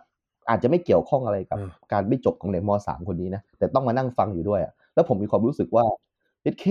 [0.51, 5.85] อาจจะไม่เกี่ยวข้องอะไรกับอืมการไม่จบของเด็กมสามคนนี้นะแต่ต้องมานั่งฟังอยู่ด้วยอะแล้วผมมีความรู้สึกว่า
[6.43, 6.67] เอเค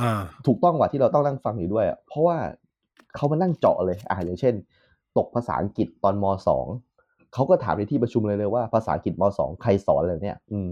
[0.00, 0.12] อ่า
[0.46, 2.36] ถูกต้องกว่าที่เราต้องนั่งฟังอยู่ด้วยอะเพราะว่า
[3.16, 4.54] เขามานั่งเจาะเลยอ่าอย่างเช่น
[5.16, 6.66] ตกภาษาอังกฤษตอนมสอง
[7.34, 10.70] เขาก็ถามในที่ประชุมเลยเลยว่าภาษาอังกฤษมสองใครสอนเลยเนี่ย อืม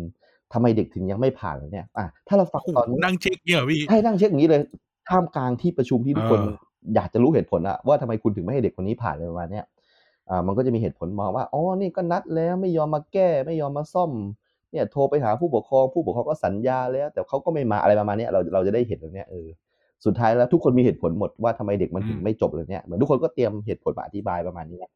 [0.53, 4.63] ทำไมเด็กถึงยังไม่ผ่านเลยเนี่ย อะถ้าเราฟังโอ้โหตอนนี้นั่งเช็คเนี่ยเหรอพี่ใช่นั่งเช็คอย่างนี้เลย
[5.11, 6.57] ท่ามกลางที่ประชุมที่ทุกคนเออ
[6.95, 9.65] อยากจะรู้เหตุผลอะว่าทำไมคุณถึงไม่ให้เด็กคนนี้ผ่านเลยประมาณเนี้ย
[10.31, 14.11] อ่ามันก็จะมีเหตุผลมาว่าอ๋อนี่ก็นัดแล้วไม่ยอมมาแก้ไม่ยอมมาซ่อม
[14.73, 19.49] เนี่ยโทรไปหาผู้ปกครองผู้ปกครองก็สัญญาแล้ว แต่เขาก็ไม่มาอะไรประมาณเนี้ยเราเราจะได้เห็นตรงเนี้ยเออ
[20.05, 24.91] สุดท้ายแล้วทุกคนมีเหตุผลหมดว่าทำไมเด็กมันถึงอืมไม่จบเลยเนี่ยเหมือนทุกคนก็เตรียมเหตุผลมาอธิบายประมาณนี้แหละ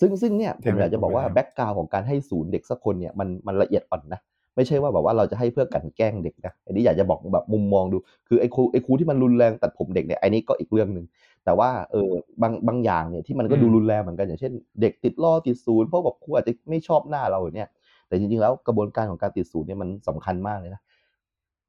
[0.00, 4.20] ซึ่งซึ่งเนี่ยผมอยากจะบอกว่าเตรียมเหตุผลแบ็กกราวของการให้ศูนย์เด็กสักคนเนี่ยมันมันละเอียดอ่อนนะ
[4.58, 7.96] ไม่ใช่ว่าแบบว่าเราจะให้เพื่อกลันแกล้งเด็กนะอันนี้อยากจะบอกแบบมุมมองดู
[8.28, 11.06] คือไอ้ครูไอ้ครูที่มันรุนแรงตัดผมเด็กเนี่ยไอ้นี้ก็อีกเรื่องหนึ่ง
[11.44, 12.10] แต่ว่าเออ
[12.42, 17.68] บางบางอย่างเนี่ยที่มันก็ดูอืมรุนแรงเหมือนกันอย่างเช่น เด็กติดล่อติดศูนย์เพราะแบบครูอาจจะไม่ชอบหน้าเราอย่างเนี่ย
[18.08, 20.82] แต่จริงๆแล้วกระบวนการของการติดศูนย์เนี่ยมันสำคัญมากเลยนะ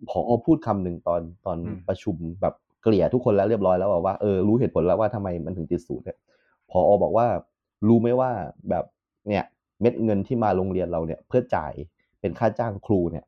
[0.09, 6.17] พอพูดคำหนึ่งตอนตอนอืมประชุมแบบเกลี่ยทุกคนแล้วเรียบร้อยแล้วบอกว่าเออรู้เหตุผลแล้วว่าทำไมมันถึงติดศูนย์เนี่ย
[6.71, 7.27] พอบอกว่า
[7.87, 8.31] รู้ไหมว่า
[8.69, 8.85] แบบ
[9.29, 9.43] เนี่ย
[9.81, 11.73] เม็ดเงินที่มาโรงเรียนเราเนี่ยเพื่อจ่าย
[12.21, 13.25] เป็นค่าจ้างครูเนี่ย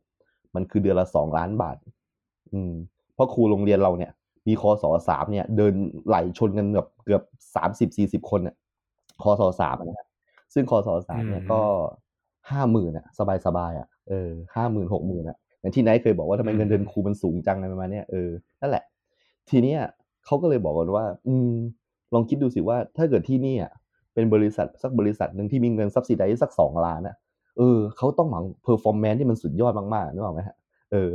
[0.56, 1.78] มันคือเดือนละสองล้านบาท
[2.54, 2.74] อืม
[3.14, 4.12] เพราะครูโรงเรียนเราเนี่ย
[4.48, 5.74] มีคอสอสามเนี่ย เดิน
[6.08, 7.22] ไหลชนกันแบบเกือบ
[7.56, 8.56] สามสิบสี่สิบคนเนี่ย
[9.24, 10.08] คอสอสามนะฮะ
[10.54, 11.62] ซึ่งคอสอสามเนี่ยอืมก็
[12.52, 18.30] ห้าหมื่นอะ สบายสบายๆอะเออห้าหมื่นหกหมื่นอะอย่างที่ไนท์เคยบอกว่าทำไมเงินเดือนครูมันสูงจังอะไรประมาณเนี้ยเออ
[18.62, 18.84] นั่นแหละ
[19.50, 19.80] ทีเนี้ย
[20.26, 21.52] เขาก็เลยบอกกันว่า อืม
[22.14, 23.72] ลองคิดดูสิว่าถ้าเกิดที่นี่อะ
[24.14, 27.16] เป็นบริษัทสักบริษัทหนึ่งที่มีเงิน subsidize สักสองล้านอะ
[27.62, 30.56] เออเขาต้องหวัง performance ที่มันสุดยอดมากๆนึกออกไหมฮะ
[30.92, 31.12] เออ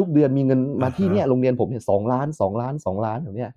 [0.00, 3.50] ทุกๆเดือนมีเงินมาที่เนี่ยโรงเรียนผมเนี่ยสองล้านสองล้านสองล้านแบบเนี้ย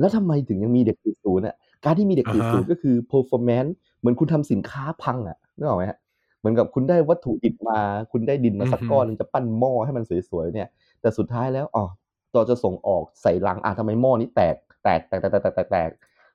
[0.00, 3.64] แล้วทำไมถึงยังมีเด็กติดศูนย์เนี่ยการที่มีเด็กติดศูนย์ก็คือ performance
[3.98, 5.98] เหมือนคุณทำสินค้าพังอะนึกออกไหมฮะ
[6.38, 7.80] เหมือนกับคุณได้วัตถุดิบมา
[8.12, 10.68] คุณได้ดินมาสักก้อนจะปั้นหม้อให้มันสวยๆเนี่ย
[11.00, 11.84] แต่สุดท้ายแล้วอ๋อ
[12.34, 15.90] ต่อจะส่งออกใส่ลังอะทำไมหม้อนี้แตกแตกแตกแตกแตกแตก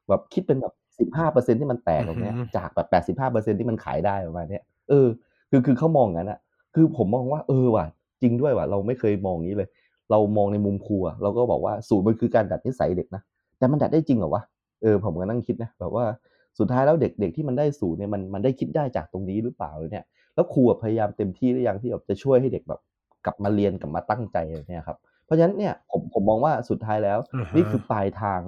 [0.10, 5.08] แบบคิดเป็นแบบ สิบห้าเปอร์เซ็นที่มันแตกตรงเนี้ยอือฮึจากแบบแปดสิบห้าเปอร์เซ็นที่มันขายได้ประมาณเนี้ยเออ
[5.50, 6.40] คือคือเขามองอย่างนั้นอะ
[6.76, 7.86] คือผมมองว่าเออว่ะ
[8.22, 9.70] จริงด้วยว่ะเราไม่เคยมองอย่างนี้เลย
[10.12, 13.22] เรามองในมุมครูอะเราก็บอกว่าสูตรมันคือการดัดนิสัยเด็กนะ
[13.58, 14.44] แต่มันดัดได้จริงเหรอวะ
[14.82, 16.06] เออผมก็นั่งคิดนะแบบว่า
[16.60, 22.82] สุดท้ายแล้วเด็กเด็กที่มันได้สูตรเนี่ยมันมันได้คิดได้จากตรงนี้หรือเปล่าเนี่ย แล้วครูอะพยายามเต็มที่หรือยังที่แบบจะช่วยให้เด็กแบบ
[23.26, 28.42] กลับมาเรียนกลับมาตั้งใจอะไรเนี่ยครับเพราะฉะนั้นเนี่ยผมผมมองว่าสุดท้ายแล้วอือฮะนี่คือปลายทาง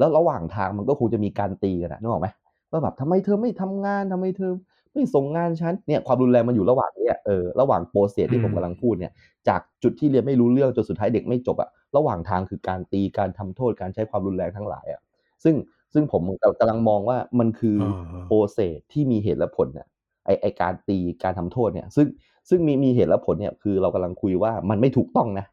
[0.00, 2.28] แล้วระหว่างทางมันก็คงจะมีการตีกันนะนึกออกไหม
[2.70, 4.52] ว่าแบบทำไมเธอไม่ทำงานทำไมเธอ
[4.92, 9.12] ไม่ส่งงานฉันเนี่ยความรุนแรงมันอยู่ระหว่างเนี้ยเออระหว่าง process ที่ผมอืมกำลังพูดเนี่ย
[9.48, 15.00] จากจุดที่เรียนไม่รู้เรื่องจนสุดท้ายเด็กไม่จบอะระหว่างทางคือการตีการทำโทษการใช้ความรุนแรงทั้งหลายอะ
[15.44, 15.54] ซึ่ง
[15.92, 16.22] ซึ่งผม
[16.60, 17.88] กำลังมองว่ามันคืออา
[18.26, 19.86] process ที่มีเหตุและผลเนี่ย
[20.24, 22.06] ไอไอการตีการทำโทษเนี่ย ซึ่ง
[22.48, 25.46] ซึ่งมีมีเหตุและผลเนี่ยคือเรากำลังคุยว่ามันไม่ถูกต้องนะ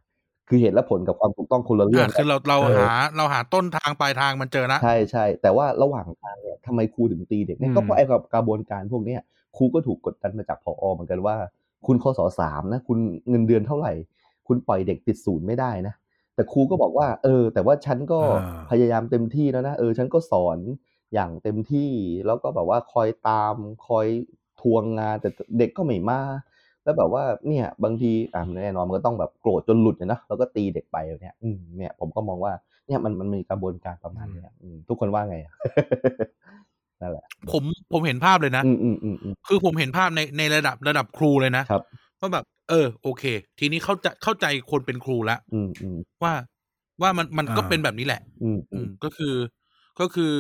[0.48, 9.22] คือเหตุและผลกับความถูกต้องคนละเรื่ออ่างคือเราเราเออหาเราหาต้นทางปลายทางมันเจอนะ ใช่ใช่แต่ว่าระหว่างทางเนี่ยทำไมครูถึงตีเด็กเนี่ยอืมก็เพราะไอ้กับกระบวนการพวกเนี้ย
[9.58, 11.36] ครูก็ถูกกดดันมาจากพอเหมือนกันว่า
[11.88, 13.92] คุณคศสามนะ คุณเงินเดือนเท่าไหร่
[14.48, 15.94] คุณปล่อยเด็กติดศูนย์ไม่ได้นะ
[16.36, 20.58] แต่ครูก็บอกว่า เออ แต่ว่าฉันก็อ่าพยายามเต็มที่แล้วนะเออฉันก็สอน
[21.14, 21.92] อย่างเต็มที่
[22.26, 23.56] แล้วก็แบบว่าคอยตาม
[23.88, 24.08] คอย
[24.62, 25.30] ทวงงานแต่
[25.60, 26.22] เด็กก็ไม่มา
[26.88, 32.54] แล้วแบบว่าเนี่ยบางทีอ่าแน่นอนมันก็ต้องแบบโกรธจนหลุดเนี่ยนะแล้วก็ตีเด็กไปเนี่ยอืมเนี่ยผมก็มองว่า
[32.88, 35.54] เนี่ยมันมันมีกระบวนการประมาณเนี้ยอืมทุกคนว่าไงอะ
[37.02, 41.82] นั่นแหละ ผมผมเห็นภาพเลยนะอืมอืมอืมอืมคือผมเห็นภาพในในระดับระดับครูเลยนะครับ
[42.20, 43.24] ว่าแบบ เออ โอเค
[43.60, 46.34] ทีนี้เข้าใจเข้าใจคนเป็นครูแล้วอืมอืมว่า
[47.02, 49.36] ว่ามันมันก็อ่าเป็นแบบนี้แหละ อืมอือืมมก็คือ
[50.00, 50.34] ก็คือ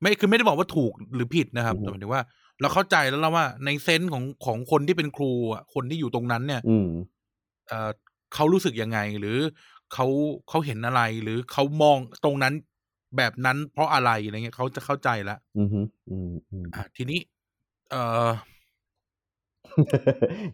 [0.00, 2.22] ไม่คือไม่ได้บอกว่าถูกหรือผิดนะครับอือฮึแต่หมายถึงว่า
[2.64, 6.88] เราเข้าใจแล้วเราว่า ในเซนส์ของของคนที่เป็นครูอะคนที่อยู่ตรงนั้นเนี่ย อืม
[7.68, 7.90] เออ
[8.34, 9.38] เขารู้สึกยังไง หรือ
[9.92, 10.06] เขา
[10.48, 12.54] เขาเห็นอะไร หรือเขามองตรงนั้น
[13.16, 17.20] แบบนั้นเพราะอะไรอะไรเงี้ยเขาจะเข้าใจแล้วอืมอืมอืมอืมอะทีนี้
[17.90, 17.96] เอ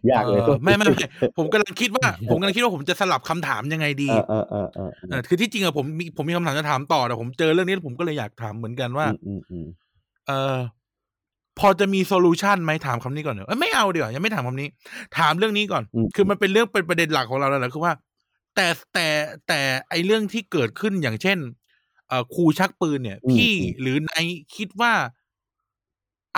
[0.07, 0.95] อยากเลยเออไม่ไม่ไม่
[1.37, 9.65] ผมกำลังคิดว่า ผมกำลังคิดว่าผมจะสลับคำถามยังไงดีเออเออเออเออเออคือที่จริงอะผมมีผมมีคำถามจะถามต่อแต่ผมเจอเรื่องนี้แล้วผมก็เลยอยากถามเหมือนกันว่าอืมอืม
[10.27, 10.57] เออ
[11.61, 14.67] พอจะมีโซลูชันไหมถามคำนี้ก่อนเนอะเอ้ยไม่เอาเดี๋ยวายังไม่ถามคำนี้
[15.17, 17.93] ถามเรื่องนี้ก่อนอืมคือมันเป็นเรื่องเป็นประเด็นหลักของเราแล้วแหละคือว่า
[18.55, 19.07] แต่แต่
[19.47, 19.59] แต่
[19.89, 21.37] ไอเรื่องที่เกิดขึ้นอย่างเช่น
[22.07, 24.93] เอ่อครูชักปืนเนี่ยอืมพี่อืมหรือไนท์คิดว่า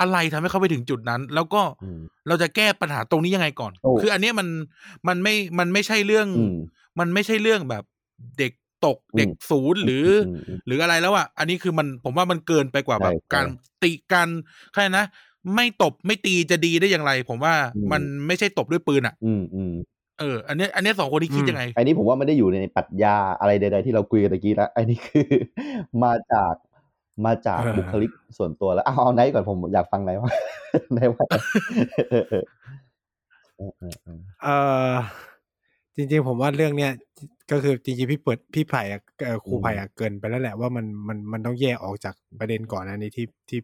[0.00, 4.48] อะไรทำให้เขาไปถึงจุดนั้น แล้วก็อืมเราจะแก้ปัญหาตรงนี้ยังไงก่อนโอ้คืออันเนี้ยมัน
[5.08, 6.56] มันไม่มันไม่ใช่เรื่องอืม
[6.98, 7.84] มันไม่ใช่เรื่องแบบ
[8.38, 8.52] เด็ก
[8.86, 13.46] ตกอืมเด็กศูนย์หรือมมหรืออะไรแล้วอะอันนี้คือมันผมว่ามันเกินไปกว่าใช่แบบใช่การ
[13.82, 14.28] ติการ
[14.74, 15.04] ใครนะ
[15.54, 19.72] ไม่ตบไม่ตีจะดีได้อย่างไร ผมว่าอืมมันไม่ใช่ตบด้วยปืนอะ อืมอืม
[20.20, 25.26] เออ อันเนี้ยอันเนี้ยสองคนที่คิดอืมยังไง อันนี้ผมว่าไม่ได้อยู่ในปรัชญาอะไรใด ๆ ที่เราคุยกันตะกี้แล้วอันนี้คือ
[26.04, 26.54] มาจาก
[27.26, 30.32] มาจากเออบุคลิกส่วนตัวแล้วเอาเอาไนท์ก่อนผมอยากฟังไนท์ว่า
[30.94, 31.24] ไนท์ว่า
[34.42, 34.48] เอ
[34.90, 34.94] อ
[35.96, 36.92] จริงๆ ผมว่าเรื่องเนี้ย
[37.50, 43.60] ก็คือจริงๆพี่เปิดพี่ไผ่อะเอ่อครูไผ่อะเกินไปแล้วแหละว่ามันมันมันต้องแยกออกจากประเด็นก่อนอันนี้ที่ที่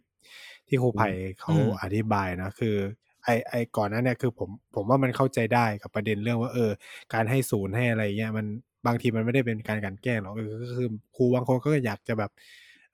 [0.69, 1.09] ที่ครูไผ่
[1.41, 2.77] เขาอืมอธิบายนะคือ
[3.25, 6.71] ไอไอก่อนนั้นเนี่ยคือผมผมว่ามันเข้าใจได้กับประเด็นเรื่องว่าเออ
[7.15, 8.47] การให้ศูนย์ให้อะไรเงี้ยมัน
[8.87, 12.31] บางทีมันไม่ได้เป็นการกลันแกล้งหรอกเออก็คือครูบางคนก็อยากจะแบบ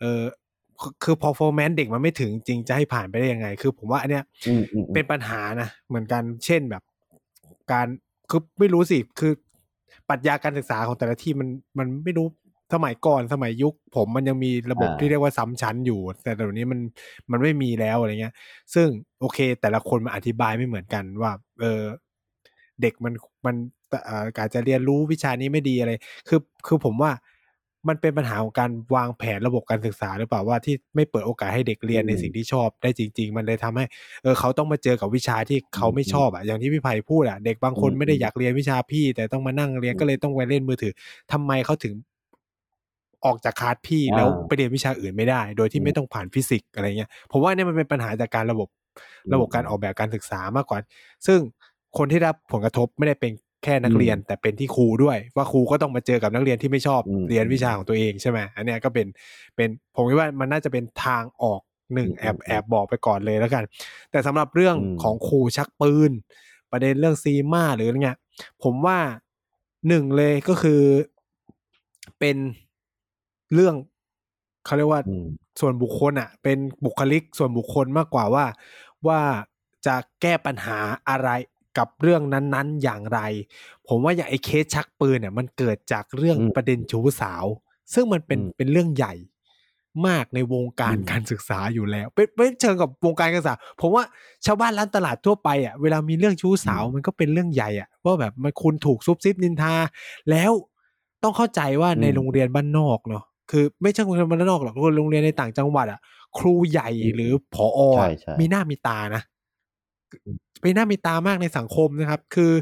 [0.00, 0.22] เออ
[0.80, 6.82] คือคือ performance เด็กมันไม่ถึงจริงจะให้ผ่านไปได้ยังไง คือผมว่าอันเนี้ยอืมอืมอืมเป็นปัญหานะเหมือนกันเช่นแบบ
[7.72, 7.88] การ
[8.30, 9.32] คือไม่รู้สิคือ
[10.08, 11.48] ปรัชญาการศึกษาของแต่ละที่มัน
[11.78, 12.26] มันไม่รู้
[12.74, 16.80] สมัยก่อนสมัยยุค ผมมันยังมีระบบที่เรียกว่าซ้ำชั้นอยู่ แต่เดี๋ยวนี้มัน
[17.30, 18.34] มันไม่มีแล้วอะไรเงี้ย
[18.74, 18.88] ซึ่ง
[19.20, 21.82] โอเค แต่ละคนมันอธิบายไม่เหมือนกันว่า เออ
[22.82, 23.12] เด็กมัน
[23.46, 23.54] มัน
[24.06, 25.92] เอ่อการจะเรียนรู้วิชานี้ไม่ดีอะไร
[26.28, 27.10] คือคือผมว่า
[27.88, 33.84] มันเป็นปัญหาของการวางแผนระบบการศึกษาหรือเปล่าว่าที่ไม่เปิดโอกาสให้เด็กเรียนในสิ่งที่ชอบได้จริง ๆ มันเลยทำให้
[34.22, 40.92] เออเขาต้องมาเจอกับวิชาที่เขาไม่ชอบอะอย่างที่พี่ไผ่พูดอะเด็กบางคนไม่ได้อยากเรียนวิชาพี่ แต่ต้องมานั่งเรียนก็เลยต้องไปเล่นมือถือ
[41.32, 41.94] ทำไมเขาถึง
[43.24, 48.68] ออกจากคลาสพี่แล้วไปเรียนวิชาอื่นไม่ได้ โดยที่ไม่ต้องผ่านฟิสิกส์อะไรเงี้ยผมว่าเนี่ยมันเป็นปัญหาจากการระบบ
[49.32, 50.78] ระบบการออกแบบการศึกษามากกว่า
[51.26, 51.40] ซึ่ง
[51.98, 53.32] คนที่ได้รับผลกระทบไม่ได้เป็น
[53.66, 59.06] แค่นักเรียนแต่เป็นที่ครูด้วย ว่าครูก็ต้องมาเจอกับนักเรียนที่ไม่ชอบอืมเรียนวิชาของตัวเองใช่ไหมอันเนี้ยก็เป็น
[59.56, 61.60] เป็นผมคิดว่ามันน่าจะเป็นทางออก
[61.94, 63.64] หนึ่งอืมแอบแอบบอกไปก่อนเลยแล้วกัน
[64.10, 66.10] แต่สำหรับเรื่องอืมของครูชักปืน
[66.72, 68.18] ประเด็นเรื่องซีมาหรืออะไรเงี้ย
[68.62, 68.98] ผมว่า
[69.88, 70.82] หนึ่งเลยก็คือ
[72.18, 72.36] เป็น
[73.54, 73.74] เรื่อง
[74.64, 75.26] เขาเรียกว่าอืม
[75.60, 78.44] ส่วนบุคคลอะ เป็นบุคลิกส่วนบุคคลมากกว่าว่า
[79.06, 79.20] ว่า
[79.86, 81.28] จะแก้ปัญหาอะไร
[81.78, 83.20] กับเรื่องนั้นๆอย่างไร
[83.88, 87.44] ผมว่าอย่างไอ้เคสชักปืนเนี่ย มันเกิดจากเรื่องอืมประเด็นชู้สาว
[87.94, 89.14] ซึ่งมันเป็นอืมเป็นเรื่องใหญ่
[90.06, 94.04] มากในวงการอืมการศึกษาอยู่แล้ว เป็นไม่เชิงกับวงการการศึกษาผมว่า
[94.46, 99.74] ชาวบ้านร้านตลาดทั่วไปอะเวลามีเรื่องชู้สาวมันก็เป็นเรื่องใหญ่อะว่าแบบมันคุณถูกซุบซิบนินทา
[100.30, 100.52] แล้ว
[101.22, 106.00] ต้องเข้าใจว่าในอืมโรงเรียนบ้านนอกเนาะคือ ไม่ใช่โรงเรียนบ้านนอกหรอกโรงเรียนในต่างจังหวัดอะ
[106.38, 109.22] ครูใหญ่อืมหรือผอใช่อะใช่มีหน้ามีตานะ
[110.64, 112.52] มีหน้ามีตามากในสังคมนะครับ คือ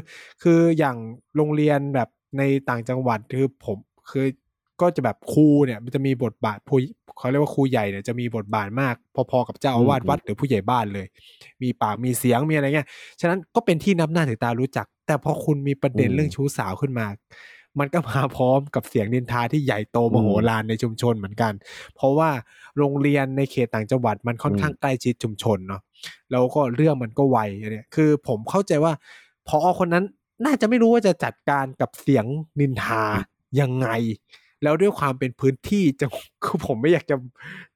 [0.43, 0.97] คืออย่าง
[1.35, 3.77] โรงเรียนแบบในต่างจังหวัดคือผม
[4.09, 4.25] คือ
[4.81, 6.77] ก็จะแบบครูเนี่ย มันจะมีบทบาทผู้
[7.17, 11.07] เขาเรียกว่าครูใหญ่เนี่ยจะมีบทบาทมาก พอๆกับเจ้าอาวาสอืมวัดหรือผู้ใหญ่บ้านเลย
[11.63, 12.87] มีปากมีเสียงมีอะไรเงี้ย
[13.21, 17.05] ฉะนั้นก็เป็นที่นับหน้าถือตารู้จัก แต่พอคุณมีประเด็นอืมเรื่องชู้สาวขึ้นมา
[17.79, 21.53] มันก็มาพร้อมกับเสียงนินทาที่ใหญ่โตมโหฬารในชุมชนเหมือนกัน
[21.95, 22.29] เพราะว่า
[22.77, 25.81] โรงเรียนในเขตต่างจังหวัดมันค่อนข้างใกล้ชิดชุมชนเนาะ
[26.31, 28.93] แล้วก็เรื่องมันก็ไวอันเนี่ยคือผมเข้าใจว่า
[29.47, 30.05] พอคนนั้น
[30.45, 32.25] น่าจะไม่รู้ว่าจะจัดการกับเสียง
[32.59, 33.03] นินทา
[33.59, 33.87] ยังไง
[34.63, 36.11] แล้วด้วยความเป็นพื้นที่จัง
[36.43, 37.15] คือผมไม่อยากจะ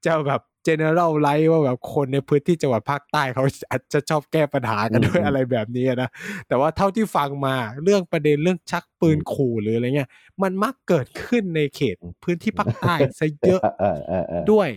[0.06, 6.10] จะแบบ general ไลท์ว่าแบบคนในพื้นที่จังหวัดภาคใต้เขาอาจจะชอบแก้ปัญหากันด้วยอืมอะไรแบบนี้นะ
[6.48, 10.10] แต่ว่าเท่าที่ฟังมาเรื่องประเด็นเรื่องชักปืนขู่หรืออะไรเงี้ย
[10.42, 14.68] มันมักเกิดขึ้นในเขตพื้นที่ภาคใต้ซะเยอะเออเออเออด้วย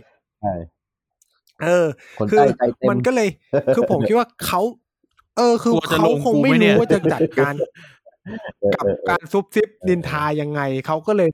[0.41, 0.53] ใช่
[1.63, 1.85] เออ
[2.19, 3.29] คนคืใต้อใจเต็มมันก็เลย
[3.75, 4.61] คือผมคิดว่าเขา
[5.37, 7.53] เออ คือกลัวจะเขาลงคงกูไม่ไหมเนี่ยรู้ว่าจะจัดการ
[8.59, 11.29] เออกับเออเออการซุบซิบนินทายังไงเขาก็เลย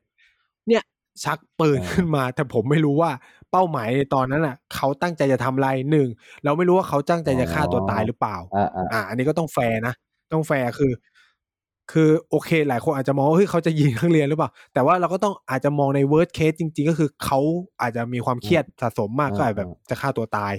[0.67, 0.83] เนี่ย
[1.23, 3.11] ชักปืนอ่าขึ้นมา แต่ผมไม่รู้ว่า
[3.51, 6.07] เป้าหมายในตอนนั้นอะเขาตั้งใจจะทำอะไรหนึ่ง
[6.43, 9.93] เราไม่รู้ว่าเขาตั้งใจจะฆ่าตัวตายหรือเปล่า อ่าอ่าอ่าอันนี้ก็ต้องแฟร์นะ
[10.33, 10.91] ต้องแฟร์คือ
[11.91, 17.39] คือโอเค หลายคนอาจจะมองว่าเฮ้ยเขาจะยิงนักเรียนหรือเปล่า แต่ว่าเราก็ต้องอาจจะมองใน worst case จริง ๆ ก็คือเขา
[17.81, 20.53] อาจจะมีความเครียดสะสมมากก็อาจแบบจะฆ่าตัวตาย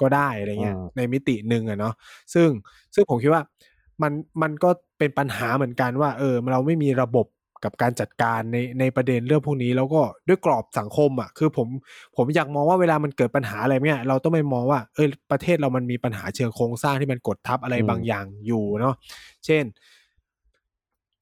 [0.00, 1.94] ก็ได้อะไรเงี้ย ในมิติหนึ่งอะเนาะ
[2.34, 2.48] ซึ่ง
[2.94, 3.42] ซึ่งผมคิดว่า
[4.02, 4.12] มัน
[4.42, 7.26] มันก็เป็นปัญหาเหมือนกันว่า เออ เราไม่มีระบบ
[7.64, 11.68] กับการจัดการในในประเด็นเรื่องพวกนี้แล้วก็ด้วยกรอบสังคมอะคือผม
[12.16, 18.94] ผมอยากมองว่าเวลามันเกิดปัญหาอะไรเนี่ยเราต้องไม่มองว่าเออประเทศเรามันมีปัญหาเชิงโครงสร้างที่มันกดทับอะไรบางอย่างอยู่เนาะ
[19.46, 19.64] เช่น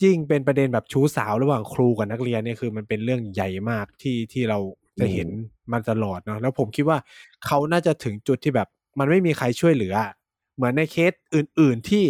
[0.02, 4.58] ยิ่งเป็นประเด็นแบบชู้สาวระหว่างครูกับนักเรียนเนี่ยคือมันเป็นเรื่องใหญ่มากที่ที่เรา
[5.00, 5.28] จะเห็น
[5.72, 6.98] มันตลอดเนาะแล้วผมคิดว่า
[7.46, 8.68] เขาน่าจะถึงจุดที่แบบ
[8.98, 10.12] มันไม่มีใครช่วยเหลืออะ
[10.56, 12.04] เหมือนในเคสอื่น ๆ ที่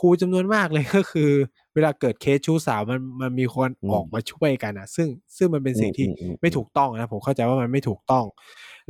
[0.00, 1.30] ครูจำนวนมากเลยก็คือ
[1.74, 8.24] เวลาเกิดเคสชู้สาวมันมันมีคนอืมออกมาช่วยกันอะซึ่งซึ่งมันเป็นสิ่งที่อืมอืมอืมไม่ถูกต้องนะผมเข้าใจว่ามันไม่ถูกต้อง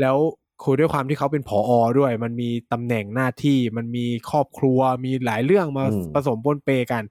[0.01, 0.17] แล้ว
[0.63, 7.03] คือด้วยความที่เขาเป็นผออด้วย มันมีตำแหน่งหน้าที่มันมีครอบครัวมีหลายเรื่องมาอืมผสมปนเปกัน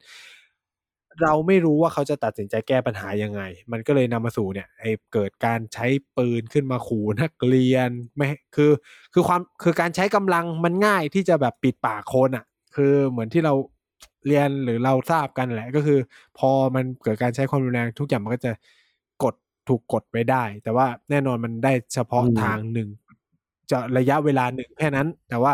[1.22, 8.72] เราไม่รู้ว่าเขาจะตัดสินใจแก้ปัญหายังไง มันก็เลยนำมาสู่เนี่ยไอ้เกิดการใช้ปืนขึ้นมาขู่นักเรียนไม่คือ
[9.14, 13.54] คือความคือการใช้กำลังมันง่ายที่จะแบบปิดปากคนอะ คือเหมือนที่เรา
[14.28, 16.00] เรียนหรือเราทราบกันแหละ ก็คือ
[16.38, 18.52] พอมันเกิดการใช้ความรุนแรงทุกอย่างมันก็จะ
[19.24, 19.36] กด
[19.68, 22.90] ถูกกดไว้ได้ แต่ว่าแน่นอนมันได้เฉพาะอืมทางหนึ่ง
[23.72, 25.54] จะระยะเวลาหนึ่งแค่นั้น แต่ว่า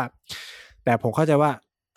[0.84, 1.50] แต่ผมเข้าใจว่า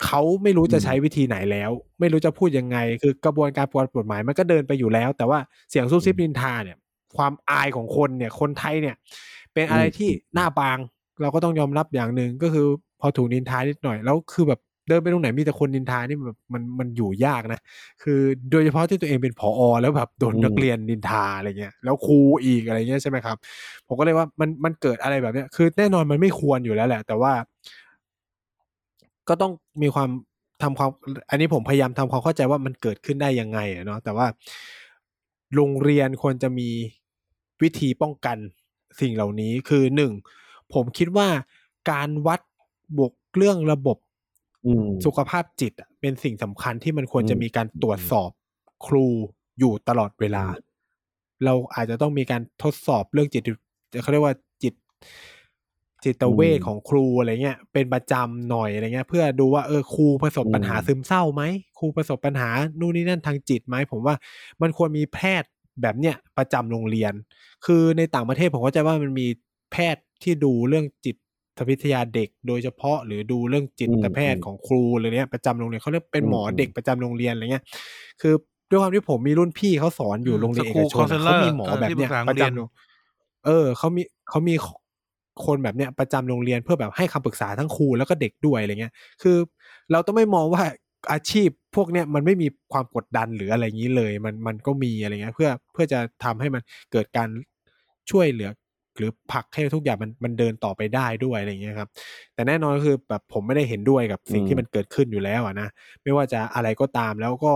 [0.06, 1.70] เขาไม่รู้จะใช้วิธีไหนแล้ว
[2.00, 5.38] ไม่รู้จะพูดยังไง คือกระบวนการปกฎหมายมันก็เดินไปอยู่แล้ว แต่ว่า
[5.70, 6.78] เสียงซุบซิบนินทาเนี่ย
[7.16, 8.96] ความอายของคนเนี่ย คนไทยเนี่ย
[9.52, 10.78] เป็นอะไรที่หน้าบาง
[11.22, 12.66] เราก็ต้องยอมรับอย่างหนึ่งก็คือ
[13.00, 17.60] พอถูกนินทานิดหน่อยแล้วคือแบบเดินไปตรงไหนมีแต่คนนินทานี่แบบมันมันอยู่ยากนะ
[18.02, 18.20] คือ
[18.50, 23.36] โดยเฉพาะที่ตัวเองเป็นผอแล้วแบบโดนอืมนักเรียนนินทาอะไรเงี้ยแล้วครูอีกอะไรเงี้ยใช่ไหมครับ
[23.86, 27.32] ผมก็เลยว่ามันมันเกิดอะไรแบบเนี้ยคือแน่นอนมันไม่ควรอยู่แล้วแหละ แต่ว่า
[29.28, 30.10] ก็ต้องมีความ
[30.62, 30.90] ทำความ
[31.30, 34.26] อันนี้ผมพยายามทำความเข้าใจว่ามันเกิดขึ้นได้ยังไงอะเนาะแต่ว่า
[35.54, 36.68] โรงเรียนควรจะมี
[37.62, 38.38] วิธีป้องกัน
[39.00, 40.12] สิ่งเหล่านี้คือหนึ่ง
[40.74, 41.28] ผมคิดว่า
[41.90, 42.40] การวัด
[42.96, 43.98] บวกเรื่องระบบ
[44.66, 48.30] อืมสุขภาพจิตอะเป็นสิ่งสำคัญที่มันควรอืมจะมีการตรวจสอบ
[48.86, 49.06] ครู
[49.58, 50.44] อยู่ตลอดเวลา
[51.44, 53.42] เราอาจจะต้องมีการทดสอบเรื่องจิต
[54.02, 54.74] เขาเรียกว่าจิต
[56.04, 61.42] จิตเวชอืมของครูอะไรเงี้ยเป็นประจำหน่อยอะไรเงี้ย เพื่อดูว่าเออครูประสบปัญหาอืมซึมเศร้าไหม
[61.78, 62.48] ครูประสบปัญหา
[62.80, 64.14] นู่นนี่นั่นทางจิตไหมผมว่า
[64.62, 65.50] มันควรมีแพทย์
[65.82, 67.12] แบบเนี้ยประจำโรงเรียน
[67.66, 69.26] คือในต่างประเทศผมก็จะว่ามันมี
[69.72, 71.16] แพทย์ที่ดูเรื่องจิต
[71.70, 77.64] วิทยาเด็กโดยเฉพาะหรือดูเรื่องจิตแพทย์ของครูอะไรเนี้ยประจำโรงเรียนเขาเรียกเป็นหมออืมเด็กประจำโรงเรียนอะไรเงี้ย
[78.20, 78.34] คือ
[78.70, 82.68] ด้วยความที่ผมมีรุ่นพี่เขาสอนอยู่อืมโรงเรียนเอ School กชนอะ Counselor เขามีหมอเออแบบที่เนี้ยปรึกษาประโรงเรียนจำโรง
[83.46, 84.54] เออเขามีเขามี
[85.44, 88.92] คนแบบเนี้ยประจำโรงเรียนเพื่อแบบให้คำปรึกษาทั้งครูแล้วก็เด็กด้วยอะไรเงี้ย
[89.22, 89.36] คือ
[89.92, 90.62] เราต้องไม่มองว่า
[91.12, 97.28] อาชีพพวกเนี้ยมันไม่มีความกดดันหรืออะไรอย่างนี้เลย มันมันก็มีอะไรเงี้ย เพื่อเพื่อจะทำให้มันเกิดการ
[98.10, 98.50] ช่วยเหลือ
[98.98, 101.88] หรือผลักให้ทุกอย่างมันมันเดินต่อไปได้ด้วยอะไรเงี้ยครับ
[102.34, 105.68] แต่แน่นอนก็คือแบบผมไม่ได้เห็นด้วยกับสิ่งที่มันเกิดขึ้นอยู่แล้วอะนะ
[106.02, 107.54] ไม่ว่าจะอะไรก็ตามแล้วก็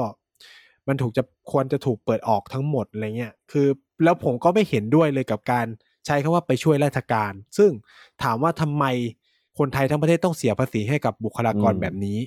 [0.88, 3.66] มันถูกจะควรจะถูกเปิดออกทั้งหมดอะไรเงี้ย คือ
[4.04, 5.66] แล้วผมก็ไม่เห็นด้วยเลยกับการ
[6.06, 7.70] ใช้คำว่าไปช่วยราชการ ซึ่ง
[8.22, 8.84] ถามว่าทำไม
[9.58, 12.18] คนไทยทั้งประเทศต้องเสียภาษีให้กับบุคลากรอืมแบบนี้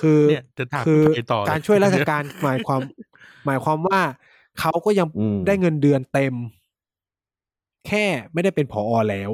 [0.00, 2.80] คือเนี่ยจะถามคือไปต่อเลยการช่วยราชการหมายความ
[3.46, 4.00] หมายความว่า
[4.60, 6.34] เขาก็ยังอืมได้เงินเดือนเต็ม
[7.86, 9.30] แค่ไม่ได้เป็นผออแล้ว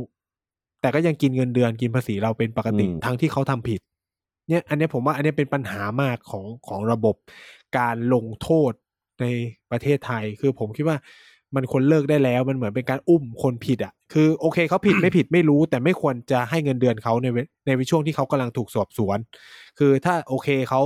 [0.80, 3.80] แต่ก็ยังกินเงินเดือนกินภาษีเราเป็นปกติอืมทั้งที่เขาทำผิด
[4.48, 7.16] เนี่ย อันเนี้ยผมว่า อันเนี้ยเป็นปัญหามากของของระบบ
[7.78, 8.72] การลงโทษ
[9.20, 9.26] ใน
[9.70, 10.96] ประเทศไทย คือผมคิดว่า
[11.56, 19.18] มันควรเลิกได้แล้วมันเหมือนเป็นการอุ้มคนผิดอะ คือโอเคเขาผิดไม่ผิดไม่รู้ แต่ไม่ควรจะให้เงินเดือนเขาในเวในช่วงที่เขากำลังถูกสอบสวน
[19.78, 20.82] คือถ้าโอเคเขา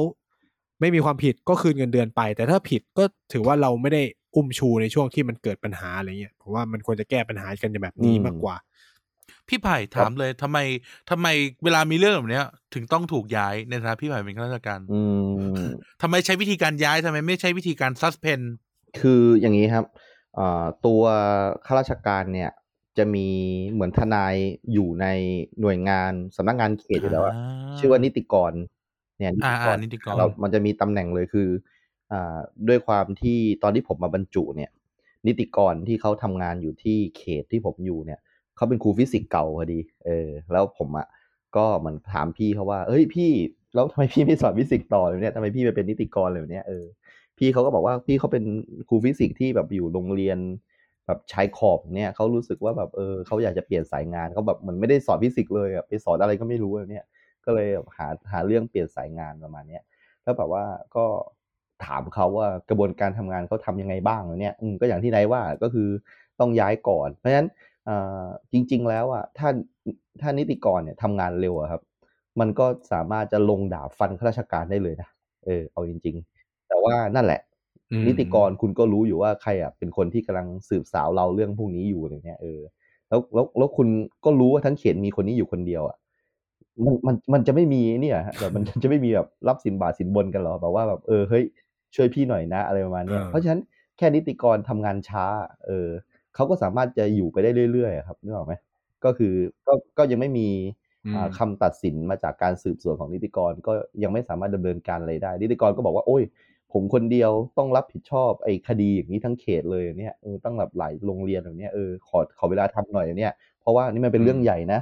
[0.81, 4.03] ไม่มีความผิดก็คืนเงินเดือนไป แต่ถ้าผิดก็ถือว่าเราไม่ได้
[4.35, 8.57] อุ้มชูในช่วงที่มันเกิดปัญหาอะไรเงี้ยผมว่ามันควรจะแก้ปัญหากันแบบนี้อืมมากกว่า
[9.49, 10.59] พี่ไผ่ถามเลยทำไม
[11.11, 11.27] ทำไม
[11.65, 15.01] เวลามีเรื่องแบบเนี้ย ถึงต้องถูกย้ายในฐานะพี่ไผ่เป็นข้าราชการอื
[15.53, 15.65] ม
[16.03, 18.41] ทำไมใช้วิธีการย้ายทำไมไม่ใช้วิธีการซัสเพน
[19.01, 20.08] คืออย่างนี้ครับอ่า
[20.87, 21.03] ตัว
[21.67, 22.51] ข้าราชการเนี่ย
[22.99, 23.29] จะมี
[23.73, 24.35] เหมือนทนาย
[24.73, 25.07] อยู่ใน
[25.61, 27.37] หน่วยงานสำนักงานเขตอยู่แล้วอะ
[27.79, 28.53] ชื่อว่านิติกร
[29.19, 31.49] เนี่ยนิอ่าติกอ่ารนิติกรเรามันจะมีตำแหน่งเลยคือ
[32.13, 32.39] อ่า
[32.69, 34.71] ด้วยความที่ตอนที่ผมมาบรรจุเนี่ย
[35.27, 38.21] นิติกรที่เขาทำงานอยู่ที่เขตที่ผมอยู่เนี่ย
[38.57, 41.07] เขาเป็นครูฟิสิกส์เก่าพอดี เออ แล้วผมอะ
[41.57, 43.31] ก็เหมือนถามพี่เขาว่า เอ้ยพี่
[43.75, 46.85] แล้วทำไมพี่ไม่สอนฟิสิกส์ต่อเลยเนี่ยทำไมพี่ไปเป็นนิติกรเลยเนี่ยเออ
[47.39, 48.45] พี่เขาก็บอกว่าพี่เขาเป็น
[48.89, 50.39] ครูฟิสิกส์ที่แบบอยู่โรงเรียน
[51.07, 57.05] แบบชายขอบเนี่ยเขารู้สึกว่าแบบเออเขาอยากจะเปลี่ยนสายงานเขาแบบเหมือนไม่ได้สอนฟิสิกส์เลยอะไปสอนอะไรก็ไม่รู้อะเนี่ย
[57.45, 59.83] ก็เลยแบบหาหาเรื่องเปลี่ยนสายงานประมาณเนี้ย
[60.23, 60.65] แล้วแบบว่า
[60.97, 61.05] ก็
[61.85, 65.89] ถามเขาว่ากระบวนการทำงานเขาทำยังไงบ้างเนี่ยอืมก็อย่างที่นายว่าก็คือ
[66.41, 67.49] ต้องย้ายก่อน เพราะฉะนั้น
[67.89, 69.49] อ่าจริง ๆ แล้วอะถ้า
[70.21, 71.83] ถ้านิติกรเนี่ยทำงานเร็วครับ
[72.41, 75.09] มันก็สามารถจะลงดาบฟันข้าราชการได้เลยนะ
[75.45, 76.38] เออเอาจริง ๆ
[76.85, 77.41] ว่านั่นแหละ
[77.93, 82.61] อืมนิติกรคุณก็รู้อยู่ว่าใครอะเป็นคนที่กำลังสืบสาวเราเรื่องพวกนี้อยู่อะไรเงี้ยเออ
[83.09, 83.89] แล้วแล้วแล้วคุณ
[84.25, 85.97] ก็รู้ว่าทั้งเขตมีคนนี้อยู่คนเดียวอะ
[86.85, 91.45] มันมันมันจะไม่มีเนี่ยฮะแบบมันจะไม่มีแบบรับสินบาทสินบนกันหรอแบบว่าแบบเออเฮ้ย
[91.95, 93.61] ช่วยพี่หน่อยนะอะไรประมาณเนี้ยอ่าเพราะฉะนั้น
[93.99, 95.25] แค่นิติกรทำงานช้า
[95.67, 95.89] เออ
[96.35, 98.55] เขาก็สามารถจะอยู่ไปได้เรื่อยๆอะครับนึกออกไหม
[99.05, 99.35] ก็คือ
[99.67, 100.49] ก็ก็ยังไม่มี
[101.05, 103.73] อืมอ่าคำตัดสินมาจากการสืบสวนของนิติกรก็
[104.03, 106.23] ยังไม่สามารถดำเนินการอะไรได้ นิติกรก็บอกว่าโอ้ย
[106.73, 114.81] ผมคนเดียวต้องรับผิดชอบไอ้คดีอย่างนี้ทั้งเขตเลยเนี่ยเออตั้งแบบหลายโรงเรียนแบบเนี้ยเออขอขอเวลาทำหน่อยเนี่ยเพราะว่านี่มันเป็นเรื่องใหญ่นะ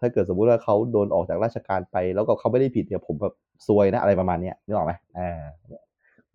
[0.00, 3.34] ถ้าเกิดสมมุติว่าเขาโดนออกจากราชการไป แล้วก็เขาไม่ได้ผิดเนี่ยผมแบบ
[3.66, 5.40] ซวยนะอะไรประมาณเนี้ยนึกออกไหมอ่า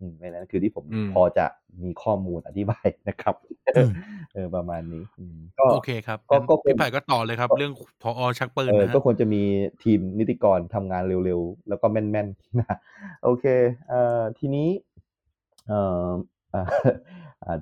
[0.02, 1.46] ืมในนั้นคือที่ผมอืมพอจะ
[1.82, 3.34] มีข้อมูลอธิบายนะครับ
[3.76, 3.90] อืม
[4.34, 7.72] เออประมาณนี้อืมก็โอเคครับก็งั้นก็คงพี่ไผ่ก็ต่อเลยครับ เรื่อง
[8.02, 9.42] พอชักปืนเออนะฮะก็ควรจะมี
[9.82, 12.76] ทีมนิติกรทำงานเร็วๆ แล้วก็แม่นๆนะ
[13.24, 13.44] โอเค
[13.88, 14.93] เอ่อทีนี้เอ่ออ่าอ่า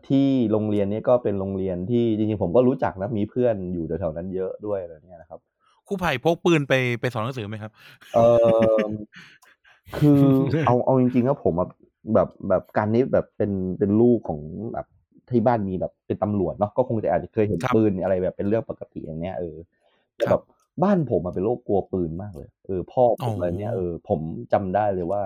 [0.08, 5.40] ที่โรงเรียนนี้ก็เป็นโรงเรียนที่จริงๆผมก็รู้จักนะมีเพื่อนอยู่แถวๆนั้นเยอะด้วยอะไรเนี่ยนะครับ
[5.86, 7.72] ครูไผ่พกปืนไปไปสอนหนังสือไหมครับ
[8.12, 9.02] เออ
[9.96, 10.22] คือ
[10.64, 11.68] เอาเอาจริงๆแล้วผมอะ
[12.14, 14.40] แบบแบบการนี้แบบเป็นเป็นลูกของ
[14.72, 14.86] แบบ
[15.30, 19.56] ที่บ้านมีแบบเป็นตำรวจเนาะก็คงจะอาจจะเคยเห็นครับปืนอะไรแบบเป็นเรื่องปกติอย่างเนี้ยเออ
[20.16, 20.42] แต่คแบรับบ
[20.82, 24.20] บ้านผมอะเป็นโรคกลัวปืนมากเลยเออพ่อผอ๋มอออะไรเนี้ยเออผม
[24.52, 25.22] จำได้เลยว่า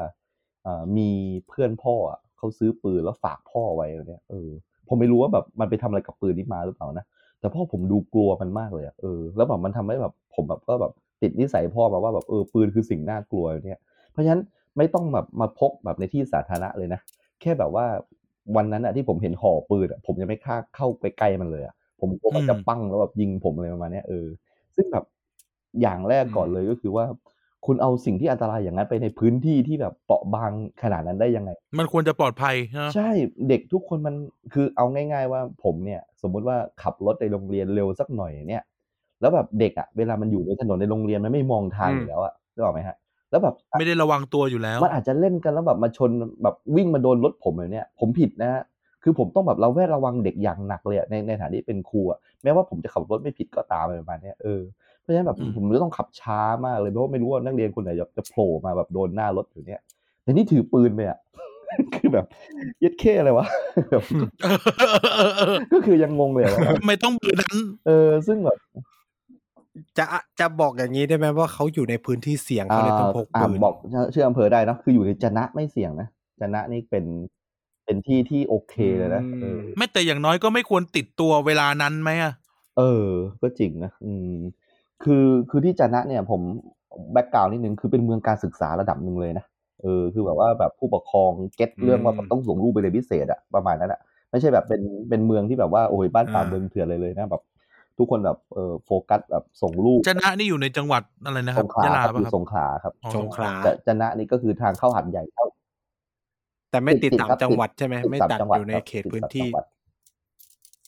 [0.66, 1.10] อ่ามี
[1.48, 4.50] เพื่อนพ่ออะ เขาซื้อปืนแล้วฝากพ่อไว้อะไรเนี่ยเออ
[4.88, 7.06] ผมไม่รู้ว่าแบบมันไปทำอะไรกับปืนนี้มาหรือเปล่านะ
[7.40, 10.92] แต่พ่อผมดูกลัวมันมากเลยอะเออแล้วแบบมันทำให้แบบผมแบบก็แบบ
[11.22, 13.80] ติดนิสัยพ่อมาว่าแบบเออปืนคือสิ่งน่ากลัวเนี่ย
[14.12, 14.42] เพราะฉะนั้น
[14.76, 17.00] ไม่ต้องแบบมาพกแบบในที่สาธารณะเลยนะ
[17.40, 17.86] แค่แบบว่า
[18.56, 24.26] วันนั้นอะที่ผมเห็นห่อปืนอะผมยังไม่กล้าเข้าไปใกล้มันเลยอะผมกลัวมันจะอืมปั้งแล้วแบบยิงผมอะไรประมาณเนี้ยเออ
[24.76, 25.04] ซึ่งแบบ
[25.80, 27.04] อย่างแรกก่อนอืมเลยก็คือว่า
[27.66, 30.50] คุณเอาสิ่งที่อันตรายอย่างนั้นไปในพื้นที่ที่แบบเปราะบาง
[30.82, 33.08] ขนาดนั้นได้ยังไง มันควรจะปลอดภัยนะใช่
[33.48, 34.14] เด็กทุกคนมัน
[34.52, 38.62] คือเอาง่าย ๆ ว่าผมเนี่ย สมมุติว่าขับรถในโรงเรียนเร็วสักหน่อยเนี่ย
[39.20, 42.96] แล้วแบบเด็กอะเวลามันอยู่ในถนนในโรงเรียนมันไม่มองทางอืมอยู่แล้วอะนึกออกไหมฮะ
[43.30, 46.10] แล้วแบบไม่ได้ระวังตัวอยู่แล้ว มันอาจจะเล่นกันแล้วแบบมาชน
[46.42, 48.62] แบบวิ่งมาโดนรถผมแบบเนี้ยผมผิดนะฮะ
[49.02, 54.60] คือผมต้องแบบเราแวดระวังเด็กอย่างหนักเลยอะในในฐานะที่เป็นครูอะแม้ว่าผมจะขับรถไม่ผิดก็ตามอะไรประมาณเนี้ยเออ
[55.06, 59.80] เพราะฉะนั้นแบบอืมผมจะต้องขับช้ามากเลยเพราะว่าไม่รู้ว่านักเรียนคนไหนจะจะโผล่มาแบบโดนหน้ารถอยู่เนี่ย
[60.22, 61.18] แต่นี่ถือปืนไปอะ
[61.94, 62.26] คือแบบ
[62.80, 63.46] เย็ดเข้อะไรวะ
[63.90, 64.02] แบบ
[65.72, 67.56] ก็คือยังงงเลยอะว่าทำไมต้องปืนนั้น
[67.86, 68.58] เออ ซึ่งแบบ
[69.98, 70.04] จะ
[70.40, 73.74] จะบอกอย่างนี้ได้ไหมว่าเขาอยู่ในพื้นที่เสี่ยงเขาเลยต้องพกอ่าปืนบอก
[74.14, 76.08] ชื่ออำเภอได้เนอะคืออยู่ในจะนะไม่เสี่ยงนะ
[76.40, 77.04] จะนะนี่เป็น
[77.84, 82.32] เป็นที่ที่โอเคเลยนะเออไม่แต่อย่างน้อยก็ไม่ควรติดตัวเวลานั้นไหมอะ
[82.78, 83.08] เออ
[83.42, 84.36] ก็จริงนะอืม
[85.04, 86.40] คือคือที่จะนะเนี่ยผม
[87.12, 89.44] แบ็กกราวน์นิดนึงคือเป็นเมืองการศึกษาระดับหนึ่งเลยนะ
[89.82, 94.00] เออคือแบบว่าแบบผู้ปกครองเก็ตเรื่องว่าแบบต้องส่งลูกไปเรียนพิเศษอะประมาณนั้นอะ
[94.30, 97.42] ไม่ใช่แบบเป็นเป็นเมืองที่แบบว่าโอ้ยบ้านป่าอ่าเมืองเถื่อนเลยเลยนะแบบ
[97.98, 105.44] ทุกคนแบบเออโฟกัสแบบส่งลูกจะนะนี่อยู่ในจังหวัดอะไรนะคสรับงขลายะลาครับปะอยู่ครับสงขลาครับอ๋อสงขลาแต่จะนะนี่ก็คือทางเข้าหัดใหญ่เข้า
[106.70, 109.64] แต่ไม่ติดติดตามครับจังหวัดใช่ไหมติดไม่ตามตัดจังหวัดอยู่ในครับเขตติดพื้นตามที่จังหวัด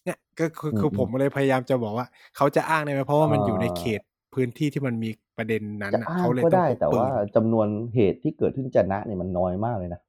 [0.09, 2.07] เนี่ยก็คือคืออืมผมเลยพยายามจะบอกว่า
[2.37, 4.01] เขาจะอ้างได้ไหมเพราะว่ามันอ่าอยู่ในเขต
[4.35, 7.07] พื้นที่ที่มันมีประเด็นนั้นจะน่ะอ้างเขาเลยก็ต้องได้พกแต่ปืว่าน
[7.37, 10.01] จำนวนเหตุที่เกิดขึ้นจะนะเนี่ยมันน้อยมากเลยนะ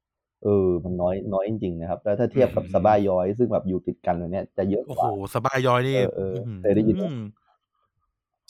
[0.44, 7.14] เออ มันน้อยน้อยจริงๆนะครับ แล้วถ้าเทียบกับอืมสบายย้อย ซึ่งแบบอยู่ติดกันเลยเนี่ยจะเยอะโอ้กโหว่าสบายย้อยนี่เออเออหืเคยได้ยินไหมม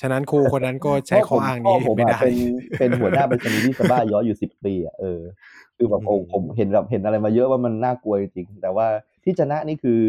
[0.01, 2.35] ฉะนั้นครูคนนั้นก็ใช้ข้ออ้างพ่นี้ผมไม่อะได้เป็น
[2.79, 5.21] เป็นหัวหน้าไปรษณีย์ที่สบายย้อยอยู่สิบปีอะเออ
[5.77, 8.87] คือแบบโอ้อืมผมเห็นแบบเห็นอะไรมาเยอะว่ามันน่ากลัวจริงๆแต่ว่า
[9.25, 10.01] ที่จะนะนี่คือ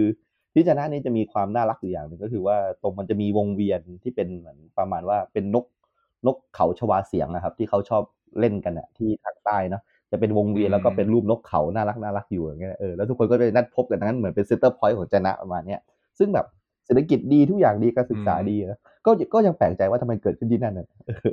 [0.54, 5.66] ที่จะนะนี่จะมีความน่ารักอยู่อย่างหนึ่งก็คือว่าตรงมันจะมีวงเวียนที่เป็นเหมือนประมาณว่าเป็นนก
[6.26, 8.04] นกเขาชวาเสียงนะครับ ที่เขาชอบ
[8.40, 15.80] เล่นกันอะที่ทางใต้เนาะจะเป็นวงเวียนอืมแล้วก็เป็นรูปนกเขาน่ารักน่ารักอยู่อย่างเงี้ยเออแล้วทุกคนก็ไปนัดพบกันนั้นเหมือนเป็น center point ของจะนะประมาณเนี้ย
[16.20, 16.46] ซึ่งแบบ
[16.86, 21.30] เศรษฐกิจดีทุกอย่างดีการศึกษาดีนะก็ก็ยังแปลกใจว่าทำไมเกิดขึ้นที่นั่นน่ะเออ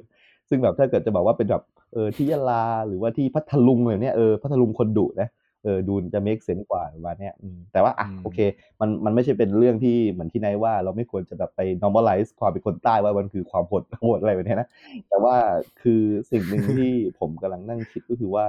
[0.49, 1.63] ซึ่งแบบถ้าเกิดจะบอกว่าเป็นแบบ
[1.93, 8.39] เออที่ยะลาหรือว่าที่พัทลุงเลยเนี่ยเออพัทลุงคนดุนะเออดูจะ make sense กว่าประมาณเนี้ยอืมแต่ว่าอะอืมโอเค
[8.81, 14.69] มันมันไม่ใช่เป็นเรื่องที่เหมือนที่นายว่า เราไม่ควรจะแบบไป normalize ความเป็นคนใต้ว่ามันคือความโหดโหดอะไรแบบเนี้ยนะ
[15.09, 15.37] แต่ว่า
[15.81, 18.47] คือสิ่งหนึ่งที่ผมกำลังนั่งคิดก็คือว่า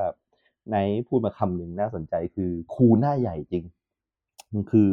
[0.70, 3.66] ไนท์พูดมาคำหนึ่งน่าสนใจคือครูหน้าใหญ่จริง
[4.72, 4.92] คือ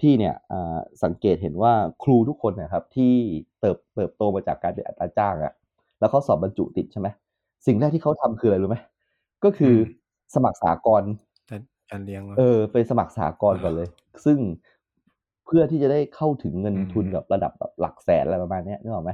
[0.00, 1.72] พี่เนี่ยอ่าสังเกตเห็นว่า
[2.02, 3.12] ครูทุกคนนะครับ ที่
[3.60, 5.52] เติบเติบโตมาจากการเป็นอัตราจ้างอะ
[6.00, 7.08] แล้วเขาสอบบรรจุติดใช่ไหม
[7.66, 8.78] สิ่งแรกที่เขาทำคืออะไรรู้ไหม
[9.44, 9.76] ก็คืออ
[10.34, 11.02] สมัครสากล
[11.90, 13.88] การการเลี้ยงเออไปสมัครสากลก่อนเลย
[14.24, 14.38] ซึ่ง
[15.46, 19.12] เพื่อที่จะได้เข้าถึงเงินอืมทุนแบบระดับแบบหลักแสนอะไรประมาณเนี้ยนึกออกไหม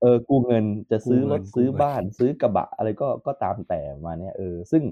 [0.00, 4.82] เออกู้เงินจะซื้อกู้รเงิถนซื้อกู้เงินบ้าน ซื้อกระบะอะไรก็ก็ตามแต่ประมาณเนี้ยเออซึ่ง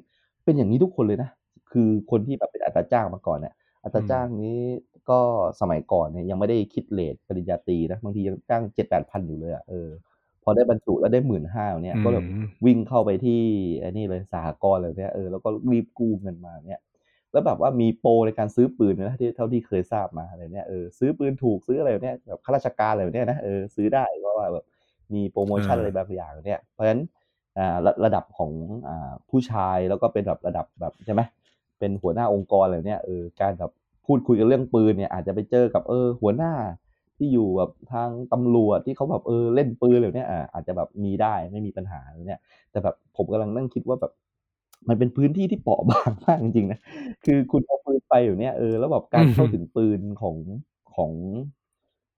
[0.45, 1.31] เป็นอย่างนี้ทุกคนเลยนะ
[1.73, 3.55] คือคนที่แบบเป็นอัตราจ้างมาก่อนเนี่ย
[3.85, 4.59] อัตราจ้างนี้
[5.11, 5.21] ก็
[5.61, 9.89] สมัยก่อนเนี่ยยังไม่ได้คิดเลทปริญญาตรีนะบางทียังจ้างเจ็ดแปดพันอยู่เลยอะเออ
[10.43, 13.41] พอได้บรรจุแล้วได้หมื่นห้าเนี่ยก็แบบอืมวิ่งเข้าไปที่
[13.81, 16.81] ไอ้นี่เลยสหกรณ์เลยเนี่ยเออแล้วก็รีบกู้เงินมาเนี่ย
[17.35, 24.65] แล้วแบบว่ามีโปรในการซื้อปืนนะที่เท่าที่เคยทราบมาอะไรเนี่ยเออซื้อปืนถูกซื้ออะไรแบบเนี้ยแบบข้าราชการอะไรแบบเนี้ยนะเออซื้อได้เพราะว่าแบบ
[25.15, 27.01] มีโปรโมชั่นเออออะไรบางอย่างเนี่ยเพราะฉะนั้น
[27.59, 28.51] อ่าระระดับของ
[28.89, 31.23] อ่าผู้ชายแล้วก็เป็นแบบระดับแบบใช่ไหม
[31.79, 33.71] เป็นหัวหน้าองค์กรอะไรเนี่ยเออการแบบ
[34.07, 36.53] พูดคุยกันเรื่องปืนเนี่ยอาจจะไปเจอกับเออหัวหน้า
[37.19, 42.41] ที่อยู่แบบทางตำรวจที่เขาแบบเออเล่นปืนอะไรเนี่ยอ่าอาจจะแบบมีได้ไม่มีปัญหาอะไรเนี่ย
[42.71, 44.13] แต่แบบผมกำลังนั่งคิดว่าแบบ
[44.89, 46.81] มันเป็นพื้นที่ที่เปราะบางมากจริงๆนะ
[47.25, 50.37] คือคุณเอาปืนไปอยู่เนี่ยเออแล้วแบบการเข้าถึงปืนของ
[50.95, 51.13] ของ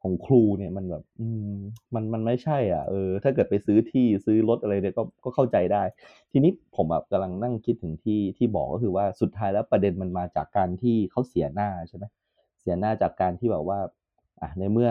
[0.02, 1.54] ของครูเนี่ยมันแบบ อืม
[1.94, 5.82] มันมันไม่ใช่ อะเออ ถ้าเกิดไปซื้อที่ซื้อรถอะไรเนี่ยก็ก็เข้าใจได้
[6.32, 12.04] ทีนี้ผมแบบกำลังนั่งคิดถึงที่ที่บอกก็คือว่าสุดท้ายแล้วประเด็นมันมาจากการที่เขาเสียหน้าใช่ไหม
[12.60, 13.78] เสียหน้าจากการที่แบบว่า
[14.40, 14.90] อะในเมื่อ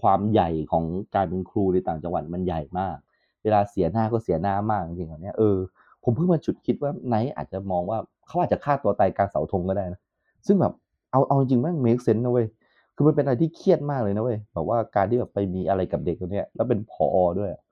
[0.00, 0.84] ความใหญ่ของ
[1.14, 2.96] การเป็นครูในต่างจังหวัดมันใหญ่มาก
[3.42, 5.58] เวลาเสียหน้าก็เสียหน้ามากจริงๆเหรอเนี่ยเออ
[6.04, 10.00] ผมเพิ่งมาจุดคิดว่าไนท์อาจจะมองว่าเขาอาจจะฆ่าตัวตายกลางเสาธงก็ได้นะ
[10.46, 10.72] ซึ่งแบบ
[11.12, 12.46] เอาเอาจริงๆแม่ง make sense นะเว้ย
[12.94, 17.62] คือมันเป็นอะไรที่เครียดมากเลยนะเว้ยแบบว่าการที่แบบไปมีอะไรกับเด็กคนเนี้ยแล้วเป็นผอด้วยอะ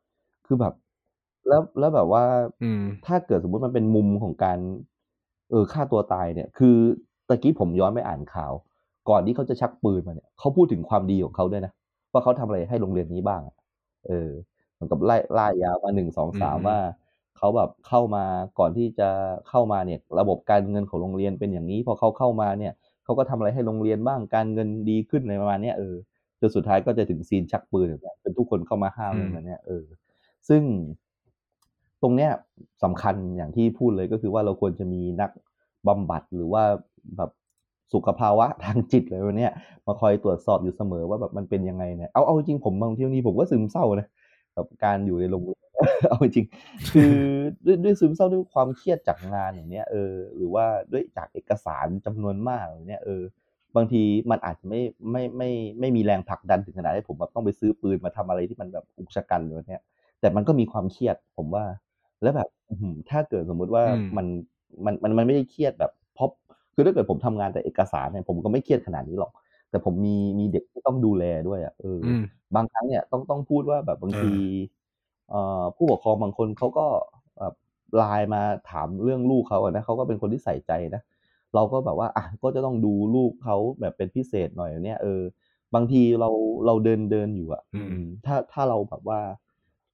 [0.46, 0.74] คือแบบ
[1.48, 2.24] แล้วแล้วแบบว่า
[2.62, 4.58] อืมถ้าเกิดสมมุติมันเป็นมุมของการ
[5.50, 6.76] เออฆ่าตัวตายเนี่ย คือ
[7.28, 8.52] ตะกี้ผมย้อนไปอ่านข่าว
[9.08, 11.72] ก่อนที่เขาจะชักปืนมาเนี่ยเขาพูดถึงความดีของเขาด้วยนะ
[12.12, 13.56] ว่าเขาทำอะไรให้โรงเรียนนี้บ้างอะ
[14.06, 14.30] เออ
[14.72, 16.78] เหมือนกับไล่ไล่ยาวมาหนึ่งสองสามอืมว่า
[17.42, 18.24] เขาแบบเข้ามา
[18.58, 19.08] ก่อนที่จะ
[19.48, 22.72] เข้ามาเนี่ยระบบการเงินของโรงเรียนเป็นอย่างนี้ พอเขาเข้ามาเนี่ย
[23.04, 25.94] เขาก็ทำอะไรให้โรงเรียนบ้างการเงินดีขึ้นอะไรประมาณเนี้ยเออ
[26.40, 29.84] จนสุดท้ายก็จะถึงซีนชักปืนแบบเนี้ยเป็นทุกคนเข้ามาห้ามอะไรแบบเนี้ยเออ
[30.48, 30.62] ซึ่ง
[32.02, 32.30] ตรงเนี้ย
[32.82, 35.30] สำคัญอย่างที่พูดเลยก็คือว่าเราควรจะมีนัก
[35.88, 36.64] บำบัดหรือว่า
[37.16, 37.30] แบบ
[37.92, 39.52] สุขภาวะทางจิตอะไรแบบเนี้ย
[39.86, 44.06] มาคอยตรวจสอบอยู่เสมอว่าแบบมันเป็นยังไงเนี่ยเอาเอาจริงผมบางทีนี้ผมก็ซึมเศร้านะ
[44.56, 45.61] กับการอยู่ในโรงเรียน
[46.08, 46.46] เอาจริง
[46.92, 47.14] คือ
[47.66, 53.22] ด้วยด้วยซึมเศร้าด้วยความเครียดจากงานอย่างเนี้ยเออหรือว่าด้วยจากเอกสารจำนวนมากอย่างเนี้ยเออ
[53.76, 54.80] บางทีมันอาจจะไม่
[55.10, 55.50] ไม่ไม่
[55.80, 59.82] ไม่มีแรงผลักดันถึงขนาดให้ผมแบบต้องไปซื้อปืนมาทำอะไรที่มันแบบอุกชะกันเลยเนี้ย
[60.20, 61.64] แต่มันก็มีความเครียดผมว่า
[62.22, 64.26] แล้วแบบอื้อหือถ้าเกิดสมมุติว่าอืมมัน
[64.84, 66.28] มันมันมันไม่ได้เครียดแบบเพราะ
[66.74, 69.32] คือถ้าเกิดผมทำงานแต่เอกสารเนี่ยผมก็ไม่เครียดขนาดนี้หรอก
[69.70, 72.22] แต่ผมมีมีเด็กที่ต้องดูแลด้วยอะเออออืม
[72.54, 74.42] บางครั้งเนี่ยต้องต้องพูดว่าแบบบางเออทีเอ่อ
[75.76, 76.86] ผู้ปกครองบางคนเขาก็
[77.38, 77.54] แบบ
[77.96, 81.02] ไลน์มาถามเรื่องลูกเขาอะนะเขาก็เป็นคนที่ใส่ใจนะ
[81.54, 85.22] เราก็แบบว่าอะก็จะต้องดูลูกเขาแบบเป็นพิเศษหน่อยเนี่ยเออ
[85.74, 86.30] บางทีเรา
[86.66, 89.20] เราเดินเดินอยู่อะอืมอืมถ้าถ้าเราแบบว่า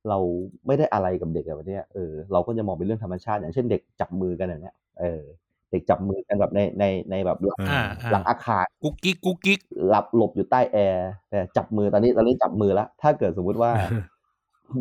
[0.08, 0.18] เรา
[0.66, 5.22] ไม่ได้อะไรกับเด็กแบบเนี้ยเออเราก็จะมองเป็นเรื่องธรรมชาติ อย่างเช่นเด็กจับมือกันอย่างเนี้ยเออ
[5.70, 13.72] เด็กจับมือกันแบบในในในแบบหลังอ่าอ่าหลังอาคารกุ๊กกิ๊กกุ๊กกิ๊กหลับหลบอยู่ใต้แอร์แต่จับมือตอนนี้ตอนนี้จับมือแล้วถ้าเกิดสมมุติว่า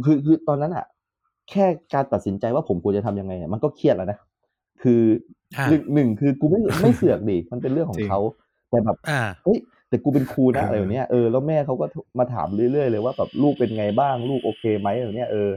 [0.05, 0.85] คือคือตอนนั้นอะ
[1.49, 4.17] แค่การตัดสินใจว่าผมควรจะทำยังไงอะมันก็เครียดแล้วนะ
[4.83, 5.01] คือ
[5.57, 8.19] อ่าหนึ่งหนึ่งคือกูไม่ไม่เสือกดิมันเป็นเรื่องของจริงเขา
[8.69, 9.59] แต่แบบอ่าเฮ้ย
[9.89, 11.85] แต่กูเป็นครูนะเออออะไรแบบเนี้ยเออแล้วแม่เขาก็
[12.19, 15.49] มาถามเรื่อยๆเลยว่าแบบลูกเป็นไงบ้างลูกโอเคไหมแบบเนี้ยเออ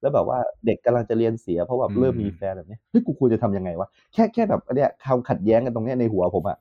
[0.00, 6.58] แล้วแบบว่าเด็กกำลังจะเรียนเสียเพราะแบบเริ่มมีแฟนแบบเนี้ยเฮ้ยกูควรจะทำยังไงวะแค่แค่แบบอันเนี้ยคำขัดแย้งกันตรงเนี้ยในหัวผมอะ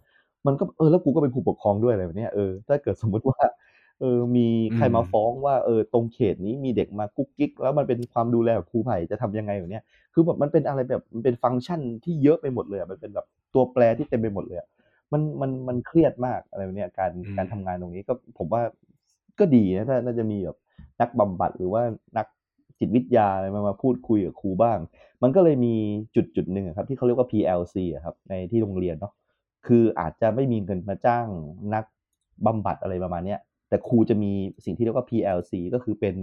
[0.48, 3.38] มันก็เออแล้วกูก็เป็นผู้ปกครองด้วยอะไรแบบเนี้ยเออถ้าเกิดสมมุติว่า
[4.00, 14.68] เออมีใครมาฟ้องว่าเออตรงเขตนี้มีเด็กมากุ๊กกิ๊ก แล้วมันเป็นความดูแลของครูไผ่จะทำยังไงแบบเนี้ยคือแบบมันเป็นอะไรแบบมันเป็นฟังก์ชันที่เยอะไปหมดเลยอะมันเป็นแบบตัวแปรที่เต็มไปหมดเลยอะ
[15.14, 18.62] มันมันมันเครียดมากอะไรแบบเนี้ยการอืมการทำงานตรงนี้ก็ผมว่า
[19.40, 20.58] ก็ดีนะถ้าน่าจะมีแบบ
[21.02, 21.82] นักบำบัดหรือว่า
[22.18, 22.28] นัก
[22.80, 24.78] จิตวิทยาอะไรมามาพูดคุยกับครูบ้าง
[25.24, 25.74] มันก็เลยมี
[26.16, 29.14] จุดจุดหนึ่งอะครับที่เขาเรียกว่า PLC อะครับในที่โรงเรียนเนาะ
[29.68, 31.26] คืออาจจะไม่มีเงินมาจ้าง
[31.74, 31.86] นัก
[32.46, 33.40] บำบัดอะไรประมาณเนี้ย
[33.70, 34.32] แต่ครูจะมี
[34.66, 36.16] สิ่งที่เรียกว่า PLC ก็คือเป็น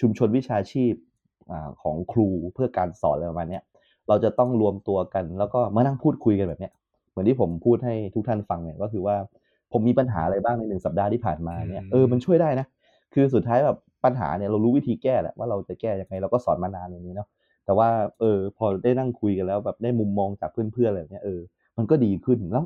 [0.00, 0.94] ชุมชนวิชาชีพ
[1.50, 3.62] อ่าของครูเพื่อการสอนอะไรประมาณเนี้ย
[4.08, 6.72] เราจะต้องรวมตัวกัน แล้วก็มานั่งพูดคุยกันแบบเนี้ย
[7.10, 9.16] เหมือนที่ผมพูดให้ทุกท่านฟังเนี่ยก็คือว่า
[9.72, 12.66] ผมมีปัญหาอะไรบ้างในหนึ่งสัปดาห์ที่ผ่านมาเนี่ยอืมเออมันช่วยได้นะ
[13.14, 17.28] คือสุดท้ายแบบปัญหาเนี่ยเรารู้วิธีแก้แหละว่าเราจะแก้ยังไงเราก็สอนมานานอย่างนี้เนาะ
[17.64, 17.88] แต่ว่า
[18.20, 21.40] เออพอได้นั่งคุยกันแล้วแบบได้มุมมองจากเพื่อนๆอะไรแบบเนี้ยเออ
[21.78, 22.64] มันก็ดีขึ้นแล้ว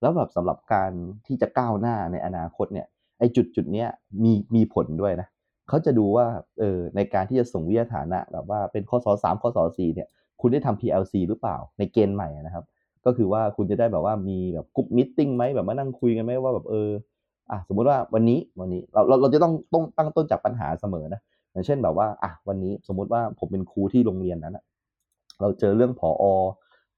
[0.00, 0.92] แล้วแบบสำหรับการ
[1.26, 3.88] ที่จะก้าวหน้าในอนาคตเนี่ยไอ้จุดจุดเนี้ย
[4.22, 5.28] มีมีผลด้วยนะ
[5.68, 6.26] เขาจะดูว่า
[6.58, 10.08] เออในการที่จะส่งวิทยาฐานะแบบว่าเป็นข้อสอสามข้อสอสี่เนี่ย
[10.40, 12.64] คุณได้ทำ PLC หรือเปล่าในเกณฑ์ใหม่นะครับ
[13.04, 16.90] ก็คือว่าคุณจะได้แบบว่ามีแบบ group meeting ไหมแบบมานั่งคุยกันไหมว่าแบบเออ
[17.50, 21.20] อะสมมุติว่าวันนี้วันนี้เราเราเราจะต้องต้องตั้งต้นจากปัญหาเสมอนะ
[21.52, 24.64] อย่างเช่นแบบว่าอะวันนี้สมมุติว่าผมเป็นครูที่โรงเรียนนั้นอะ
[25.40, 26.24] เราเจอเรื่องผออ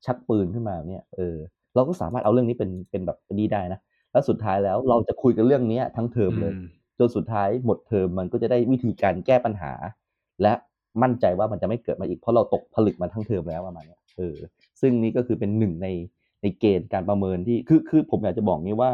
[0.04, 1.36] ชักปืนขึ้นมาเนี่ยเออ
[1.74, 3.80] เราก็สามารถเอาเรื่องนี้เป็นเป็นแบบเป็นนี้ได้นะ
[4.14, 6.58] แล้วสุดท้ายแล้วเราจะคุยกันเรื่องเนี้ยทั้งเทอมเลยอืม
[6.98, 9.72] จนสุดท้ายหมดเทอมมันก็จะได้วิธีการแก้ปัญหา
[10.42, 10.54] และ
[11.02, 14.36] มั่นใจว่ามันจะไม่เกิดมาอีกเพราะเราตกผลึกมาทั้งเทอมแล้วประมาณเนี้ยเออ
[14.80, 15.88] ซึ่งนี่ก็คือเป็นหนึ่งใน
[16.42, 18.90] ในเกณฑ์การประเมินที่คือคือผมอยากจะบอกนี้ว่า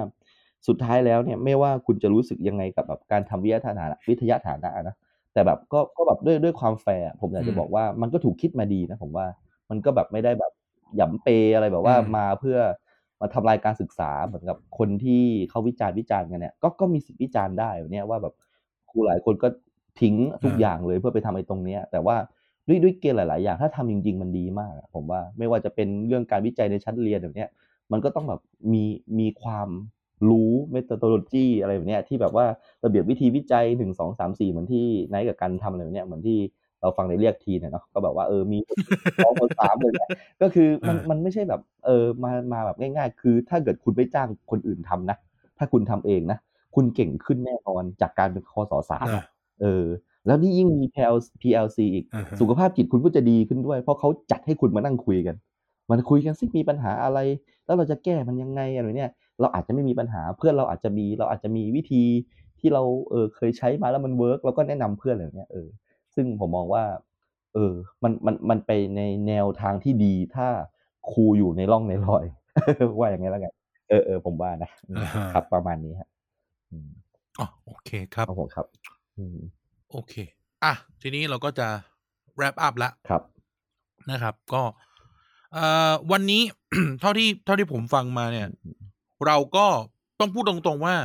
[0.68, 4.96] สุดท้ายแล้วเนี่ยไม่ว่าคุณจะรู้สึกยังไงกับแบบการทำวิทยาฐานะวิทยาฐานะนะ
[5.32, 9.26] แต่แต่แบบก็ก็แบบด้วยด้วยความแฟร์อะผมอยากจะอืมบอกว่ามันก็ถูกคิดมาดีนะผมว่า
[9.70, 10.52] มันก็แบบไม่ได้แบบ
[10.96, 12.58] หยำเปอะไรแบบว่าอืมมาเพื่อ
[13.20, 18.34] มาทำลายการศึกษาเหมือนกับคนที่เขาวิจารณ์วิจารณ์กันเนี่ยก็ก็มีสิทธิวิจารณ์ได้แบบเนี้ยว่าแบบ
[18.90, 19.48] ครูหลายคนก็
[20.00, 20.14] ทิ้ง
[20.44, 22.16] ทุกอย่างเลยเพื่อไปทำไอ้ตรงเนี้ย แต่ว่า
[22.68, 27.48] ด้วยด้วยเกณฑ์หลาย ๆ อย่างถ้าทำจริง ๆ มันดีมากอะผมว่าไม่ว่าจะเป็นเรื่องการวิจัยในชั้นเรียนแบบเนี้ย
[27.92, 28.40] มันก็ต้องแบบ
[28.72, 28.84] มี
[29.18, 29.68] มีความ
[30.28, 32.46] รู้ methodology อะไรแบบเนี้ยที่แบบว่า
[32.84, 36.38] ระเบียบวิธีวิจัยหนึ่งสองสามสี่เหมือนที่ไนท์กับกันทำอะไรแบบเนี้ยเหมือนที่
[36.80, 38.58] เราฟังในเรียกทีเนี่ยเนาะก็แบบว่าเออมี
[39.24, 40.10] สองคนสามเลยเนี่ย
[40.42, 45.16] ก็คือมันอ่ามัมันไม่ใช่แบบเออมามาแบบง่าย ๆ คือถ้าเกิดคุณไปจ้างคนอื่นทำนะ
[45.58, 46.38] ถ้าคุณทำเองนะ
[46.74, 49.24] คุณเก่งขึ้นแน่นอนจากการเป็นคอสอสามอ่าอะ
[49.60, 49.84] เออ
[50.26, 55.36] แล้วนี่ยิ่งมี PL PLC อีกอ่าฮะสุขภาพจิตคุณก็จะดีขึ้นด้วย เพราะเขาจัดให้คุณมานั่งคุยกัน
[55.90, 57.18] มันคุยกันซิมีปัญหาอะไร
[57.66, 62.02] แล้วเราจะแก้มันยังไงอะไรเนี่ย เราอาจจะไม่มีปัญหาเพื่อนเราอาจจะมีเราอาจจะมีวิธี
[62.60, 65.68] ที่เราเออเคยใช้มาแล้วมัน work เราก็แนะนำเพื่อนอะไรแบบเนี้ยเออ
[66.20, 66.84] ซึ่งผมมองว่า
[67.54, 67.72] เออ
[68.02, 70.48] มันมันมันไปในแนวทางที่ดี ถ้า
[71.10, 72.24] ครูอยู่ในร่องในรอย
[72.98, 73.52] ว่าอย่างไงแล้วกัน
[73.88, 76.08] เออเออผมว่านะอืมอ่าฮะครับประมาณนี้ครับ
[76.70, 76.88] อืม
[77.40, 78.66] อ๋อโอเคครับครับผมครับ
[79.18, 79.38] อืม
[79.90, 80.14] โอเค
[80.64, 80.72] อะ
[81.02, 81.66] ทีนี้เราก็จะ
[82.38, 83.22] wrap up ละครับ
[84.10, 84.62] นะครับ ก็
[85.54, 86.42] เอ่อวันนี้
[87.00, 88.48] เท่าที่เท่าที่ผมฟังมาเนี่ย
[89.26, 89.66] เราก็
[90.20, 90.96] ต้องพูดตรงๆว่า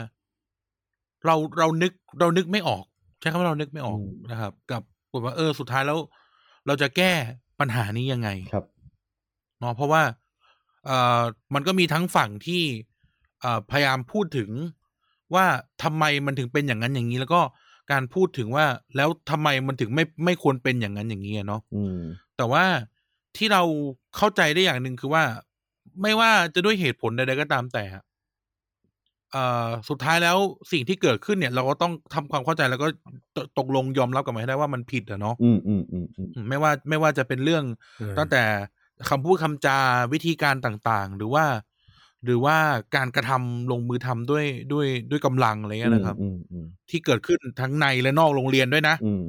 [1.25, 2.83] เราเรานึกเรานึกไม่ออก
[3.19, 4.81] ใช้คำว่าเรานึกไม่ออกอืมนะครับ กับ
[5.25, 5.99] ว่าเออ สุดท้ายแล้ว
[6.67, 7.11] เราจะแก้
[7.59, 8.65] ปัญหานี้ยังไงครับ
[9.59, 10.03] เนาะเพราะว่า
[10.85, 11.21] เอ่อ
[11.53, 12.63] มันก็มีทั้งฝั่งที่
[13.41, 14.49] เอ่อพยายามพูดถึง
[15.35, 15.45] ว่า
[15.83, 17.41] ทำไมมันถึงเป็นอย่างนั้นอย่างนี้ แล้วก็
[17.91, 18.65] การพูดถึงว่า
[18.95, 21.99] แล้วทำไมมันถึงไม่ไม่ควรเป็นอย่างนั้นอย่างนี้อะเนาะอืม
[22.37, 22.65] แต่ว่า
[23.37, 23.63] ที่เรา
[24.15, 25.23] เข้าใจได้อย่างหนึ่งคือว่า
[26.01, 28.14] ไม่ว่าจะด้วยเหตุผลใดๆก็ตามแต่อะเอ่อ
[29.89, 30.37] สุดท้ายแล้ว
[30.71, 32.87] สิ่งที่เกิดขึ้นเนี่ย เราก็ต้องทำความเข้าใจแล้วก็
[33.35, 37.63] ตตกลงยอมรับกันมาให้ได้ว่ามันผิดอะเนาะอืมอืมอืมอืมอืมไม่ว่าไม่ว่าจะเป็นเรื่อง
[37.97, 38.43] เออตั้งแต่
[39.09, 39.77] คำพูดคำจา
[40.13, 41.45] วิธีการต่างๆ หรือว่า
[42.25, 42.57] หรือว่า
[42.95, 49.23] การกระทำลงมือทำด้วยด้วยด้วยกำลังอะไรเงี้ยนะครับอืมอืมที่เกิดขึ้นทั้งในและนอกโรงเรียนด้วยนะอืม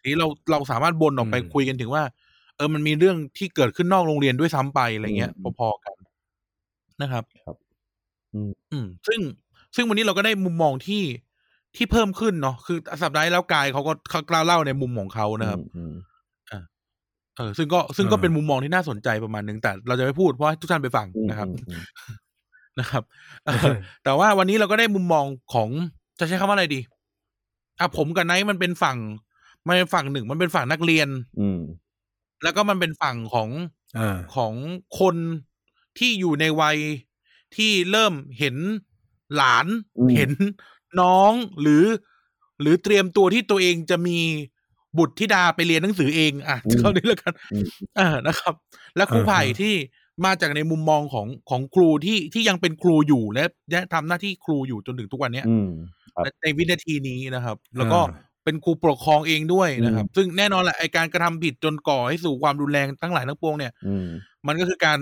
[0.00, 2.02] ทีนี้เราเราสามารถบนออกไปอืมคุยกันถึงว่า
[2.56, 5.94] เออมันมีเรื่องที่เกิดขึ้นนอกโรงเรียนด้วยซ้ำไปอะไรเงี้ยอืมพอๆกัน
[7.02, 7.56] นะครับครับ
[8.36, 9.20] อืมอืม ซึ่ง
[9.74, 11.02] ซึ่งวันนี้เราก็ได้มุมมองที่
[11.76, 15.94] ที่เพิ่มขึ้นเนาะคือสัปดาห์ที่แล้วกายเขาก็เขากล่าวเล่าในมุมของเขานะครับอืม
[17.36, 21.82] เออซึ่งก็ซึ่งก็อ่าเป็นมุมมองที่น่าสนใจประมาณหนึ่งแต่เราจะไม่พูดเพราะให้ทุกท่านไปฟังอืมนะครับอืมอืม
[22.80, 23.02] นะครับ
[23.44, 25.68] เออแต่ว่าวันนี้เราก็ได้มุมมองของ
[26.18, 26.80] จะใช้คำว่าอะไรดี
[27.78, 28.98] อะผมกับไนท์มันเป็นฝั่ง
[29.66, 31.08] มันเป็นฝั่งหนึ่งมันเป็นฝั่งนักเรียน
[31.40, 31.60] อืม
[32.42, 33.48] แล้วก็มันเป็นฝั่งของ
[33.98, 34.52] อ่าของ
[35.00, 35.16] คน
[35.98, 36.78] ที่อยู่ในวัย
[37.56, 38.56] ที่เริ่มเห็น
[39.36, 39.66] หลาน
[39.98, 40.30] อืมเห็น
[41.00, 41.84] น้องหรือ
[42.60, 44.18] หรือเตรียมตัวที่ตัวเองจะมี
[44.98, 47.66] บุตรธิดาไปเรียนหนังสือเองอะเท่านี้แล้วกันอืม
[47.98, 48.54] อ่านะครับ
[48.96, 49.74] และครูไผ่อ่าฮะที่
[50.24, 55.68] มาจากในมุมมองของของครูที่ที่ยังเป็นครูอยู่และและทำหน้าที่ครูอยู่จนถึงทุกวันเนี้ยอืม
[56.14, 64.06] ครับในในวินาทีนี้นะครับ แล้วก็อ่าเป็นครูปกครองเองด้วยนะครับอืมซึ่งแน่นอนแหละไอการกระทำผิดจนก่อให้สู่ความรุนแรงทั้งหลายทั้งปวงเนี่ยอืม
[64.46, 65.00] มันก็คือการ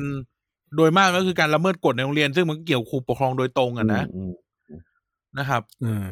[0.76, 4.32] โดยมากก็คือการละเมิดกฎในโรงเรียน ซึ่งมันก็เกี่ยวกับครูปกครองโดยตรงอะนะอืม
[5.38, 6.06] นะครับ อืม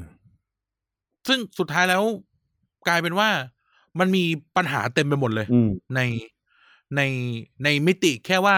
[1.29, 2.03] ซึ่งสุดท้ายแล้ว
[2.89, 3.29] กลายเป็นว่า
[3.99, 4.25] มันมี
[4.57, 6.01] ปัญหาเต็มไปหมดเลยอืมใน
[6.97, 7.01] ใน
[7.65, 8.57] ในมิติแค่ว่า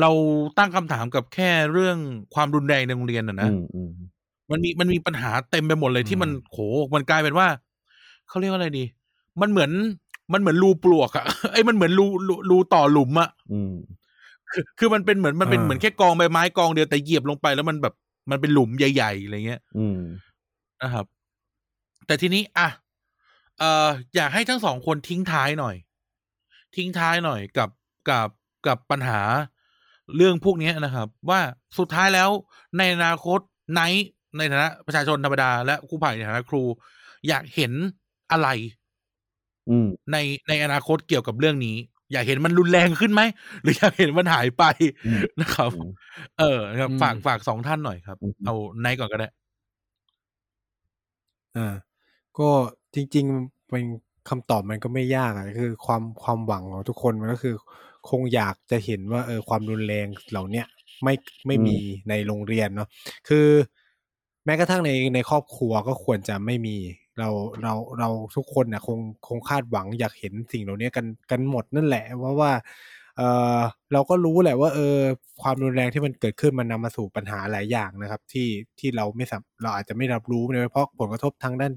[0.00, 0.10] เรา
[0.58, 1.98] ตั้งคำถามกับแค่เรื่อง
[2.34, 3.90] ความรุนแรงในโรงเรียนอะนะอืมอืม
[4.50, 6.58] มันมีมันมีปัญหาเต็มไปหมดเลยที่มันอืมโห
[6.94, 7.48] มันกลายเป็นว่า
[8.28, 8.84] เขาเรียกว่าอะไรดี
[9.40, 9.70] มันเหมือน
[10.32, 13.74] มันเหมือนรูปลวกอะไอ้ยมันเหมือนรูรูรูต่อหลุมอะอืม
[14.52, 17.94] คือคือมันเป็นเหมือนมันเป็นอ่าเหมือนแค่กองใบไม้กองเดียวแต่เหยียบลงไปแล้วมันแบบ
[18.30, 20.00] มันเป็นหลุมใหญ่ๆอะไรเงี้ย อืม
[20.82, 21.06] นะครับ
[22.06, 22.68] แต่ทีนี้อะ
[23.58, 25.76] เอ่ออยากให้ทั้งสองคนทิ้งท้ายหน่อย
[26.76, 27.70] ทิ้งท้ายหน่อยกับ
[28.08, 28.28] กับ
[28.66, 29.20] กับปัญหา
[30.16, 31.40] เรื่องพวกเนี้ยนะครับ ว่า
[31.78, 32.30] สุดท้ายแล้ว
[32.78, 33.40] ในอนาคต
[33.72, 34.08] ไนท์
[34.38, 36.62] ในฐานะประชาชนธรรมดา และครูไผ่ในฐานะครู
[37.28, 37.72] อยากเห็น
[38.32, 38.48] อะไร
[39.70, 40.16] อืมใน
[40.48, 41.76] ในอนาคตเกี่ยวกับเรื่องนี้
[42.12, 43.22] อยากเห็นมันรุนแรงขึ้นไหม
[43.62, 44.64] หรืออยากเห็นมันหายไป
[45.06, 45.90] อืมนะครับอืม
[46.38, 49.28] เออนะครับอืมฝากฝากสองท่านหน่อยครับอืมเอาไนท์ก่อนก็ได้
[51.56, 51.74] อ่า
[52.38, 52.48] ก็
[52.94, 53.84] จริง ๆ เป็น
[54.28, 57.54] คำตอบมันก็ไม่ยากอะคือความความหวังของทุกคนมันก็คือ
[58.08, 60.66] คงอยากจะเห็นว่าเออความรุนแรงเหล่าเนี้ย
[61.02, 61.14] ไม่
[61.46, 61.76] ไม่มี
[62.08, 62.88] ในโรงเรียนเนาะ
[63.28, 63.46] คือ
[64.44, 66.76] แม้กระทั่งในในครอบครัวก็ควรจะไม่มี
[67.18, 67.28] เรา
[67.62, 68.98] เราเราทุกคนนะคง
[69.28, 72.52] คงคาดหวังอยากเห็นสิ่งเหล่านี้กันกันหมดนั่นแหละว่าว่า
[73.16, 73.22] เอ
[73.56, 73.58] อ
[73.92, 74.96] เราก็รู้แหละว่าเออ
[75.42, 78.48] ความรุนแรงที่มันเกิดขึ้นมันนำมาสู่ปัญหาหลายอย่างนะครับ ที่
[78.78, 81.72] ที่เราไม่สับเราอาจจะไม่รับรู้โดยเฉพาะผลกระทบทางด้าน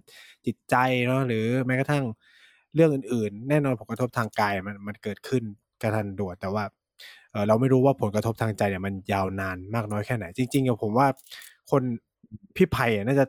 [0.45, 0.75] จิตใจ
[1.07, 2.03] เนาะหรือแม้กระทั่ง
[2.75, 5.43] เรื่องอื่นๆ แน่นอนผลกระทบทางกายมันมันเกิดขึ้น
[5.81, 6.63] กระทันด่วนแต่ว่า
[7.31, 11.07] เออเราไม่รู้ว่าผลกระทบทางใจเนี่ยมันยาวนานมากน้อยแค่ไหน จริงๆอะผมว่า
[11.71, 11.81] คน
[12.55, 13.25] พี่ไผ่น่าจะ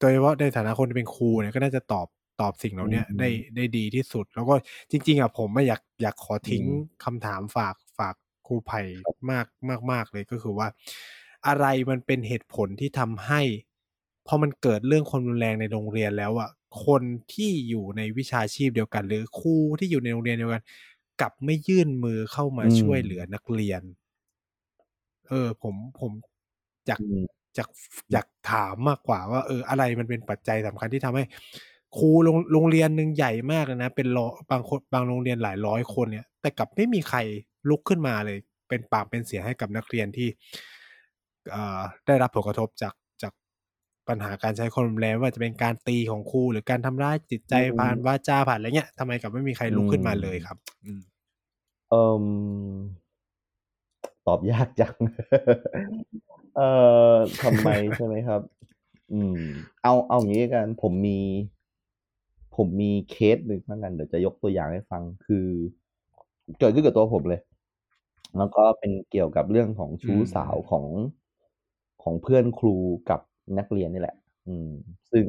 [0.00, 2.06] โดยเฉพาะในฐานะคนที่เป็นครูเนี่ยก็น่าจะตอบ
[2.40, 4.54] ตอบสิ่งเหล่าเนี้ยอืมได้ได้ดีที่สุด แล้วก็
[4.90, 8.14] จริง ๆอะผมไม่อยากอยากขอทิ้งอืมคำถามฝากฝาก
[8.46, 8.82] ครูไผ่
[9.30, 10.68] มากมากมากเลยก็คือว่า
[11.46, 13.40] อะไรมันเป็นเหตุผลที่ทำให้
[14.26, 16.50] พอมันเกิดเรื่องความรุนแรงในโรงเรียนแล้วอะ
[16.86, 17.02] คน
[17.32, 20.62] ที่อยู่ในวิชาชีพเดียวกัน หรือครูที่อยู่ในโรงเรียนเดียวกัน
[21.20, 23.82] กลับไม่ยื่นมือเข้ามาอืมช่วยเหลือนักเรียน
[25.28, 26.12] เออ ผมผม
[26.86, 27.00] อยาก
[27.58, 27.70] อืมอยาก
[28.12, 31.24] อยากถามมากกว่าว่าเอออะไรมันเป็นปัจจัยสำคัญที่ทำให้
[31.98, 37.18] ครูโรงโรงเรียนหนึ่งใหญ่มากเลยนะ เป็นร้อยบางคนบางโรงเรียนหลายร้อยคนเนี่ย แต่กลับไม่มีใคร
[37.68, 40.28] ลุกขึ้นมาเลย เป็นปากเป็นเสียงให้กับนักเรียนที่
[41.52, 43.32] เอ่อได้รับผลกระทบจากจาก
[44.08, 51.00] ปัญหาการใช้ความรุนแรงไม่ว่าจะเป็นการตีของครูหรือการทำร้ายจิตใจอืมผ่านวาจาผ่านอะไรเงี้ยทำไมกลับไม่มีใครลุกขึ้นมาเลยครับ อืม
[51.90, 52.24] เอ่ม
[54.28, 54.94] ตอบยากจัง
[56.56, 56.68] เอ่
[57.12, 58.40] อทำไมใช่ไหมครับ
[59.12, 59.38] อืม
[59.82, 61.18] เอาเอาอย่างนี้กัน ผมมี
[62.56, 65.46] ผมมีเคสหนึ่งเหมือนกันเดี๋ยวจะยกตัวอย่างให้ฟัง คือ
[66.58, 67.40] เกิดขึ้นกับตัวผมเลย
[68.38, 70.86] แล้วก็เป็นเกี่ยวกับเรื่องของชู้อืมสาวของ
[72.02, 72.76] ของเพื่อนครู
[73.10, 73.20] กับ
[73.58, 74.16] นักเรียนนี่แหละ
[74.48, 74.70] อืม
[75.12, 75.26] ซึ่ง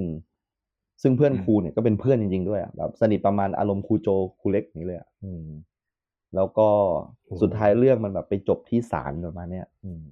[1.02, 4.10] ซึ่งเพื่อนครูเนี่ยก็เป็นเพื่อนจริงๆด้วยอะแบบสนิทประมาณอารมณ์ครูโจ
[4.40, 5.48] ครูเล็กอย่างนี้เลยอะอืม
[6.36, 6.70] แล้วก็
[7.26, 10.06] โอ้โหสุดท้ายเรื่องมันแบบไปจบที่ศาลประมาณเนี้ยอืม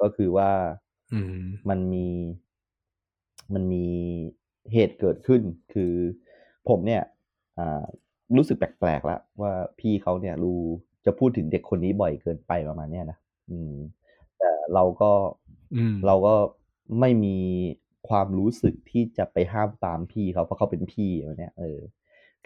[0.00, 0.50] ก็คือว่า
[1.12, 2.06] อืมมันมี
[3.54, 3.86] มันมี
[4.72, 5.42] เหตุเกิดขึ้น
[5.74, 5.92] คือ
[6.68, 7.02] ผมเนี่ย
[7.58, 7.84] อ่า
[8.36, 10.60] รู้สึกแปลกๆแล้วว่าพี่เขาเนี่ยรู้
[11.04, 13.18] จะพูดถึงเด็กคนนี้บ่อยเกินไปประมาณเนี้ยนะ
[13.50, 13.74] อืม
[14.38, 15.12] แต่เราก็
[15.76, 16.34] อืมเราก็
[17.00, 17.36] ไม่มี
[18.08, 21.78] ความรู้สึกที่จะไปห้ามปรามพี่เขาเพราะเขาเป็นพี่แบบเนี้ยเออ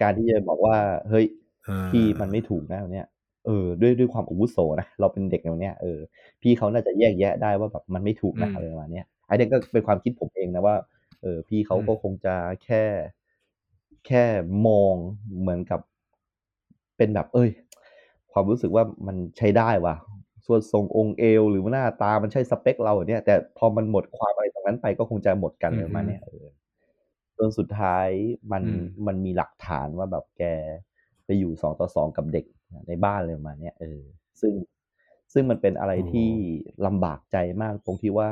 [0.01, 0.77] การที่จะบอกว่า
[1.09, 1.27] เฮ้ย
[1.69, 3.07] อ่าพี่มันไม่ถูกนะแบบเนี้ย
[3.47, 5.99] เออด้วยด้วยความอาวุโสนะเราเป็นเด็กแบบเนี้ยเออ
[6.43, 10.77] พี่เขาน่าจะแยกแยะได้ว่าแบบมันไม่ถูกนะอืมอะไรประมาณเนี้ยไอ้เนี่ยก็เป็นความคิดผมเองนะว่า
[11.23, 12.35] เออพี่เขาอืมก็คงจะ
[12.65, 12.83] แค่
[14.07, 14.25] แค่
[14.67, 14.95] มอง
[15.39, 15.81] เหมือนกับ
[16.97, 17.51] เป็นแบบ เอ้ย
[18.33, 19.95] ความรู้สึกว่ามันใช้ได้ว่ะ
[20.47, 26.47] ส่วนทรงองค์เอวหรือว่าหน้าตามันใช่สเปคเราอย่างเนี้ยแต่พอมันหมดความอะไรตรงนั้นไปก็คงจะหมดกันอะไรประมาณเนี้ยเออ
[27.39, 28.09] จนสุดท้าย
[28.53, 30.43] มันอืมมันมีหลักฐานว่าแบบแก
[31.27, 32.45] ไปอยู่สองต่อสองกับเด็ก
[32.89, 34.01] ในบ้านเลยประมาณเนี้ยเออ
[34.41, 34.53] ซึ่ง
[35.33, 36.29] ซึ่งมันเป็นอะไรที่
[36.87, 38.29] ลำบากใจมากตรงที่ว่า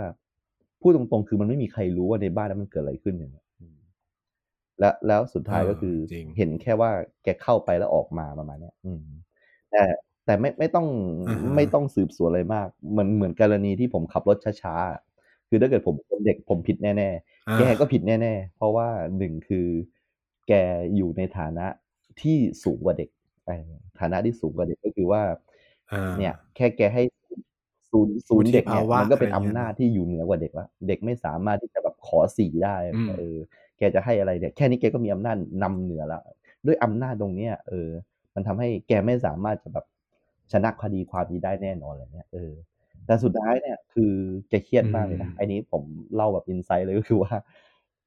[0.81, 3.77] พูดตรงๆ คือมันไม่มีใครรู้ว่าในบ้านนั้นมันเกิดอะไรขึ้นอย่างเงี้ยอืม
[4.81, 6.91] และแล้วสุดท้ายก็คือจริงเห็นแค่ว่า
[7.25, 9.03] แกเข้าไปแล้วออกมาประมาณเนี้ย อืม
[9.71, 9.83] แต่
[10.27, 10.87] แต่ไม่ไม่ต้อง
[11.29, 18.89] อ่าฮะไม่ต้องสืบสวนอะไรมากเหมือนเหมือนกรณีที่ผมขับรถช้าๆ คือถ้าเกิดผมเป็นเด็กผมผิดแน่ๆอ่าแกก็ผิดแน่ๆ เพราะว่า
[19.19, 19.67] หนึ่งคือ
[20.49, 20.53] แก
[20.97, 21.67] อยู่ในฐานะ
[22.21, 23.11] ที่สูงกว่าเด็ก
[23.47, 23.71] เอ่อ
[24.01, 25.23] ฐานะที่สูงกว่าเด็กก็คือว่า
[25.93, 27.03] อ่าเนี่ย แค่แกให้
[27.91, 33.37] ศูนย์ศูนย์เด็กเนี่ยวุฒิภาวะมันก็เป็นอะไรเงี้อำยนาจที่อยู่เหนือกว่าเด็กแล้วเด็กไม่สามารถที่จะแบบขอสีได้อืมเออ
[33.79, 36.23] แกจะให้อะไรเนี่ยแค่นี้แกก็มีอำนาจนำเหนือแล้ว
[36.67, 37.89] ด้วยอำนาจตรงเนี้ยเออ
[38.35, 39.87] มันทำให้แกไม่สามารถจะแบบ
[40.53, 42.53] ชนะคดีความนี้ได้แน่นอนอะไรเนี้ยเออ
[43.07, 44.13] แต่สุดท้ายเนี่ย คือ
[44.49, 45.83] แกเครียดมากเลยนะอืมไอ้นี้ผม
[46.15, 47.33] เล่าแบบอินไซต์เลยก็คือว่า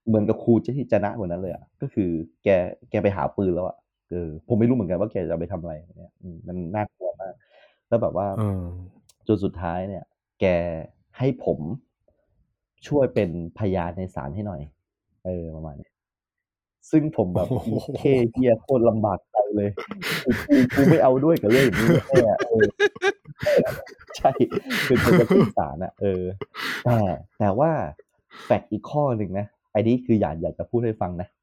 [0.07, 2.09] เหมือนกับครูจะที่ชนะกว่านั้นเลยอะก็คือ
[2.43, 2.49] แก
[2.89, 3.77] แกไปหาปืนแล้วอะ
[4.11, 7.33] เออผมไม่รู้เหมือนกันว่าแกจะเอาไปทำอะไรเนี่ยอืมมันน่ากลัวมาก
[7.87, 8.65] แล้วแบบว่าเออ
[9.27, 10.03] จนสุดท้ายเนี่ย
[10.41, 10.45] แก
[11.17, 11.59] ให้ผม
[12.87, 13.29] ช่วยเป็น
[13.59, 14.61] พยานในศาลให้หน่อย
[15.25, 15.91] เออประมาณเนี้ย
[16.91, 19.69] ซึ่งผมแบบโอ้โหเคเฮียโคตรลำบากใจเลย
[20.25, 22.67] กูกูกูไม่เอาด้วยกับเรื่องอย่างนี้แน่ๆเออ
[24.17, 24.31] ใช่
[24.87, 26.23] คือจะจะขึ้นศาลอะเออ
[26.85, 26.97] แต่
[27.39, 27.71] แต่ว่า
[28.43, 31.34] แฟกต์อีกข้อหนึ่งนะไอ้นี้คืออยากอยากจะพูดให้ฟังนะไ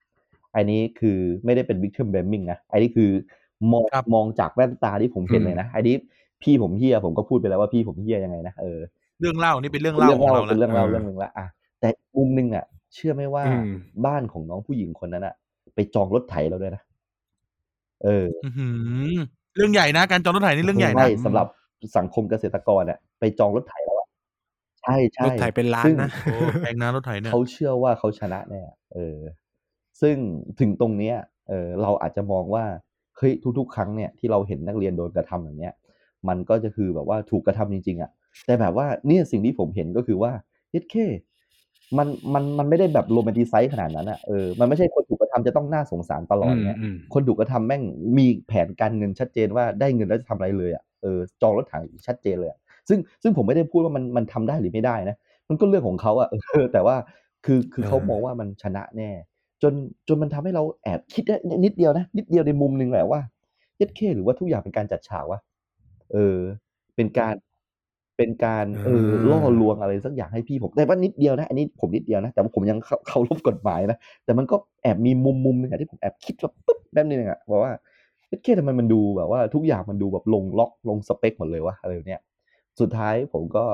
[0.55, 3.11] อ้นี้คือไม่ได้เป็น victim blaming นะไอ้นี้คือ
[3.73, 5.97] มองครับมองจากแว่นตาที่ผมเห็นเลยนะไอ้นี้
[6.43, 8.81] พี่ผมเฮียผมก็พูดไปแล้วว่าพี่ผมเฮียยังไงนะเออ
[9.21, 11.47] เรื่องเล่านี่เป็นเรื่องเป็นเล่าเรื่องของเล่าเราเป็นเรื่องแล้วเล่าเออเรื่องหนึ่งละอะ
[11.81, 12.65] แต่มุมหนึ่งอะ
[12.95, 13.73] เชื่อไหมว่าอืม
[14.07, 15.35] บ้านของน้องผู้หญิงคนนั้นอะ
[15.75, 16.83] ไปจองรถไถเราด้วยนะ
[18.05, 18.69] เอออื้อหื
[19.15, 19.17] อ
[19.57, 21.47] เรื่องใหญ่นะการจองรถไถนี่เรื่องใหญ่นะใช่สำหรับ
[21.97, 24.09] สังคมเกษตรกรอะไปจองรถไถแล้วอะ
[24.81, 28.61] ใช่ใช่รถไถเป็นล้านซึ่งนะโอ้แพงนะรถไถเนี่ยเขาเชื่อว่าเขาชนะแน่
[28.95, 29.19] เออ
[30.03, 30.17] ซึ่ง
[30.61, 31.17] ถึงตรงเนี้ย
[31.49, 32.65] เออเราอาจจะมองว่า
[33.17, 35.73] เฮ้ยทุก ๆ ครั้งเนี่ยที่เราเห็นนักเรียนโดนกระทำแบบเนี้ย
[36.29, 38.11] มันก็จะคือแบบว่าถูกกระทำจริงๆอะ
[38.47, 40.33] แต่แบบว่าเนี่ยสิ่งที่ผมเห็นก็คือว่า
[40.71, 40.95] เฮ็ดเค
[41.99, 47.83] มันมันมันไม่ได้แบบโรแมนติไซส์ขนาดนั้นอะเออมันไม่ใช่คนถูกกระทำจะต้องน่าสงสารตลอดเงี้ยอืมคนถูกกระทำแม่ง
[48.19, 52.59] มีแผนการเงินชัดเจนว่าได้เงินแล้วจะทำอะไรเลยอะเออจองรถถังชัดเจนเลยอะ
[52.89, 55.17] ซึ่งซึ่งผมไม่ได้พูดว่ามันมันทำได้หรือไม่ได้นะ
[55.49, 56.97] มันก็เรื่องของเขาอะเออแต่ว่า
[57.45, 59.11] คือคือเขาเออมองว่ามันชนะแน่
[59.63, 59.75] จน
[60.09, 63.21] จนมันทำให้เราแอบคิดได้นิดเดียวนะ นิดเดียวในมุมหนึ่งแหละว่า
[63.77, 65.41] เย็ดเคหรือว่าทุกอย่างเป็นการจัดฉากวะ
[66.13, 66.39] เออ
[66.97, 67.35] เป็นการ
[68.17, 77.73] เป็นการเออล่อลวงอะไรสักอย่างให้พี่ผมแต่ว่านิดเดียวนะ อันนี้ผมนิดเดียวนะ แต่ว่าผมยังเคาเคารพกฎหมายนะแต่มันก็แอบมีมุมมุมหนึงอะที่ผมแอบคิดแบบปึ๊บแป๊บนึงอะบอกว่า
[78.29, 82.21] เย็ดเคทำไมมันดูแบบว่า ทุกอย่างมันดูแบบลงล็อกลงสเปคหมดเลยวะอะไรแบบเนี้ย
[82.81, 83.65] สุดท้ายผมก็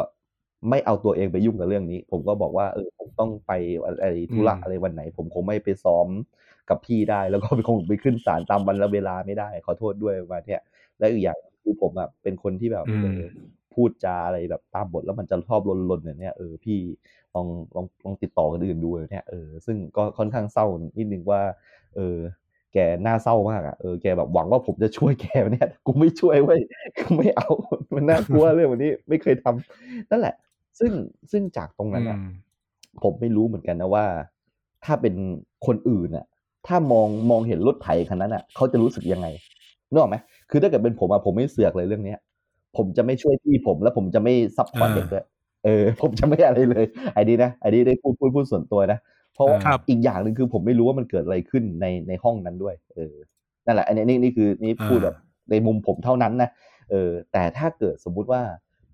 [0.71, 3.53] ไม่เอาตัวเองไปยุ่งกับเรื่องนี้ ผมก็บอกว่าเออผมต้องไป
[3.85, 6.09] อะไรธุระอืมอะไรวันไหน ผมคงไม่ไปซ้อม
[6.69, 10.63] กับพี่ได้ แล้วก็คงไปขึ้นศาลตามวันและเวลาไม่ได้ ขอโทษด้วยประมาณเนี้ย
[10.99, 13.21] และอีกอย่างคือผมอะเป็นคนที่แบบอืมเออ
[13.75, 15.61] พูดจาอะไรแบบตามบทแล้วมันจะชอบ
[15.91, 16.79] ลนๆอย่างเนี้ยเออพี่
[17.35, 20.67] ลองลองลองติดต่อคนอื่นดูเนี่ยเออซึ่งก็ค่อนข้างเศร้า
[20.99, 21.41] นิดนึงว่า
[21.97, 22.17] เออ
[22.73, 26.61] แกน่าเศร้ามากอะเออแกแบบหวังว่าผมจะช่วยแกเนี่ยกูไม่ช่วยเว้ย
[26.99, 27.49] กูไม่เอา
[27.95, 30.35] มันน่ากลัวเรื่องแบบนี้ ไม่เคยทำนั่นแหละ
[30.79, 30.93] ซึ่ง
[31.33, 32.31] ซึ่งจากตรงนั้นอะอืม
[33.03, 34.07] ผมไม่รู้เหมือนกันนะว่า
[34.85, 35.15] ถ้าเป็น
[35.67, 36.27] คนอื่นอะ
[36.67, 39.27] ถ้ามองมองเห็นรถไถคันนั้นอะเขาจะรู้สึกยังไง
[39.91, 40.17] นึกออกไหม
[40.51, 42.19] คือถ้าเกิดเป็นผมอะผมไม่เสือกเลยเรื่องเนี้ย
[42.77, 45.25] ผมจะไม่ช่วยพี่ผม แล้วผมจะไม่ซัพพอร์ตอ่าเด็กด้วย
[45.65, 46.85] เออ ผมจะไม่อะไรเลย
[47.15, 48.99] ไอ้นี้นะไอ้นี้ได้พูดพูดพูดส่วนตัวนะ
[49.35, 53.15] เพราะว่าครับอีกอย่างหนึ่งคือผมไม่รู้ว่ามันเกิดอะไรขึ้นในในห้องนั้นด้วย เออ
[53.67, 55.17] นั่นแหละ อันนี้นี่นี่คือนี่พูดอ่าแบบ
[55.51, 56.51] ในมุมผมเท่านั้นนะ
[56.91, 58.43] เออ แต่ถ้าเกิดสมมุติว่า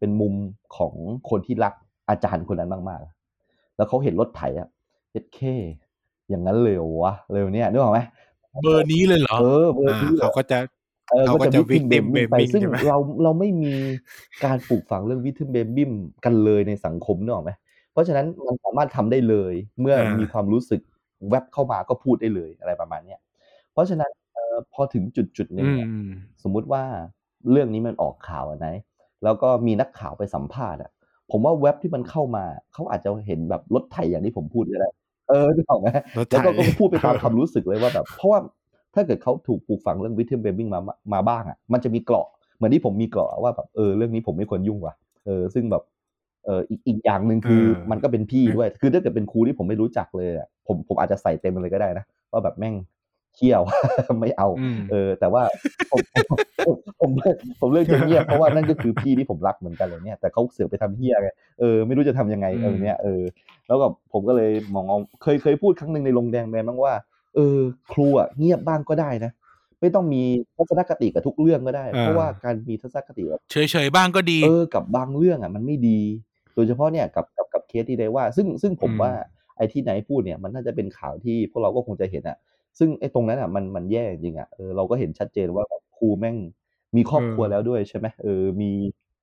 [0.05, 0.35] เป็นมุม
[0.77, 0.95] ของ
[1.31, 1.75] คนที่รัก
[2.09, 4.69] อาจารย์คนนั้นมากๆ แล้วเขาเห็นรถไถอะ
[5.13, 5.39] เจ็ดเค
[6.29, 8.01] อย่างนั้นเลยเหรอวะเร็วเนี่ยนึกออกไหม
[8.63, 10.59] เบอร์นี้เลยเหรอเออเบอร์อ่านี้เหรเขาอก็จะ
[11.11, 13.75] เออเขาก็ก็จะจะวิทิมเบม victim บิมไป blaming ซึ่งใช่ไหมเราเราไม่มี
[14.45, 15.93] การปลูกฝังเรื่องวิทิมเบมบิม
[16.25, 17.53] กันเลยในสังคมนึกออกไหม
[17.93, 20.81] เพราะฉะนั้นมันสามารถทำได้เลย เมื่ออ่ามีมีความรู้สึก
[21.29, 23.21] แวบเข้ามาก็พูดได้เลยอะไรประมาณเนี้ย
[23.73, 26.07] เพราะฉะนั้นเอ่อพอถึงจุดจุดๆหนึ่งอืเนี่ยม
[26.43, 26.85] สมมุติว่า
[27.51, 28.75] เรื่องนี้มันออกข่าวอะนะ
[29.25, 30.91] แล้วก็มีนักข่าวไปสัมภาษณ์อะ
[31.31, 34.91] ผมว่าเว็บที่มันเข้ามาเขาอาจจะเห็นแบบรถไถอย่างที่ผมพูดก็ได้
[35.29, 35.89] เออนึกออกไหม
[36.19, 38.41] รถไถแล้วก็ก็พูดไปตามความรู้สึกเลยว่าแบบ เพราะว่า
[38.95, 40.81] ถ้าเกิดเขาถูกปลูกฝังเรื่องวิทเทมเบบิ้งมา
[41.15, 42.27] มาบ้างอะมันจะมีเกราะ
[42.57, 44.95] เหมือนที่ผมมีเกราะว่าแบบเออเรื่องนี้ผมไม่ควรยุ่งว่ะ
[45.27, 45.83] เออซึ่งแบบ
[46.45, 52.75] เอออีกอีกอย่างหนึ่งคือเออมันก็เป็นพี่ด้วย คือถ้าเกิดเป็นครูที่ผมไม่รู้จักเลยอะผมผมอาจจะใส่เต็มเลยก็ได้นะว่าแบบแม่ง
[53.37, 53.63] เขี้ยว
[54.21, 55.43] ไม่เอาอืมเออ แต่ว่า
[55.91, 56.01] ผม
[56.67, 57.11] ผมผม
[57.61, 61.29] ผมเลือกจะเงียบเพราะว่านั่นก็คือพี่ที่ผมรักเหมือนกันเลยเนี่ยแต่เขาเสือกไปทำเฮี้ยไง
[61.61, 63.23] เออไม่รู้จะทำยังไงเออเนี่ยเออ
[63.67, 66.95] แล้วก็ผมก็เลยมองเอาเคยเคยพูดครั้งหนึ่งในโรงแดงแมนบ้างว่า
[67.35, 67.59] เออ
[67.93, 69.33] ครูอะเงียบบ้างก็ได้นะ
[69.81, 70.23] ไม่ต้องมี
[70.57, 76.01] ทัศนคติกับทุกเรื่องก็ได้อ่าเพราะว่าการมีทัศนคติแบบเฉยๆบ้างก็ดี เออกับบางเรื่องอะมันไม่ดี
[76.55, 79.13] โดยเฉพาะเนี่ยกับกับกับเคสที่ได้ว่า ซึ่งซึ่งผมอืมว่า
[79.57, 82.37] ไอ้ที่ไหนพูดเนี่ยมันน่าจะเป็นข่าวที่พวกเราก็คงจะเห็นอะ
[82.79, 86.37] ซึ่งไอ้ตรงนั้นอะมันมันแย่จริงอะเออเราก็เห็นชัดเจนว่าแบบครูแม่ง
[86.97, 88.71] มีครอบครัวแล้วด้วยใช่ไหมเออมี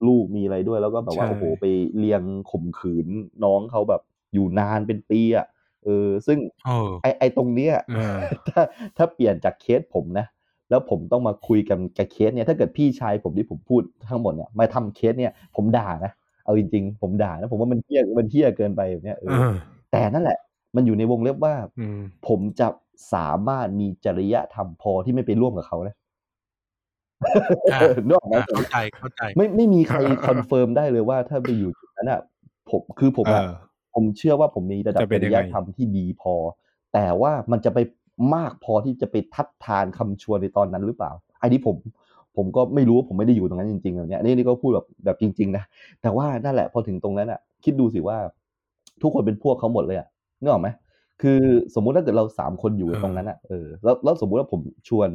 [0.07, 1.65] ลูกมีอะไรด้วยแล้วก็แบบว่าใช่โอ้โหไป
[1.99, 3.07] เลี้ยงข่มขืน
[3.44, 4.02] น้องเขาแบบ
[4.34, 5.48] อยู่นานเป็นปีอะ
[5.86, 8.18] เออซึ่งเออไอไอตรงเนี้ยเออ
[8.48, 8.61] ถ้า
[8.98, 10.26] ถ้าเปลี่ยนจากเคสผมนะ
[10.69, 16.11] แล้วผมต้องมาคุยกันกับเคสเนี่ยถ้าเกิดพี่ชายผมที่ผมพูดทั้งหมดเนี่ยมาทำเคสเนี่ย ผมด่านะ
[16.45, 19.53] เอาจริงๆผมด่านะผมว่ามันเหี้ยมันเหี้ยเกินไปแบบเนี้ยเอเอออ
[19.91, 20.38] แต่นั่นแหละ
[20.76, 22.68] มันอยู่ในวงเล็บว่าอืมผมจะ
[23.13, 25.95] สามารถมีจริยธรรมพอที่ไม่ไปร่วมกับเขานะ
[27.73, 29.97] อ่านึกออกไหมอ่าเข้าใจเข้าใจ ไม่ไม่มีใคร
[30.28, 32.22] confirm ได้เลยว่าถ้าไปอยู่จุดนั้นอะ
[32.69, 33.51] ผมคือผมเออะอ
[33.93, 36.34] ผมเชื่อว่าผมมีระดับจะเป็นยังไงจริยธรรมที่ดีพอ
[36.93, 37.80] แต่ว่ามันจะไป
[38.35, 41.11] มากพอที่จะไปทัดทานคำชวนในตอนนั้นหรือเปล่า
[41.41, 41.76] อันนี้ผม
[42.38, 45.63] ผมก็ไม่รู้ว่าผมไม่ได้อยู่ตรงนั้นจริงๆแบบเนี้ยนี่นี่ก็พูดแบบแบบจริง ๆ นะ
[46.01, 48.18] แต่ว่านั่นแหละพอถึงตรงนั้นอะ คิดดูสิว่า
[49.01, 50.07] ทุกคนเป็นพวกเขาหมดเลยอะ
[50.41, 50.69] นึกออกไหม
[51.22, 51.39] คือ
[51.76, 55.10] สมมุติถ้าเกิดเราสามคนอยู่เออตรงนั้นอะเออแล้วแล้วสมมุติว่าผมชวน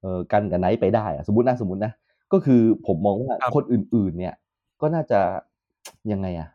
[0.00, 1.92] เอ่อกันกับไนท์ไปได้อะสมมตินะสมมตินะ
[2.32, 4.34] ก็คือผมมองว่าครับคนอื่น ๆ เนี่ย
[4.80, 5.20] ก็น่าจะ
[6.12, 6.48] ยังไงอะ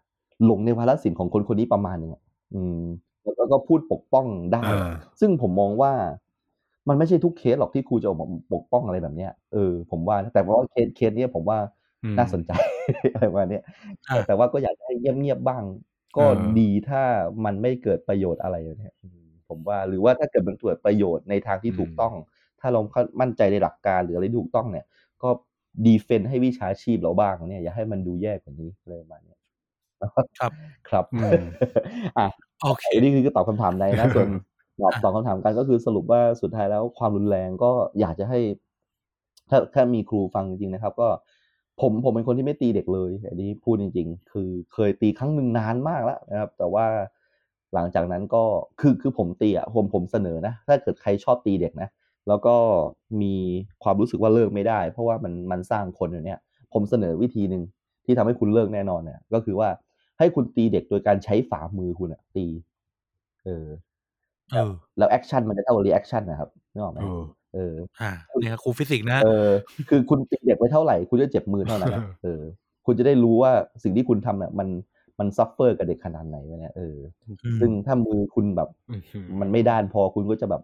[0.45, 2.22] หลงในวาระศิลป์ของคนคนนี้ประมาณหนึงอะ
[2.53, 2.84] อืม
[3.23, 5.91] แล้วก็ก็พูดปกป้องได้อ่าซึ่งผมมองว่า
[6.89, 11.57] มันไม่ใช่ทุกเคสหรอกที่ครูจะออกมาปกป้องอะไรแบบเนี้ยเออผมว่านะแต่ว่าเคสเคสเนี้ยผมว่า
[12.03, 12.51] อืมน่าสนใจ
[13.14, 13.64] อะไรประมาณเนี้ย
[14.10, 15.64] อ่าแต่แต่ว่าก็อยากให้เงียบๆบ้าง
[16.18, 17.03] ก็อ่าดีถ้า
[17.45, 22.14] มันไม่เกิดประโยชน์อะไรแบบเนี้ยอืมผมว่าหรือว่าถ้าเกิดมันเกิดประโยชน์ในทางที่ถูกต้อง
[22.61, 22.81] ถ้าเรา
[23.22, 24.85] มั่นใจในหลักการหรืออะไรที่ถูกต้องเนี่ย
[25.23, 25.30] ก็
[25.85, 29.40] ดีเฟนต์ให้วิชาชีพเราบ้างเนี่ยอย่าให้มันดูแย่กว่านี้อะไรประมาณเนี้ย
[30.40, 30.52] ครับ
[30.90, 31.41] ครับอืม
[32.18, 32.27] อะ
[32.64, 34.27] โอเคอันนี้คือตอบคำถามในนะส่วน
[34.81, 38.40] ตอบอะตอบคำถามกันก็คือสรุปว่าสุดท้ายแล้วความรุนแรงก็อยากจะให้
[39.49, 41.10] ถ้าถ้ามีครูฟังจริงๆนะครับ ก็
[41.82, 46.86] ผมผมเป็นคนที่ไม่ตีเด็กเลยอันนี้พูดจริง ๆ คือเคยตีครั้งหนึ่งนานมากแล้วนะครับ แต่ว่า
[47.74, 48.44] หลังจากนั้นก็
[48.80, 51.90] คือคือผมตีอะผมผมเสนอนะ ถ้าเกิดใครชอบตีเด็กนะ
[52.28, 52.56] แล้วก็
[53.22, 53.36] มี
[53.84, 56.40] ความรู้สึกว่าเลิกไม่ได้ เพราะว่ามันมันสร้างคนอย่างเนี้ย
[56.74, 57.64] ผมเสนอวิธีหนึ่ง
[58.06, 59.70] ที่ทำให้คุณเลิกแน่นอนเนี่ยก็คือว่า
[60.20, 62.45] ให้คุณตีเด็กโดยการใช้ฝ่ามือคุณอะตี
[63.45, 63.68] เออ
[64.54, 67.02] เออแล้ว action มันจะเท่ากับ reaction นะครับนึกออกไหม
[67.55, 69.49] เออเออ อ่าเนี่ยครับครูฟิสิกส์นะ เออ
[69.89, 72.41] คือคุณตีเด็กไปเท่าไหร่ คุณจะเจ็บมือเท่านั้นอะเออ
[72.85, 73.51] คุณจะได้รู้ว่า
[73.84, 74.67] สิ่งที่คุณทำเนี่ยมัน
[75.19, 76.97] มัน suffer กับเด็กขนาดไหนวะเนี่ยเออ
[77.43, 80.61] อืมซึ่งถ้ามือคุณแบบอื้อหือมันไม่ด้านพอคุณก็จะแบบ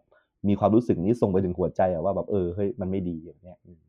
[0.48, 3.80] มีความรู้สึกนี้ส่งไปถึงหัวใจอะว่าแบบเออเฮ้ยมันไม่ดีอย่างเงี้ยอืม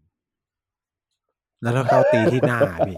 [1.62, 2.96] แล้วถ้าเขาตีที่หน้าพี่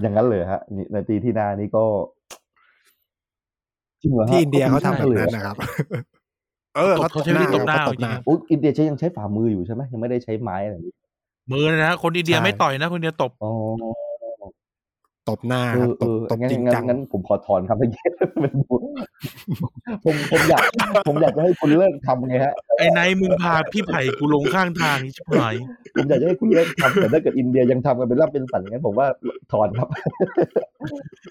[0.00, 1.84] อย่างนั้นเลยฮะนี่ในตีที่หน้านี่ก็
[4.02, 5.56] จริงเหรอฮะที่อินเดียเขาทำแบบลนั้นหรอนะครับ
[6.76, 10.94] เออตบเขาใช้วิธีตบหน้าเขตบหน้าจริงโอ้อินเดียใช้ยังใช้ฝ่ามืออยู่ใช่ไหมยังไม่ได้ใช้ไม้อะไรอย่างนี้
[11.50, 13.52] มือนะฮะคนอินเดียใช่ไม่ต่อยนะ คนอินเดียตบอ๋อ
[15.28, 18.02] ตบหน้าเอครับอตเอบอตบงั้นจริงงั้นจังงั้นผมขอถอนคำเมื่อกี้
[18.40, 18.82] เป็นผม
[20.04, 20.62] ผมผมอยาก
[21.08, 25.54] ผมอยากจะให้คุณเลิกทำไงฮะไอ้ไนท์มึงพาพี่ไผ่กูลงข้างทางนี่ชิบหาย
[25.94, 29.06] ผมอยากจะให้คุณเลิกทำแต่ถ้าเกิดอินเดียยังทำกันเป็นร่ำเป็นสันอย่างนั้นผมว่า
[29.52, 29.88] ถอนครับ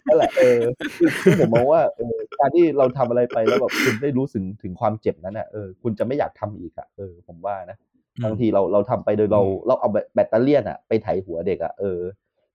[0.10, 0.60] นั่นแหละเออ
[0.98, 7.78] คือคือผมมองว่าเออการที่เราทำอะไรไปแล้วแบบคุณได้รู้สึกถึงความเจ็บนั้นอะเออคุณจะไม่อยากทำอีกอะเออผมว่านะ
[8.26, 12.00] บางทีเราเราทำไปโดยเราเราเอาแบตปัตตาเลี่ยนอะไปไถหัวเด็กอะเออ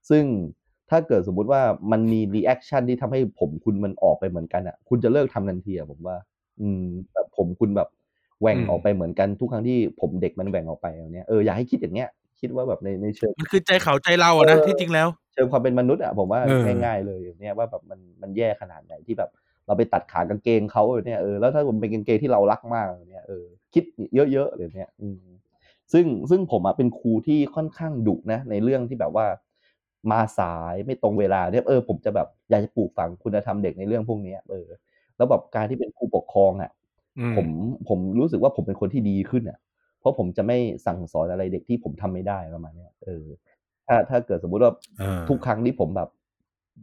[0.09, 0.23] ซึ่ง
[0.89, 1.61] ถ้าเกิดสมมุติว่า
[1.91, 6.17] มันมี reaction ที่ทำให้ผมคุณมันออกไปเหมือนกันอะคุณจะเลิกทำทันทีอะผมว่า
[6.59, 6.83] อืม
[7.13, 7.89] แบบผมคุณแบบ
[8.41, 12.09] แหว่งอืมออกไปเหมือนกันทุกครั้งที่ผมเด็กมันแหว่งออกไปอย่างเนี้ยเอออยากให้คิดอย่างเงี้ย
[12.41, 19.29] คิดว่าแบบในในเชิงมันคือใจเขาใจเราอะนะเออที่จริงแล้ว เชิงความเป็นมนุษย์อะผมว่าเออง่ายๆเลยอย่างเนี้ยว่าแบบมันมันแย่ขนาดไหนที่แบบ
[19.65, 23.83] เราไปตัดขากางเกงเขาเนี่ยเออแล้วถ้ามันเป็นกางเกงที่เรารักมากเนี่ยเออคิด
[24.33, 25.21] เยอะๆเลยเนี่ยอืม
[25.93, 29.25] ซึ่งซึ่งผมอะเป็นครูที่ค่อนข้างดุนะ ในเรื่องที่แบบว่า
[30.11, 34.67] มาสายไม่ตรงเวลาเนี่ยเออผมจะแบบอยากจะปลูกฝังคุณธรรมเด็กในเรื่องพวกเนี้ยเออ
[35.17, 36.71] แล้วแบบการที่เป็นผู้ปกครองอะ
[37.17, 37.47] อืผม
[37.89, 39.57] ผมรู้สึกว่าผมเป็นคนที่ดีขึ้นอะ
[39.99, 43.25] เพราะผมจะไม่สั่งสอนอะไรเด็กที่ผมทำไม่ได้ประมาณเนี้ยเออ
[43.87, 46.09] ถ้าถ้าเกิดสมมุติว่าเออทุกครั้งที่ผมแบบ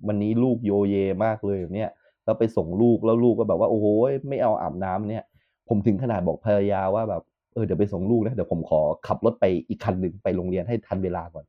[0.08, 1.90] วันนี้ลูกโยเยมากเลยแบบเนี้ย
[2.24, 3.86] แล้วไปส่งลูกแล้วลูกก็แบบว่าโอ้โห
[4.28, 5.24] ไม่เอาอาบน้ำเนี่ย
[5.68, 7.22] ผมถึงขนาดบอกภรรยาว่าแบบ
[7.52, 11.44] เออเดี๋ยวไปส่งลูกนะเดี๋ยวผมขอขับรถไปอีกคันหนึ่งไปโรงเรียนให้ทันเวลาก่อน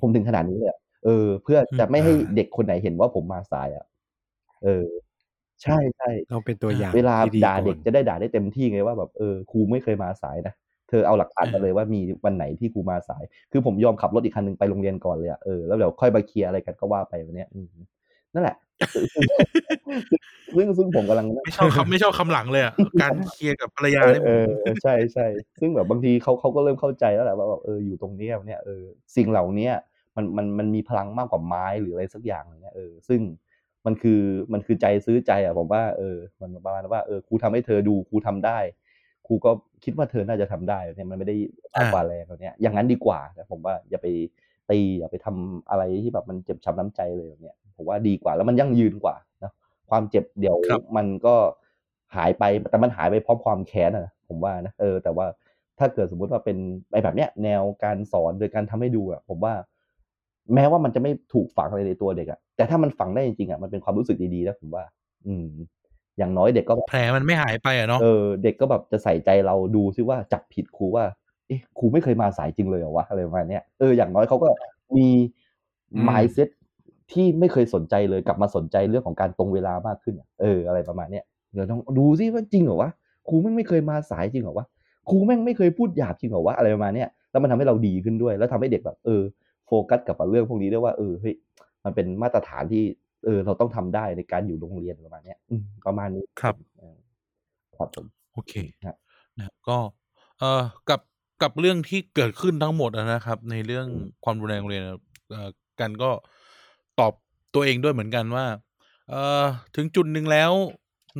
[0.00, 3.84] ผมถึงขนาดนี้เลยอะเออ เพื่อจะไม่ให้เด็กคนไหนเห็นว่าผมมาสายอะ
[4.64, 4.86] เออ
[5.62, 10.54] ใช่ใช่เราเป็นตัวอย่าง เวลาที่ดีด่าก่อนเด็กจะได้ด่าได้เต็มที่ไงว่าแบบเออครูไม่เคยมาสายนะ
[10.88, 17.68] เธอเอาหลักฐานมาเลยว่ามีวันไหนที่ครูมาสาย คือผมยอมขับรถอีกคันหนึ่งไปโรงเรียนก่อนเลยอะเออแล้วเดี๋ยวค่อยมาเคลียร์อะไรกันก็ว่าไปวันเนี้ยอืม
[18.34, 18.56] นั่นแหละ
[20.56, 25.26] ซึ่งซึ่งผมกำลังไม่ชอบคำไม่ชอบคำหลังเลยอะการเคลียร์กับภรรยาเออเนี่ยเออเออใช่ใช่
[25.60, 28.82] ซึ่งแบบบางทีเขาเขาก็เริ่มเข้าใจแล้วแหละว่าแบบเอออยู่ตรงเนี้ยเนี่ยเออ
[29.16, 29.74] สิ่งเหล่าเนี้ย
[30.16, 33.20] มันมันมันมีพลังมากกว่าไม้หรืออะไรสักอย่างอย่างเนี้ยเออซึ่ง
[33.86, 34.20] มันคือ
[34.52, 38.58] มันคือใจซื้อใจอะผมว่าเออมันประมาณว่าเออครูทำให้เธอดูครูทำได้
[39.28, 39.50] ครูก็
[39.84, 41.36] คิดว่าเธอน่าจะทำได้เนี่ยมันไม่ได้
[41.74, 44.06] มากกว่าแรงแบบเนี้ยอย่างนั้นดีกว่าแต่ผมว่าอย่าไป
[44.70, 49.52] ตีอย่าไปทำอะไรที่แบบมันเจ็บช้ำน้ำใจเลยแบบเนี้ยผมว่าดีกว่าแล้วมันยั่งยืนกว่านะ
[49.90, 51.34] ความเจ็บเดี๋ยวครับมันก็
[52.16, 55.26] หายไปแต่มันหายไปพร้อมความแค้นอะผมว่านะเออ แต่ว่า
[55.78, 56.58] ถ้าเกิดสมมุติว่าเป็น
[56.90, 59.54] ไปแบบเนี้ยแนวการสอนโดยการทำให้ดูอะผมว่า
[60.54, 64.84] แม้ว่ามันจะไม่ถูกฝังอะไรในตัวเด็กอะแต่ถ้ามันฝังได้จริงๆอะมันเป็นความรู้สึกดีๆนะผมว่า
[65.26, 65.46] อืม
[66.18, 71.04] อย่างน้อยเด็กก็แบบแผลมันไม่หายไปอะเนาะเออเด็กก็แบบจะใส่ใจเราดูซิว่าจับผิดครูว่า
[71.46, 74.48] เอ๊ะครูไม่เคยมาสายจริงเลยเหรอวะอะไรประมาณเนี้ยเอออย่างน้อยเขาก็
[74.96, 75.08] มี
[75.94, 76.48] อืม mindset
[77.12, 82.90] ที่ไม่เคยสนใจเลยกลับมาสนใจเรื่องของการตรงเวลามากขึ้นอะเอออะไรประมาณเนี้ยเดี๋ยวต้องดูซิว่าจริงเหรอวะ
[83.28, 84.66] ครูแม่งไม่เคยมาสายจริงเหรอวะ
[85.08, 89.22] ครูแม่งไม่เคยพูดหยาบจริงเหรอวะอะไรประมาณเนี้ยแล้วมันทำให้เราดีขึ้นด้วย แล้วทำให้เด็กแบบเออ
[89.66, 91.34] โฟกัสกับเรื่องพวกนี้ด้วยว่าเออเฮ้ย
[91.84, 92.84] มันเป็นมาตรฐานที่
[93.24, 96.96] เออเราต้องทำได้ในการอยู่โรงเรียนประมาณเนี้ยอืมประมาณนี้ครับเออ
[97.76, 98.54] ครับผมโอเค
[98.84, 98.96] ครับ
[99.36, 99.78] นะครับก็
[100.38, 101.00] เอ่อกับ
[101.42, 103.86] กับเรื่องที่เกิดขึ้นทั้งหมดอะนะครับ ในเรื่อง
[104.24, 104.98] ความรุนแรงโรงเรียนอะ
[105.30, 105.48] เอ่อ
[105.80, 106.10] กันก็
[107.00, 107.12] ตอบ
[107.54, 108.46] ตัวเองด้วยเหมือนกันว่า
[109.10, 109.44] เอ่อ
[109.76, 110.52] ถึงจุดหนึ่งแล้ว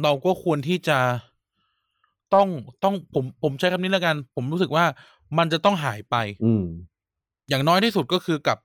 [0.02, 0.98] เราก็ควรที่จะ
[2.34, 2.48] ต้อง
[2.84, 4.84] ต้องผมผมใช้คำนี้แล้วกัน ผมรู้สึกว่า
[5.38, 6.64] มันจะต้องหายไป อืม
[7.48, 8.58] อย่างน้อยที่สุดก็คือกับ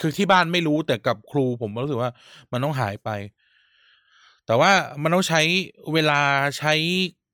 [0.00, 2.10] คือที่บ้านไม่รู้แต่กับครูผมรู้สึกว่า
[2.52, 3.10] มันต้องหายไป
[4.46, 4.72] แต่ว่า
[5.02, 5.42] มันต้องใช้
[5.92, 6.20] เวลา
[6.58, 6.74] ใช้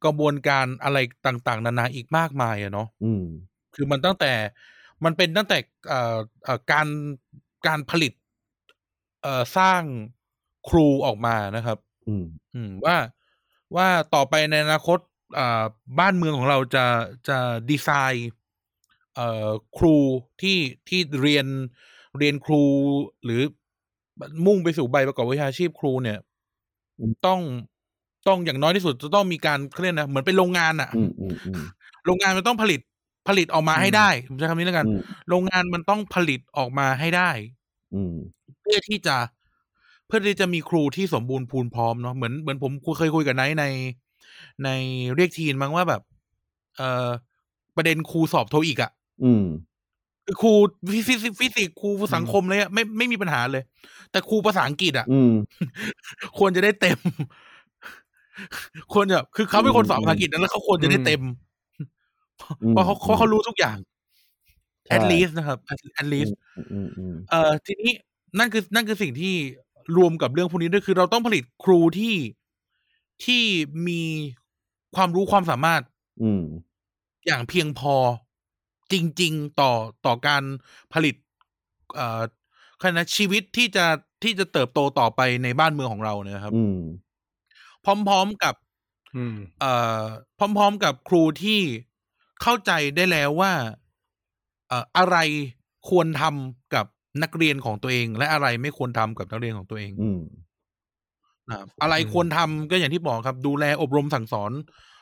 [0.05, 3.25] กระบวนการอะไรต่าง ๆ นานาอีกมากมายอะเนาะอืม
[3.75, 4.33] คือมันตั้งแต่
[5.05, 5.59] มันเป็นตั้งแต่
[5.89, 6.89] เอ่อเอ่อการ
[7.67, 8.13] การผลิต
[9.23, 9.83] เอ่อสร้าง
[10.69, 11.79] ครูออกมานะครับ
[12.09, 12.25] อืม
[12.55, 12.97] อืมว่า
[13.77, 14.99] ว่าต่อไปในอนาคต
[15.39, 15.65] อ่า
[15.99, 16.87] บ้านเมืองของเราจะ
[17.29, 17.39] จะ
[17.71, 18.31] ดีไซน์
[19.15, 19.97] เอ่อครู
[20.41, 20.59] ที่
[20.89, 21.47] ที่เรียน
[22.19, 22.63] เรียนครู
[23.25, 23.41] หรือ
[24.47, 26.19] มุ่งไปสู่ใบประกอบวิชาชีพครูเนี่ย
[26.99, 27.41] อืมต้อง
[28.29, 31.63] ต้องอย่างน้อยที่สุดจะต้องมีการเขาเรียกนะเหมือนเป็นโรงงานอะอืมอืมอืม
[32.07, 32.81] โรงงานมันต้องผลิต
[33.29, 37.31] ผลิตออกมาให้ได้ผมใช้คำนี้แล้วกันอืมโรงงานมันต้องผลิตออกมาให้ได้
[37.95, 38.15] อืม
[38.61, 39.17] เพื่อที่จะ
[40.07, 43.65] เพื่อที่จะมีครูที่สมบูรณ์พูนพร้อมเนาะเหมือนเหมือนผมเคยคุยกับไนท์ใน
[44.65, 44.69] ใน
[45.17, 46.03] เรียกทีนมั้งว่าแบบ
[46.77, 47.09] เอ่อ
[47.77, 48.91] ประเด็นครูสอบ TOEIC อะ
[49.25, 49.45] อืม
[50.27, 50.53] คือครู
[51.07, 53.63] ฟิสิกส์ฟิสิกส์ครูสังคมเลยอะไม่ไม่มีปัญหาเลย
[54.11, 55.33] แต่ครูภาษาอังกฤษอะอืม
[56.39, 56.99] ควรจะได้เต็ม
[58.93, 61.23] ควรจะคือเขาเป็นคนสอนภาษาอังกฤษนะแล้วเขาควรจะได้เต็ม
[62.63, 63.77] อืมเพราะเขาเพราะเขารู้ทุกอย่าง
[64.87, 65.59] ใช่ at least นะครับ
[66.01, 67.93] at least อืมอืมอืมเอ่อทีนี้
[68.39, 69.35] นั่นคือ นั่นคือสิ่งที่
[69.97, 72.15] รวมกับเรื่องพวกนี้ด้วยคือ เราต้องผลิตครูที่
[73.25, 73.43] ที่
[73.89, 74.03] มี
[74.97, 75.83] ความรู้ความสามารถ
[76.23, 76.43] อืม
[77.27, 77.95] อย่างเพียงพอ
[78.93, 79.73] จริง ๆ ต่อ
[80.07, 80.43] ต่อการ
[80.93, 81.15] ผลิต
[81.97, 82.23] เอ่อ
[82.83, 83.87] คณะชีวิตที่จะ
[84.23, 86.81] ที่จะเติบโตต่อไปในบ้านเมืองของเราเนี่ยครับอืม
[87.85, 88.55] พร้อม ๆกับ
[89.17, 90.03] อืมเอ่อ
[90.39, 91.61] พร้อม ๆ กับครูที่
[92.43, 93.53] เข้าใจได้แล้วว่า
[94.69, 95.17] เอ่ออะไร
[95.89, 96.87] ควรทำกับ
[97.23, 100.23] นักเรียนของตัวเอง และอะไรไม่ควรทำกับนักเรียนของตัวเองอืม
[101.49, 104.53] นะครับอะไรอืมควรทำก็อย่างที่บอกครับ ดูแลอบรมสั่งสอน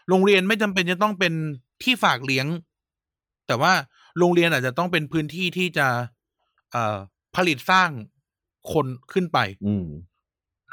[0.08, 1.32] โรงเรียนไม่จำเป็นจะต้องเป็น
[1.82, 2.46] ที่ฝากเลี้ยง
[3.46, 3.72] แต่ว่า
[4.18, 5.88] โรงเรียนอาจจะต้องเป็นพื้นที่ที่จะ
[6.72, 6.96] เอ่อ
[7.36, 7.90] ผลิตสร้าง
[8.72, 9.86] คนขึ้นไปอืม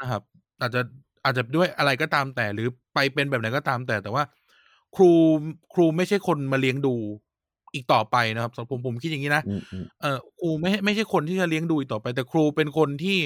[0.00, 0.22] นะครับ
[0.60, 0.80] อาจจะ
[1.24, 4.24] อาจจะด้วยอะไรก็ตามแต่ หรือไปเป็นแบบไหนก็ตามแต่ แต่ว่า
[4.96, 5.10] ครู
[5.74, 6.94] ครูไม่ใช่คนมาเลี้ยงดู
[7.74, 13.18] อีกต่อไปนะครับสำหรับผมผมคิดอย่างนี้นะอืมอืมเออครูไม่ไม่ใช่คนที่จะเลี้ยงดูอีกต่อไป แต่ครูเป็นคนที่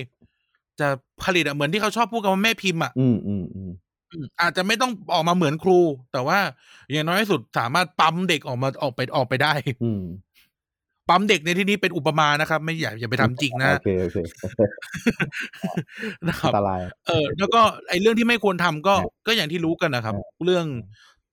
[0.81, 0.89] จะ
[1.23, 3.71] ผลิตอะเหมือนที่เขาชอบพูดกันว่าแม่พิมพ์อะอืมอืมอืม
[4.17, 5.79] อืมอาจจะไม่ต้องออกมาเหมือนครู
[6.13, 6.39] แต่ว่า
[6.93, 9.53] อย่างน้อยที่สุดสามารถปั๊มเด็กออกมาออกไปออกไปได้
[9.85, 10.03] อืม
[11.09, 14.17] ปั๊มเด็กในที่นี้เป็นอุปมานะครับ ไม่อยากอย่าไปทำจริงนะโอเคโอเค
[16.29, 20.67] นะครับอันตรายเออแล้วก็ไอ้เรื่องที่ไม่ควรทำก็ครับก็อย่างที่รู้กันนะครับครับเรื่อง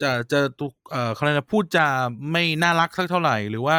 [0.01, 1.87] จะจะตุกเอ่อเขาเรียกนะพูดจา
[2.31, 3.77] ไม่น่ารักสักเท่าไหร่ หรือว่า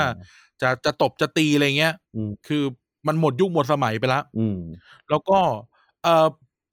[0.62, 2.62] จะจะตบจะตีอะไรเงี้ยอืมคือ
[3.06, 4.58] มันหมดยุคหมดสมัยไปแล้วอืม
[5.10, 5.38] แล้วก็
[6.02, 6.26] เออ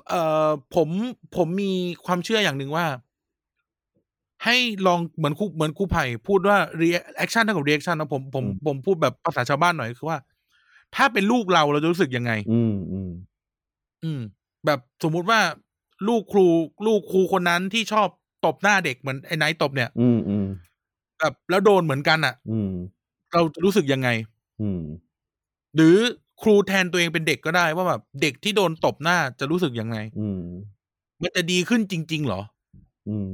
[0.10, 0.14] เอ
[0.48, 0.90] อผม
[1.36, 1.72] ผมมี
[2.06, 2.86] ความเชื่ออย่างหนึ่งว่า
[4.46, 4.58] ให้
[4.88, 10.20] ลองเหมือนครูเหมือนครูไผ่พูดว่า reaction เท่ากับ reaction นะผมผมอืมผมพูดแบบภาษาชาวบ้านหน่อยคือว่า
[10.96, 13.12] ถ้าเป็นลูกเราเราจะรู้สึกยังไง อืมอืม
[14.04, 14.22] อืม
[14.66, 15.40] แบบสมมุติว่า
[16.08, 16.46] ลูกครู
[16.88, 18.08] ลูกครูคนนั้นที่ชอบ
[18.46, 20.46] ตบหน้าเด็กเหมือนไอ้ไนท์ตบเนี่ย อืมอืม
[21.20, 22.72] แบบแล้วโดนเหมือนกันอะ อืม
[23.34, 24.10] เราจะรู้สึกยังไง
[24.62, 24.82] อืม
[25.76, 25.98] หรือ
[26.42, 30.42] ครูแทนตัวเองเป็นเด็กก็ได้ว่าแบบเด็กที่โดนตบหน้าจะรู้สึกยังไง อืม
[31.22, 32.42] มันจะดีขึ้นจริง ๆ เหรอ
[33.10, 33.34] อืม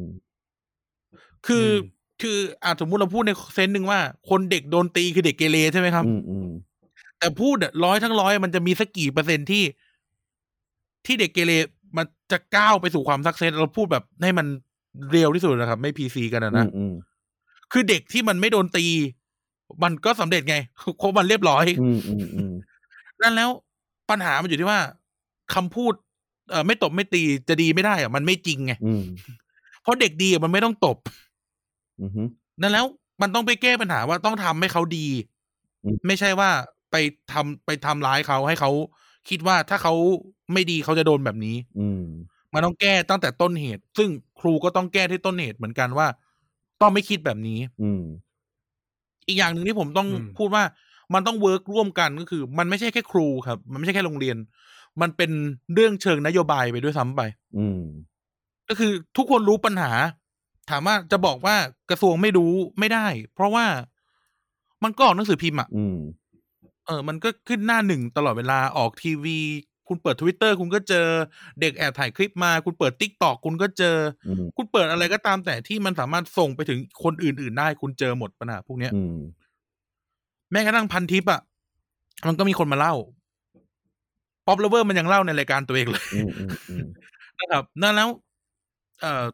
[1.47, 6.49] คืออมคืออาสมมุติเราพูดใน sense หนึ่งว่า คนเด็กโดนตีคือเด็กเกเรใช่ไหมครับ อืมอืม
[7.19, 9.63] แต่พูดอะร้อยทั้งร้อยมันจะมีสักกี่เปอร์เซ็นต์ที่
[11.05, 11.51] ที่เด็กเกเร
[11.97, 14.47] มันจะก้าวไปสู่ความ success เราพูดแบบให้มัน
[15.11, 16.93] เร็วที่สุดนะครับ ไม่ PC กันนะนะอืม
[17.71, 18.85] คือเด็กที่มันไม่โดนตี
[19.83, 20.55] มันก็สำเร็จไง
[20.97, 22.53] เพราะมันเรียบร้อย อืมอืมอืม
[23.21, 23.49] นั่นแล้ว
[24.09, 24.81] ปัญหามันอยู่ที่ว่า
[25.53, 25.93] คำพูด
[26.49, 29.03] เอ่อไม่ตบไม่ตีจะดีไม่ได้อะมันไม่จริงไงอืม
[29.81, 30.97] เพราะเด็กดีอะมันไม่ต้องตบ
[32.01, 32.11] อืม
[32.61, 32.85] นั่นแล้ว
[33.21, 35.07] มันต้องไปแก้ปัญหาว่าต้องทำให้เขาดี
[35.83, 36.49] อืมไม่ใช่ว่า
[36.91, 36.95] ไป
[37.31, 38.71] ทำไปทำร้ายเขาให้เขา
[39.29, 39.93] คิดว่าถ้าเขา
[40.53, 42.03] ไม่ดีเขาจะโดนแบบนี้ อืม
[42.53, 46.07] มันต้องแก้ตั้งแต่ต้นเหตุ ซึ่งครูก็ต้องแก้ที่ต้นเหตุเหมือนกันว่า
[46.81, 48.03] ต้องไม่คิดแบบนี้ อืม
[49.27, 50.63] อีกอย่างหนึ่งที่ผมต้องอืมพูดว่า
[51.13, 54.37] มันต้อง work ร่วมกันก็คือ มันไม่ใช่แค่ครูครับ มันไม่ใช่แค่โรงเรียน
[55.01, 55.31] มันเป็น
[55.73, 57.21] เรื่องเชิงนโยบายไปด้วยซ้ำไป
[57.57, 57.81] อืม
[58.69, 59.91] ก็คือทุกคนรู้ปัญหา
[60.69, 61.55] ถามว่าจะบอกว่า
[61.89, 63.65] กระทรวงไม่รู้ไม่ได้ เพราะว่า
[64.83, 65.97] มันก็ออกหนังสือพิมพ์อะอืม
[66.85, 69.37] เออ มันก็ขึ้นหน้าหนึ่งตลอดเวลาออกทีวี
[69.87, 71.07] คุณเปิดทวิตเตอร์คุณก็เจอ
[71.61, 73.97] เด็กแอบถ่ายคลิปมา คุณเปิด TikTok คุณก็เจอ
[74.27, 79.17] อืมคุณเปิดอะไรก็ตามแต่ที่มันสามารถส่งไปถึงคนอื่น ๆ ได้ คุณเจอหมดปัญหาพวกเนี้ย อืม
[80.51, 81.41] แม้กระทั่งพันทิปอะ
[82.27, 82.93] มันก็มีคนมาเล่า
[84.47, 86.85] ป๊อปเลเวอร์มันยังเล่าในรายการตัวเองเลยอืมอืมอืม
[87.39, 88.09] นะครับนั่นแล้ว
[89.01, 89.25] เอ่อ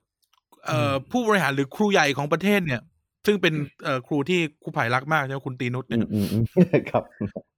[0.65, 2.81] เอ่อผู้บริหารหรือครูใหญ่ของประเทศเนี่ย
[3.25, 3.53] ซึ่งเป็น
[3.83, 6.43] เอ่อครูที่ครูไผ่รักมากใช่ไหมคุณตีนุชอืเนี่ยมอืมอืม
[6.91, 7.03] ครับ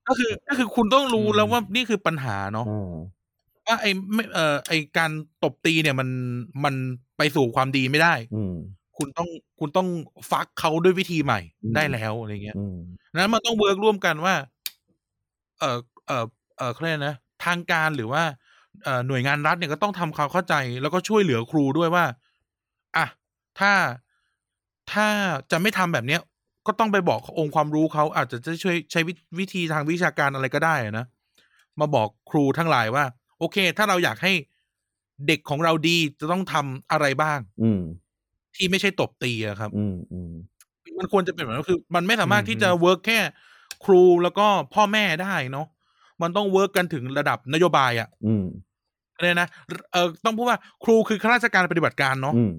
[0.08, 2.96] ก็คือก็คือคุณต้องรู้แล้วว่านี่คือปัญหาเนาะอ่า
[3.68, 5.12] ว่าไอ้ไม่เอ่อไอ้การ
[5.44, 6.10] ตบตีเนี่ยมัน
[6.64, 6.76] มัน
[7.18, 8.56] ไปสู่ความดีไม่ได้อืม
[8.98, 9.88] คุณต้องคุณต้อง
[10.32, 12.76] ฟักเขาด้วยวิธีใหม่อืมได้แล้วอะไรเงี้ยอืม
[13.16, 14.36] นั้นมันต้องเวิร์กร่วมกันว่า
[15.60, 16.26] เออเออ
[16.58, 17.16] เออเขาเรียกนะ
[17.46, 18.24] ทางการหรือว่า
[18.84, 22.06] เอ่อหน่วยงานรัฐเนี่ยก็ต้องทำความเข้าใจ แล้วก็ช่วยเหลือครูด้วยว่า
[22.98, 23.06] อะ
[23.60, 23.74] ถ้า
[24.94, 25.08] ถ้า
[25.52, 26.22] จะไม่ทำแบบเนี้ย
[26.68, 31.06] ก็ต้องไปบอกองค์ความรู้เขาอาจจะจะช่วยใช้วิวิธีทางวิชาการอะไรก็ได้อะนะ
[31.80, 33.06] มาบอกครูทั้งหลายว่า
[33.40, 34.34] โอเค ถ้าเราอยากให้
[35.28, 37.82] เด็กของเราดีจะต้องทำอะไรบ้าง อืม
[38.56, 40.32] ที่ไม่ใช่ตบตีอะครับ อืมอืม
[41.00, 43.20] มันควรจะเป็นแบบนั้นคือ มันไม่สามารถอืมที่จะ work แค่
[43.86, 45.68] ครูแล้วก็พ่อแม่ได้เนาะ
[46.22, 48.46] มันต้อง work กันถึงระดับนโยบายอะอืม
[49.22, 49.48] เลยนะ
[49.92, 52.54] เออต้องพูดว่าครูคือข้าราชการปฏิบัติการเนาะอืม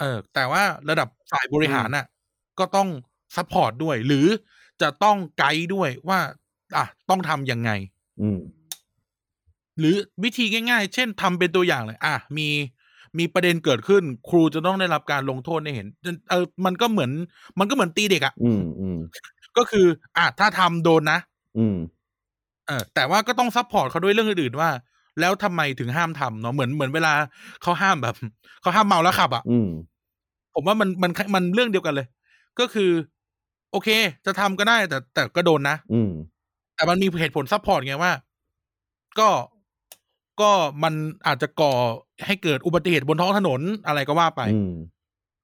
[0.00, 2.06] เออ แต่ว่าระดับฝ่ายบริหารน่ะ
[2.58, 2.88] ก็ต้อง
[3.36, 4.26] support ด้วย หรือ
[4.82, 6.18] จะต้องไกด์ด้วยว่า
[6.76, 7.70] อะต้องทำยังไง
[8.22, 8.38] อืม
[9.78, 9.94] หรือ
[10.24, 12.48] วิธีง่าย ๆ เช่นทำเป็นตัวอย่างเลย อะมี
[13.18, 15.86] มีประเด็นเกิดขึ้น ครูจะต้องได้รับการลงโทษให้เห็น
[16.30, 17.10] เออมันก็เหมือน
[17.58, 18.98] มันก็เหมือนตีเด็กอะ่ะอืมอืม
[19.56, 19.86] ก็คือ
[20.16, 21.18] อะถ้าทำโดนนะ
[21.58, 21.76] อืม
[22.66, 24.70] เออแต่ว่าก็ต้อง support เขาด้วยเรื่องอื่นๆว่า
[25.20, 27.12] แล้วทำไมถึงห้ามทำเนาะเหมือนเหมือนเวลา
[27.62, 28.14] เขาห้ามแบบ
[28.60, 29.68] เขาห้ามเมาแล้วขับอะ่ะอืม
[30.54, 32.06] ผมว่ามันมันมันเรื่องเดียวกันเลย
[32.60, 32.90] ก็คือ
[33.72, 33.88] โอเค
[34.26, 36.10] จะทำก็ได้แต่แต่ก็โดนนะ อืม
[36.74, 38.12] แต่มันมีเหตุผล support ไงว่า
[39.18, 39.28] ก็
[40.40, 40.50] ก็
[40.82, 40.94] มัน
[41.26, 41.72] อาจจะก่อ
[42.26, 44.72] ให้เกิดอุบัติเหตุบนท้องถนนอะไรก็ว่าไปอืม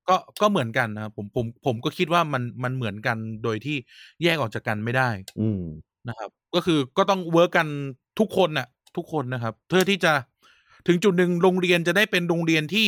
[0.09, 3.77] ก็ก็เหมือนกันนะครับผมผมผมก็คิดว่ามันมันเหมือนกันโดยที่
[4.23, 5.09] แยกออกจากกันไม่ได้
[5.41, 5.63] อืม
[6.09, 7.69] นะครับ ก็คือก็ต้อง work กัน
[8.19, 10.13] ทุกคนน่ะ ทุกคนนะครับเพื่อที่จะ
[10.87, 12.87] ถึงจุดหนึ่งโรงเรียนจะได้เป็นโรงเรียนที่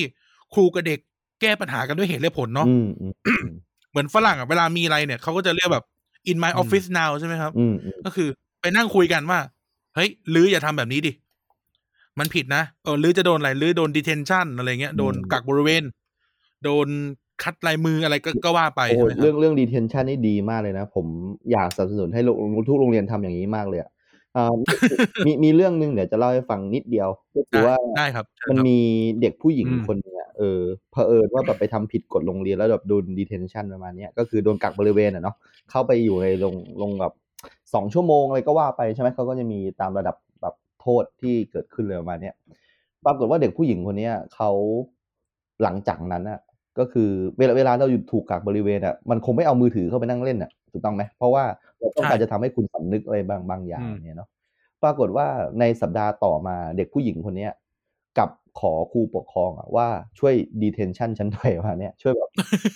[0.55, 1.01] ครูกับเด็ก
[1.41, 3.47] แก้ปัญหากันด้วยเหตุและผลเนาะอืมอืมอืม
[3.91, 5.85] เหมือนฝรั่งอะเวลามีอะไรเนี่ยเขาก็จะเรียกแบบ
[6.31, 8.29] in my office now ใช่ไหมครับอืมอืมก็คือ
[8.61, 9.39] ไปนั่งคุยกันว่า
[9.95, 11.13] เฮ้ยลืออย่าทำแบบนี้ดิ
[12.19, 15.82] มันผิดนะเออลือจะโดนอะไรลือโดน detention อะไรเงี้ยโดนกักบริเวณ
[16.65, 16.89] โดน
[17.43, 21.07] คัดลายมืออะไรก็ก็ว่าไปโอ้ใช่ไหมคเรื่รัอบงเรื่อง detention นี่ดีมากเลยนะ ผม
[21.53, 22.31] อยากสนับสนุนให้โร
[22.61, 23.91] งทุกโรงเรียนทำอย่างนี้มากเลยอะ
[24.36, 24.55] อ่า
[25.27, 28.78] มีมีเรื่องหนึ่งเดี๋ยวจะเล่าให้ฟังนิดเดียวก็คือได้ว่าได้ครับเชิญมันครับมี
[29.20, 30.61] เด็กผู้หญิงอืมคนหนึงอะเออ
[30.93, 35.36] เผอิญว่าแบบไปทำผิดกฎโรงเรียนแล้วแบบโดน detention ประมาณเนี้ยก็คือโดนกักบริเวณอะเนาะ
[35.70, 37.12] เข้าไปอยู่ในโรงโรงแบบ
[37.74, 40.34] สองชั่วโมงอะไรก็ว่าไปใช่ไหมเขาก็จะมีตามระดับแบบ
[40.85, 42.32] โทษที่เกิดขึ้นเลยประมาณนี้
[43.05, 44.51] ปรากฏว่าเด็กผู้หญิงคนเนี้ยเขา
[45.62, 46.40] หลังจากนั้นอะ
[46.78, 51.44] ก็คือเวลาเวลาเราอยู่ถูกกักบริเวณอะมันคงไม่เอามือถือเข้าไปนั่งเล่นอะถูกต้องไหมเพราะว่า
[51.78, 54.28] เราต้องการจะทำให้คุณสำนึกอะไรบางบางอย่างเนี่ยเนาะ
[54.82, 55.27] ปรากฏว่า
[55.61, 57.52] ในสัปดาห์ต่อมาเด็กผู้หญิงคนเนี้ย
[58.19, 58.31] กับ
[58.61, 59.89] ขอครูปกครองอะว่า
[60.19, 62.31] ช่วย detention ฉันหน่อยว่าเนี่ยช่วยแบบ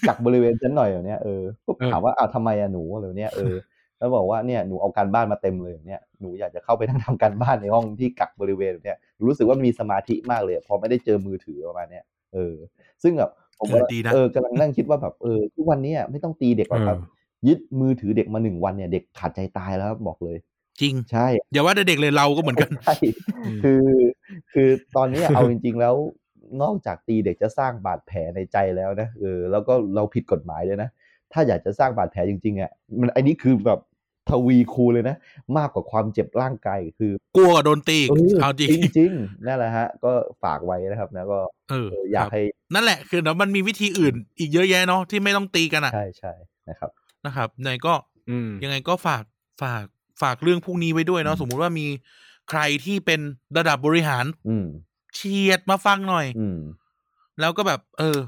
[0.08, 3.54] กักบริเวณฉันหน่อยแบบเนี้ยเออก็ถามว่าอ้าวทำไมอะหนูอะไรเนี้ยเออ
[3.98, 12.04] แล้วบอกว่าเนี่ยหนูเอาการบ้านมาเต็มเลยเนี่ยหนูอยากจะเข้าไปนั่งทำการบ้านในห้องที่กักบริเวณเนี่ยรู้สึกว่ามีสมาธิมากเลย พอไม่ได้เจอมือถือประมาณเนี้ย
[12.34, 12.54] เออ
[13.02, 16.98] ซึ่งแบบผมเออดีนะเออกำลังนั่งคิดว่าแบบเออทุกวันเนี้ยไม่ต้องตีเด็กหรอกครับ
[17.48, 20.38] ยึดมือถือเด็กมาหนึ่งวันเนี่ยเด็กขาดใจตายแล้วครับบอกเลย
[20.80, 22.96] จริงใช่อย่าว่าแต่เด็กเลยเราก็เหมือนกันใช่
[23.44, 23.84] อืมคือ
[24.52, 25.94] คือตอนนี้เอาจริง ๆ แล้ว
[26.62, 30.90] นอกจากตีเด็กจะสร้างบาดแผลในใจแล้วนะเออแล้วก็เราผิดกฎหมายด้วยนะ
[31.32, 33.80] ถ้าอยากจะสร้างบาดแผลจริงๆอะมันอันนี้คือแบบ
[34.30, 35.16] ทวีคูณเลยนะ
[35.56, 40.10] มากกว่าความเจ็บร่างกายคือกลัวกับโดนตีอีกเออเอาจริงจริงๆนั่นแหละฮะ ก็
[40.42, 41.38] ฝากไว้นะครับนะก็
[41.70, 42.42] เออเอออยากครับให้
[42.74, 46.32] นั่นแหละคือเดี๋ยวมันมีวิธีอื่นอีกเยอะแยะเนาะที่ไม่ต้องตีกันอะใช่ใช่
[46.68, 46.90] นะครับ
[47.26, 47.94] นะครับยังไงก็
[48.30, 49.24] อืมยังไงก็ฝาก
[49.62, 49.84] ฝาก
[50.22, 51.86] ฝากเรื่องพวกนี้ไว้ด้วยเนาะอืมสมมุติว่ามี
[52.50, 53.20] ใครที่เป็น
[53.56, 54.66] ระดับบริหาร อืม
[55.14, 56.60] เฉียดมาฟังหน่อย อืม
[57.40, 58.18] แล้วก็แบบ เออ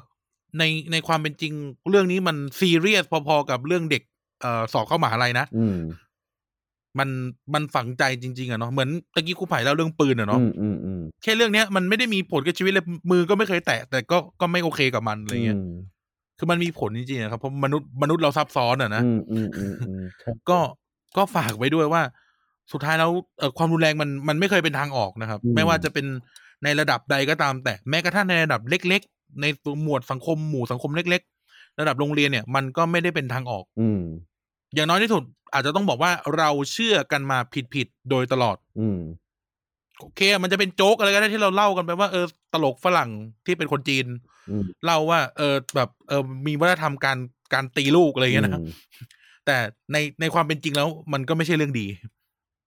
[0.59, 1.53] ในในความเป็นจริง
[1.91, 4.03] เรื่องนี้มันซีเรียสพอๆกับเรื่องเด็ก
[4.41, 5.77] เอ่อสอบเข้ามหาลัยนะอืม
[6.99, 7.09] มัน
[7.55, 15.71] มันฝังใจจริง ๆอะเนาะเหมือนตะกี้ครูไผ่เล่าเรื่องปืนอะเนาะอืมอืมอืมแค่เรื่องเนี้ยมันไม่ได้มีผลกับชีวิตเลยมือก็ไม่เคยแตะแต่ก็ก็ไม่โอเคกับมันอะไรเงี้ยม
[16.39, 20.59] คือมันมีผลจริงๆอะครับเพราะมนุษย์มนุษย์เราซับซ้อนอะนะอืมอืมอืมอืมใช่ก็
[21.17, 22.03] ก็ฝากไว้ด้วยว่า
[22.73, 26.07] สุดท้ายแล้วเอ่อความรุนแรงมันมันไม่เคยเป็นทางออกนะครับ ไม่ว่าจะเป็น
[26.65, 34.01] ในระดับใดก็ตามแต่แม้กระทั่งในระดับเล็กๆ ในตัวหมวดสังคมหมู่สังคมเล็ก ๆ ระดับโรงเรียนเนี่ย มันก็ไม่ได้เป็นทางออก อืม
[34.75, 37.39] อย่างน้อยที่สุด อาจจะต้องบอกว่าเราเชื่อกันมา
[37.75, 39.01] ผิดๆโดยตลอด อืม
[40.01, 43.11] โอเค มันจะเป็นโจ๊กอะไรก็ได้ที่เราเล่ากันไปว่าเออตลกฝรั่ง
[43.47, 44.07] ที่เป็นคนจีน
[44.51, 47.19] อืมเล่าว่า เออแบบเออมีวัฒนธรรมการ
[47.55, 48.71] การตีลูกอะไรอย่างเงี้ยนะอืม
[49.47, 49.57] แต่
[49.93, 51.87] ในในความเป็นจริงแล้ว มันก็ไม่ใช่เรื่องดี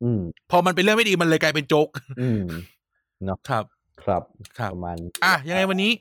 [0.04, 0.22] อืม
[0.52, 1.88] พอมันเป็นเรื่องไม่ดีมันเลยกลายเป็นโจ๊ก
[2.22, 2.44] อืม
[3.28, 3.64] ครับ ครับ
[4.58, 5.92] ครับประมาณอะยังไงวันนี้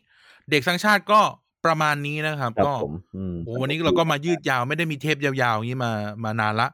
[0.50, 1.20] เด็กสร้างชาติก็
[1.64, 5.92] ประมาณนี้นะครับครับก็ผมอืมโอ้วันนี้เราก็มายืดยาวไม่ได้มีเทปยาวๆอย่างนี้มา
[6.24, 6.68] มานานละ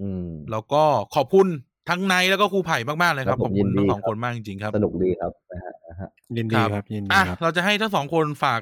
[0.00, 0.82] อืมแล้วก็
[1.14, 1.46] ขอบคุณ
[1.88, 8.60] ทั้งในแล้วก็ครูไผ่มากๆเลยครับครับขผอบมคุณยินดีทั้งสองครับคนมากจริงๆครับ สนุกดีครับนะฮะนะฮะยินดีครับยินดีอะครับเราจะให้ทั้งสองคนฝาก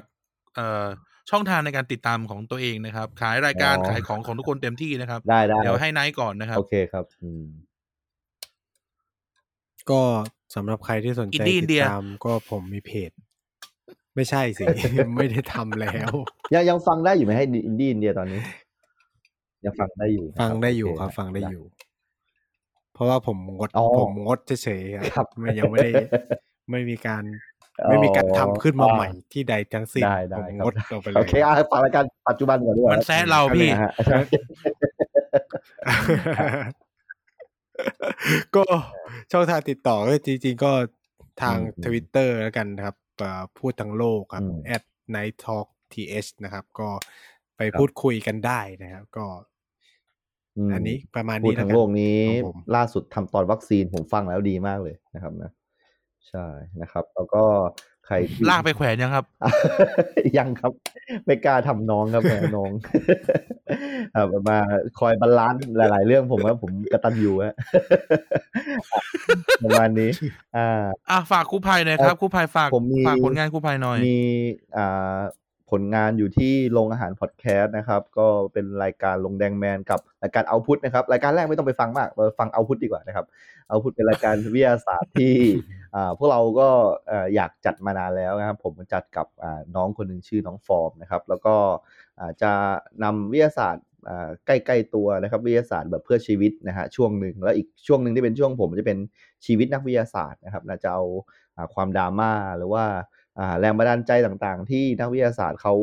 [0.55, 0.85] เอ่อ
[1.29, 7.45] ช่องทางในการติดตามของตัวเองนะครับ ขายรายการอ๋อขายของของทุกคนเต็มที่นะครับ ได้ได้เดี๋ยวให้ไนท์ก่อนนะครับ โอเคครับอืม
[9.91, 10.01] ก็
[10.55, 13.11] สำหรับใครที่สนใจอินดี้อิตินดเดียตามก็ผมมีเพจ
[14.17, 14.63] ไม่ใช่สิ
[15.17, 16.09] ไม่ได้ทำแล้ว
[16.53, 18.41] ยังยังฟังได้อยู่ไหมให้อินดี้อินเดียตอนนี้
[19.65, 21.63] ยังฟังได้อยู่นะครับฟังได้อยู่โอเคครับ ฟังได้อยู่
[22.93, 25.91] เพราะว่าผมงดอ๋อผมงดเฉยๆคครับไม่ยังไม่ได้
[26.71, 27.23] ไม่มีการ
[27.89, 33.91] ไม่มีการทำขึ้นมาใหม่ที่ใดทั้งสิ้นได้ได้ผมครับงดออกไปเลยโอเคอะฝากรายการปัจจุบันก่อนดีกว่ามันแซะเราพี่นะฮะ
[38.55, 38.63] ก็
[39.31, 40.71] ช่องทางติดต่อก็จริง ๆ ก็
[41.41, 43.06] ทางทวิตเตอร์แล้วกันนะครับเอ่อ
[43.57, 44.43] พูดทั้งโลกครับ
[44.75, 44.83] at
[45.15, 46.89] night talk th นะครับ ก็
[47.57, 49.25] ไปพูดคุยกันได้นะครับ ก็
[50.67, 55.51] มอันนี้ประมาณพูดนี้ทั้งแวกัโลกนี้ของผมล่าสุดทำตอนวัคซีนผมฟังแล้วดีมากเลยนะครับนะ
[56.29, 56.45] ใช่
[56.81, 57.43] นะครับ แล้วก็
[58.07, 59.25] ใครที่ลากไปแขวนยังครับ
[60.37, 60.71] ยังครับ
[61.25, 62.71] ไม่กล้าทำน้องครับแหมน้อง
[64.15, 64.57] อ่ามา
[64.99, 67.55] คอย balance หลาย ๆ เรื่องผมว่าผมกระตันอยู่ฮะ
[69.63, 70.09] ประมาณนี้
[70.57, 70.69] อ่า
[71.09, 74.19] อะฝากครูภัยหน่อยครับครูภัยฝากผมมีฝากผลงานครูภัยหน่อยมี
[74.77, 75.17] อ่า
[75.71, 83.25] ผลงานอยู่ที่โรงอาหารพอดแคสต์นะครับ ก็เป็นรายการลงแดงแมนกับรายการเอาพุทนะครับ รายการแรกไม่ต้องไปฟังมากมาฟังเอาพุทดีกว่านะครับ
[83.69, 85.33] เอาพุทเป็นรายการวิทยาศาสตร์ที่
[85.86, 85.86] อ่า
[86.17, 86.69] พวกเราก็
[87.35, 89.27] อยากจัดมานานแล้วนะครับ ผมจัดกับ
[89.75, 91.55] น้องคนหนึ่งชื่อน้องฟอร์มนะครับ แล้วก็
[92.41, 92.51] จะ
[93.03, 93.85] นำวิทยาศาสตร์
[94.45, 98.97] ใกล้ๆตัวนะครับวิทยาศาสตร์แบบเพื่อชีวิตนะฮะช่วงหนึ่งแล้วอีกช่วงหนึ่งที่เป็นช่วงผมจะเป็น
[99.45, 101.03] ชีวิตนักวิทยาศาสตร์นะครับจะเอา
[101.73, 102.85] ความดราม่าหรือว่า
[103.59, 105.73] แรงบันดาลใจต่างๆ ที่นักวิทยาศาสตร์เขา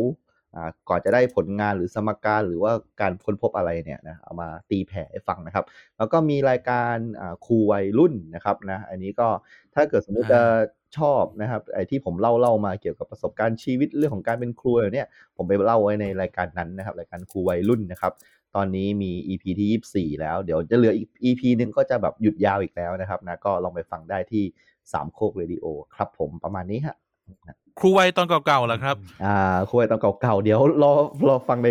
[0.89, 5.65] ก่อนจะได้ผลงานหรือสมการหรือว่าการค้นพบอะไรเนี่ยนะเอามาตีแผ่ให้ฟังนะครับ
[5.99, 9.29] แล้วก็มีรายการอ่าครูวัยรุ่นนะครับนะอันนี้ก็
[9.75, 10.43] ถ้าเกิดสมมุติอ่าจะ
[10.99, 18.13] ชอบนะครับไอ้ที่ผมเล่าเล่ามาเกี่ยวกับประสบการณ์ชีวิตเรื่องของการเป็นครูอะไรเนี่ยผมไปเล่าไว้ในรายการนั้นนะครับรายการครูวัยรุ่นนะครับ
[18.55, 24.45] ตอนนี้มี EP ที่ 24 แล้ว เดี๋ยวจะเหลืออีก EP หนึ่งก็จะแบบหยุดยาวอีกแล้วนะครับนะก็ลองไปฟังได้ที่
[24.93, 25.65] สามโคกเรดิโอ
[25.95, 26.97] ครับผมประมาณนี้ฮะ
[27.81, 29.37] ครูวัยตอนเก่าๆเหรอครับ อ่า
[29.71, 30.93] คุยตอนเก่าๆ เดี๋ยวรอ
[31.29, 31.69] รอฟังใน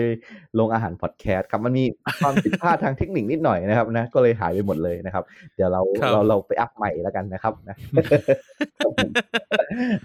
[0.55, 1.83] โรงอาหารพอดแคสต์ครับ มันมี
[2.23, 5.23] ความผิดพลาดทางเทคนิคนิดหน่อยนะครับนะ ก็เลยหายไปหมดเลยนะครับ
[5.55, 7.75] เดี๋ยวเราครับเราเราไปอัพใหม่แล้วกันนะครับนะ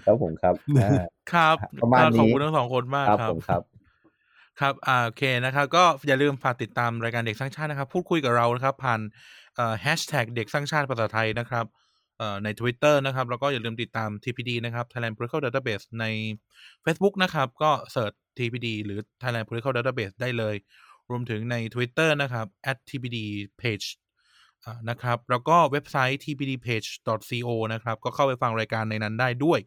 [0.05, 1.03] ครับผมครับอ่า
[1.33, 3.61] ครับ ประมาณนี้ขอบคุณทั้งสองคนมากครับครับผมครับ
[4.59, 8.99] ครับอ่าโอเคนะครับ ก็อย่าลืมฝากติดตามรายการเด็กสร้างชาตินะครับ พูดคุยกับเรานะครับ ผ่าน
[9.55, 11.87] เอ่อแฮชแท็กเด็กสร้างชาติภาษาไทยนะครับเอ่อ
[12.43, 16.05] ใน Twitter นะครับ แล้วก็อย่าลืมติดตาม TPD นะครับ Thailand Political Database ใน
[16.85, 20.55] Facebook นะครับ ก็เสิร์ช TPD หรือ Thailand Political Database ได้เลย
[21.09, 22.47] รวมถึงใน Twitter นะครับ
[22.89, 23.17] @tpd
[23.61, 23.87] page
[24.89, 29.59] นะครับ แล้วก็เว็บไซต์ tpdpage.co นะครับ ก็เข้าไปฟังรายการในนั้นได้ด้วย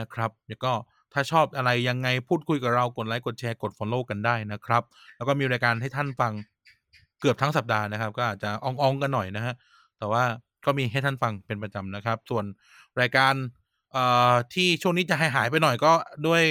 [0.00, 0.72] นะครับแล้วก็
[1.12, 4.82] ถ้าชอบอะไรยังไงพูดคุยกับเรากดไลค์กดแชร์กด Follow กันได้นะครับ
[5.16, 6.32] แล้วก็มีรายการให้ท่านฟัง
[7.20, 9.54] เกือบทั้งสัปดาห์นะครับ ก็อาจจะอองๆกันหน่อยนะฮะ
[9.98, 10.24] แต่ว่า
[10.66, 12.44] ก็มีให้ท่านฟังเป็นประจำนะครับ ส่วน
[13.00, 13.34] รายการ
[13.92, 15.92] เอ่อที่ช่วงนี้จะหายหายๆไปหน่อยก็
[16.26, 16.44] ด้วย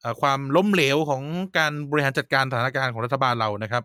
[0.00, 1.22] เอ่อความล้มเหลวของ
[1.58, 3.82] การบริหารจัดการสถานการณ์ของรัฐบาลเรานะครับ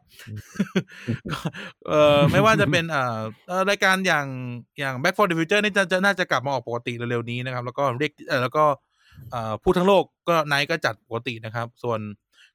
[1.31, 1.39] ก็
[1.87, 4.27] เอ่อไม่ว่าจะเป็นเอ่อเอ่อรายการอย่าง
[4.79, 8.65] อย่าง Back for the Future นี่จะจะน่าจะกลับมาออกปกติเร็วๆนี้นะครับ แล้วก็เรียกเอ่อแล้วก็
[9.31, 11.99] เอ่อพูดทั้งโลกก็ไนท์ก็จัดปกตินะครับ ส่วน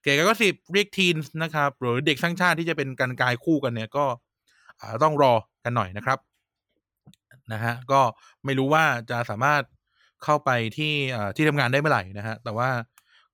[0.03, 4.05] เก๋ก็สิบเรียกทีนนะครับ หรือเด็กสร้างชาติที่จะเป็นการกายคู่กันเนี่ยก็
[4.81, 5.32] อ่าต้องรอ
[5.65, 6.19] กันหน่อยนะครับ
[7.52, 8.01] นะฮะก็
[8.44, 9.62] ไม่รู้ว่าจะสามารถ
[10.24, 12.68] เข้าไปที่เอ่อที่ทำงานได้เมื่อไหร่นะฮะแต่ว่า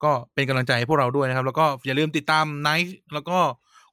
[0.05, 3.39] ก็เป็นกำลังใจให้พวกเราด้วยนะครับ แล้วก็อย่าลืมติดตามไนท์แล้วก็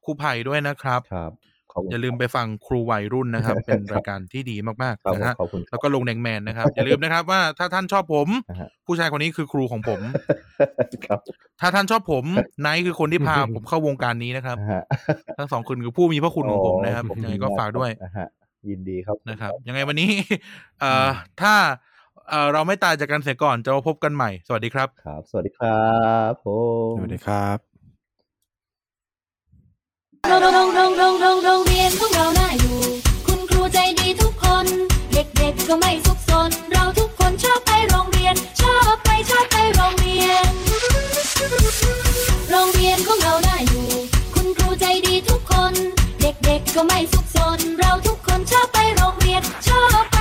[0.05, 1.31] ครูไผ่ด้วยนะครับครับ
[1.71, 10.01] ขอบคุณอย่าลืมไปฟังครูวัยรุ่นนะครับ เป็นรายการที่ดีมากครับๆนะฮะขอบคุณแล้วก็ลงแดงแมนนะครับ อย่าลืมนะครับว่าถ้าท่านชอบผมนะฮะผู้ชายคนนี้คือครูของผม
[11.05, 11.19] ครับ
[11.61, 12.25] ถ้าท่านชอบผม
[12.61, 14.83] ไนท์คือคนที่พาผมเข้าวงการนี้นะครับนะฮะ
[15.37, 18.27] ทั้งสองคนคือผู้มีพระคุณของผมนะครับผมยังไงก็ฝากด้วยนะฮะ
[18.69, 20.11] ยินดีครับนะครับ ยังไงวันนี้
[20.79, 21.09] เอ่อ
[21.41, 21.53] ถ้า
[22.29, 25.87] เอ่อเราไม่ตายจากกันเสียก่อนจะมาพบกันใหม่ สวัสดีครับ ครับ สวัสดีครั
[26.31, 26.47] บผ
[26.91, 27.57] มสวัสดีครับ
[30.27, 32.77] โรงโรงโรงโรงโรงโรงเรียนของเราน่าอยู่
[33.27, 34.65] คุณครูใจดีทุกคน
[35.13, 40.47] เด็กๆก็ไม่สุขสน เราทุกคนชอบไปโรงเรียน ชอบไปชอบไปโรงเรียน
[42.51, 43.33] โรงเรียนของเรา
[46.43, 50.12] เด็กก็ไม่สุขสน เราทุกคนชอบไปโรงเรียนชอบ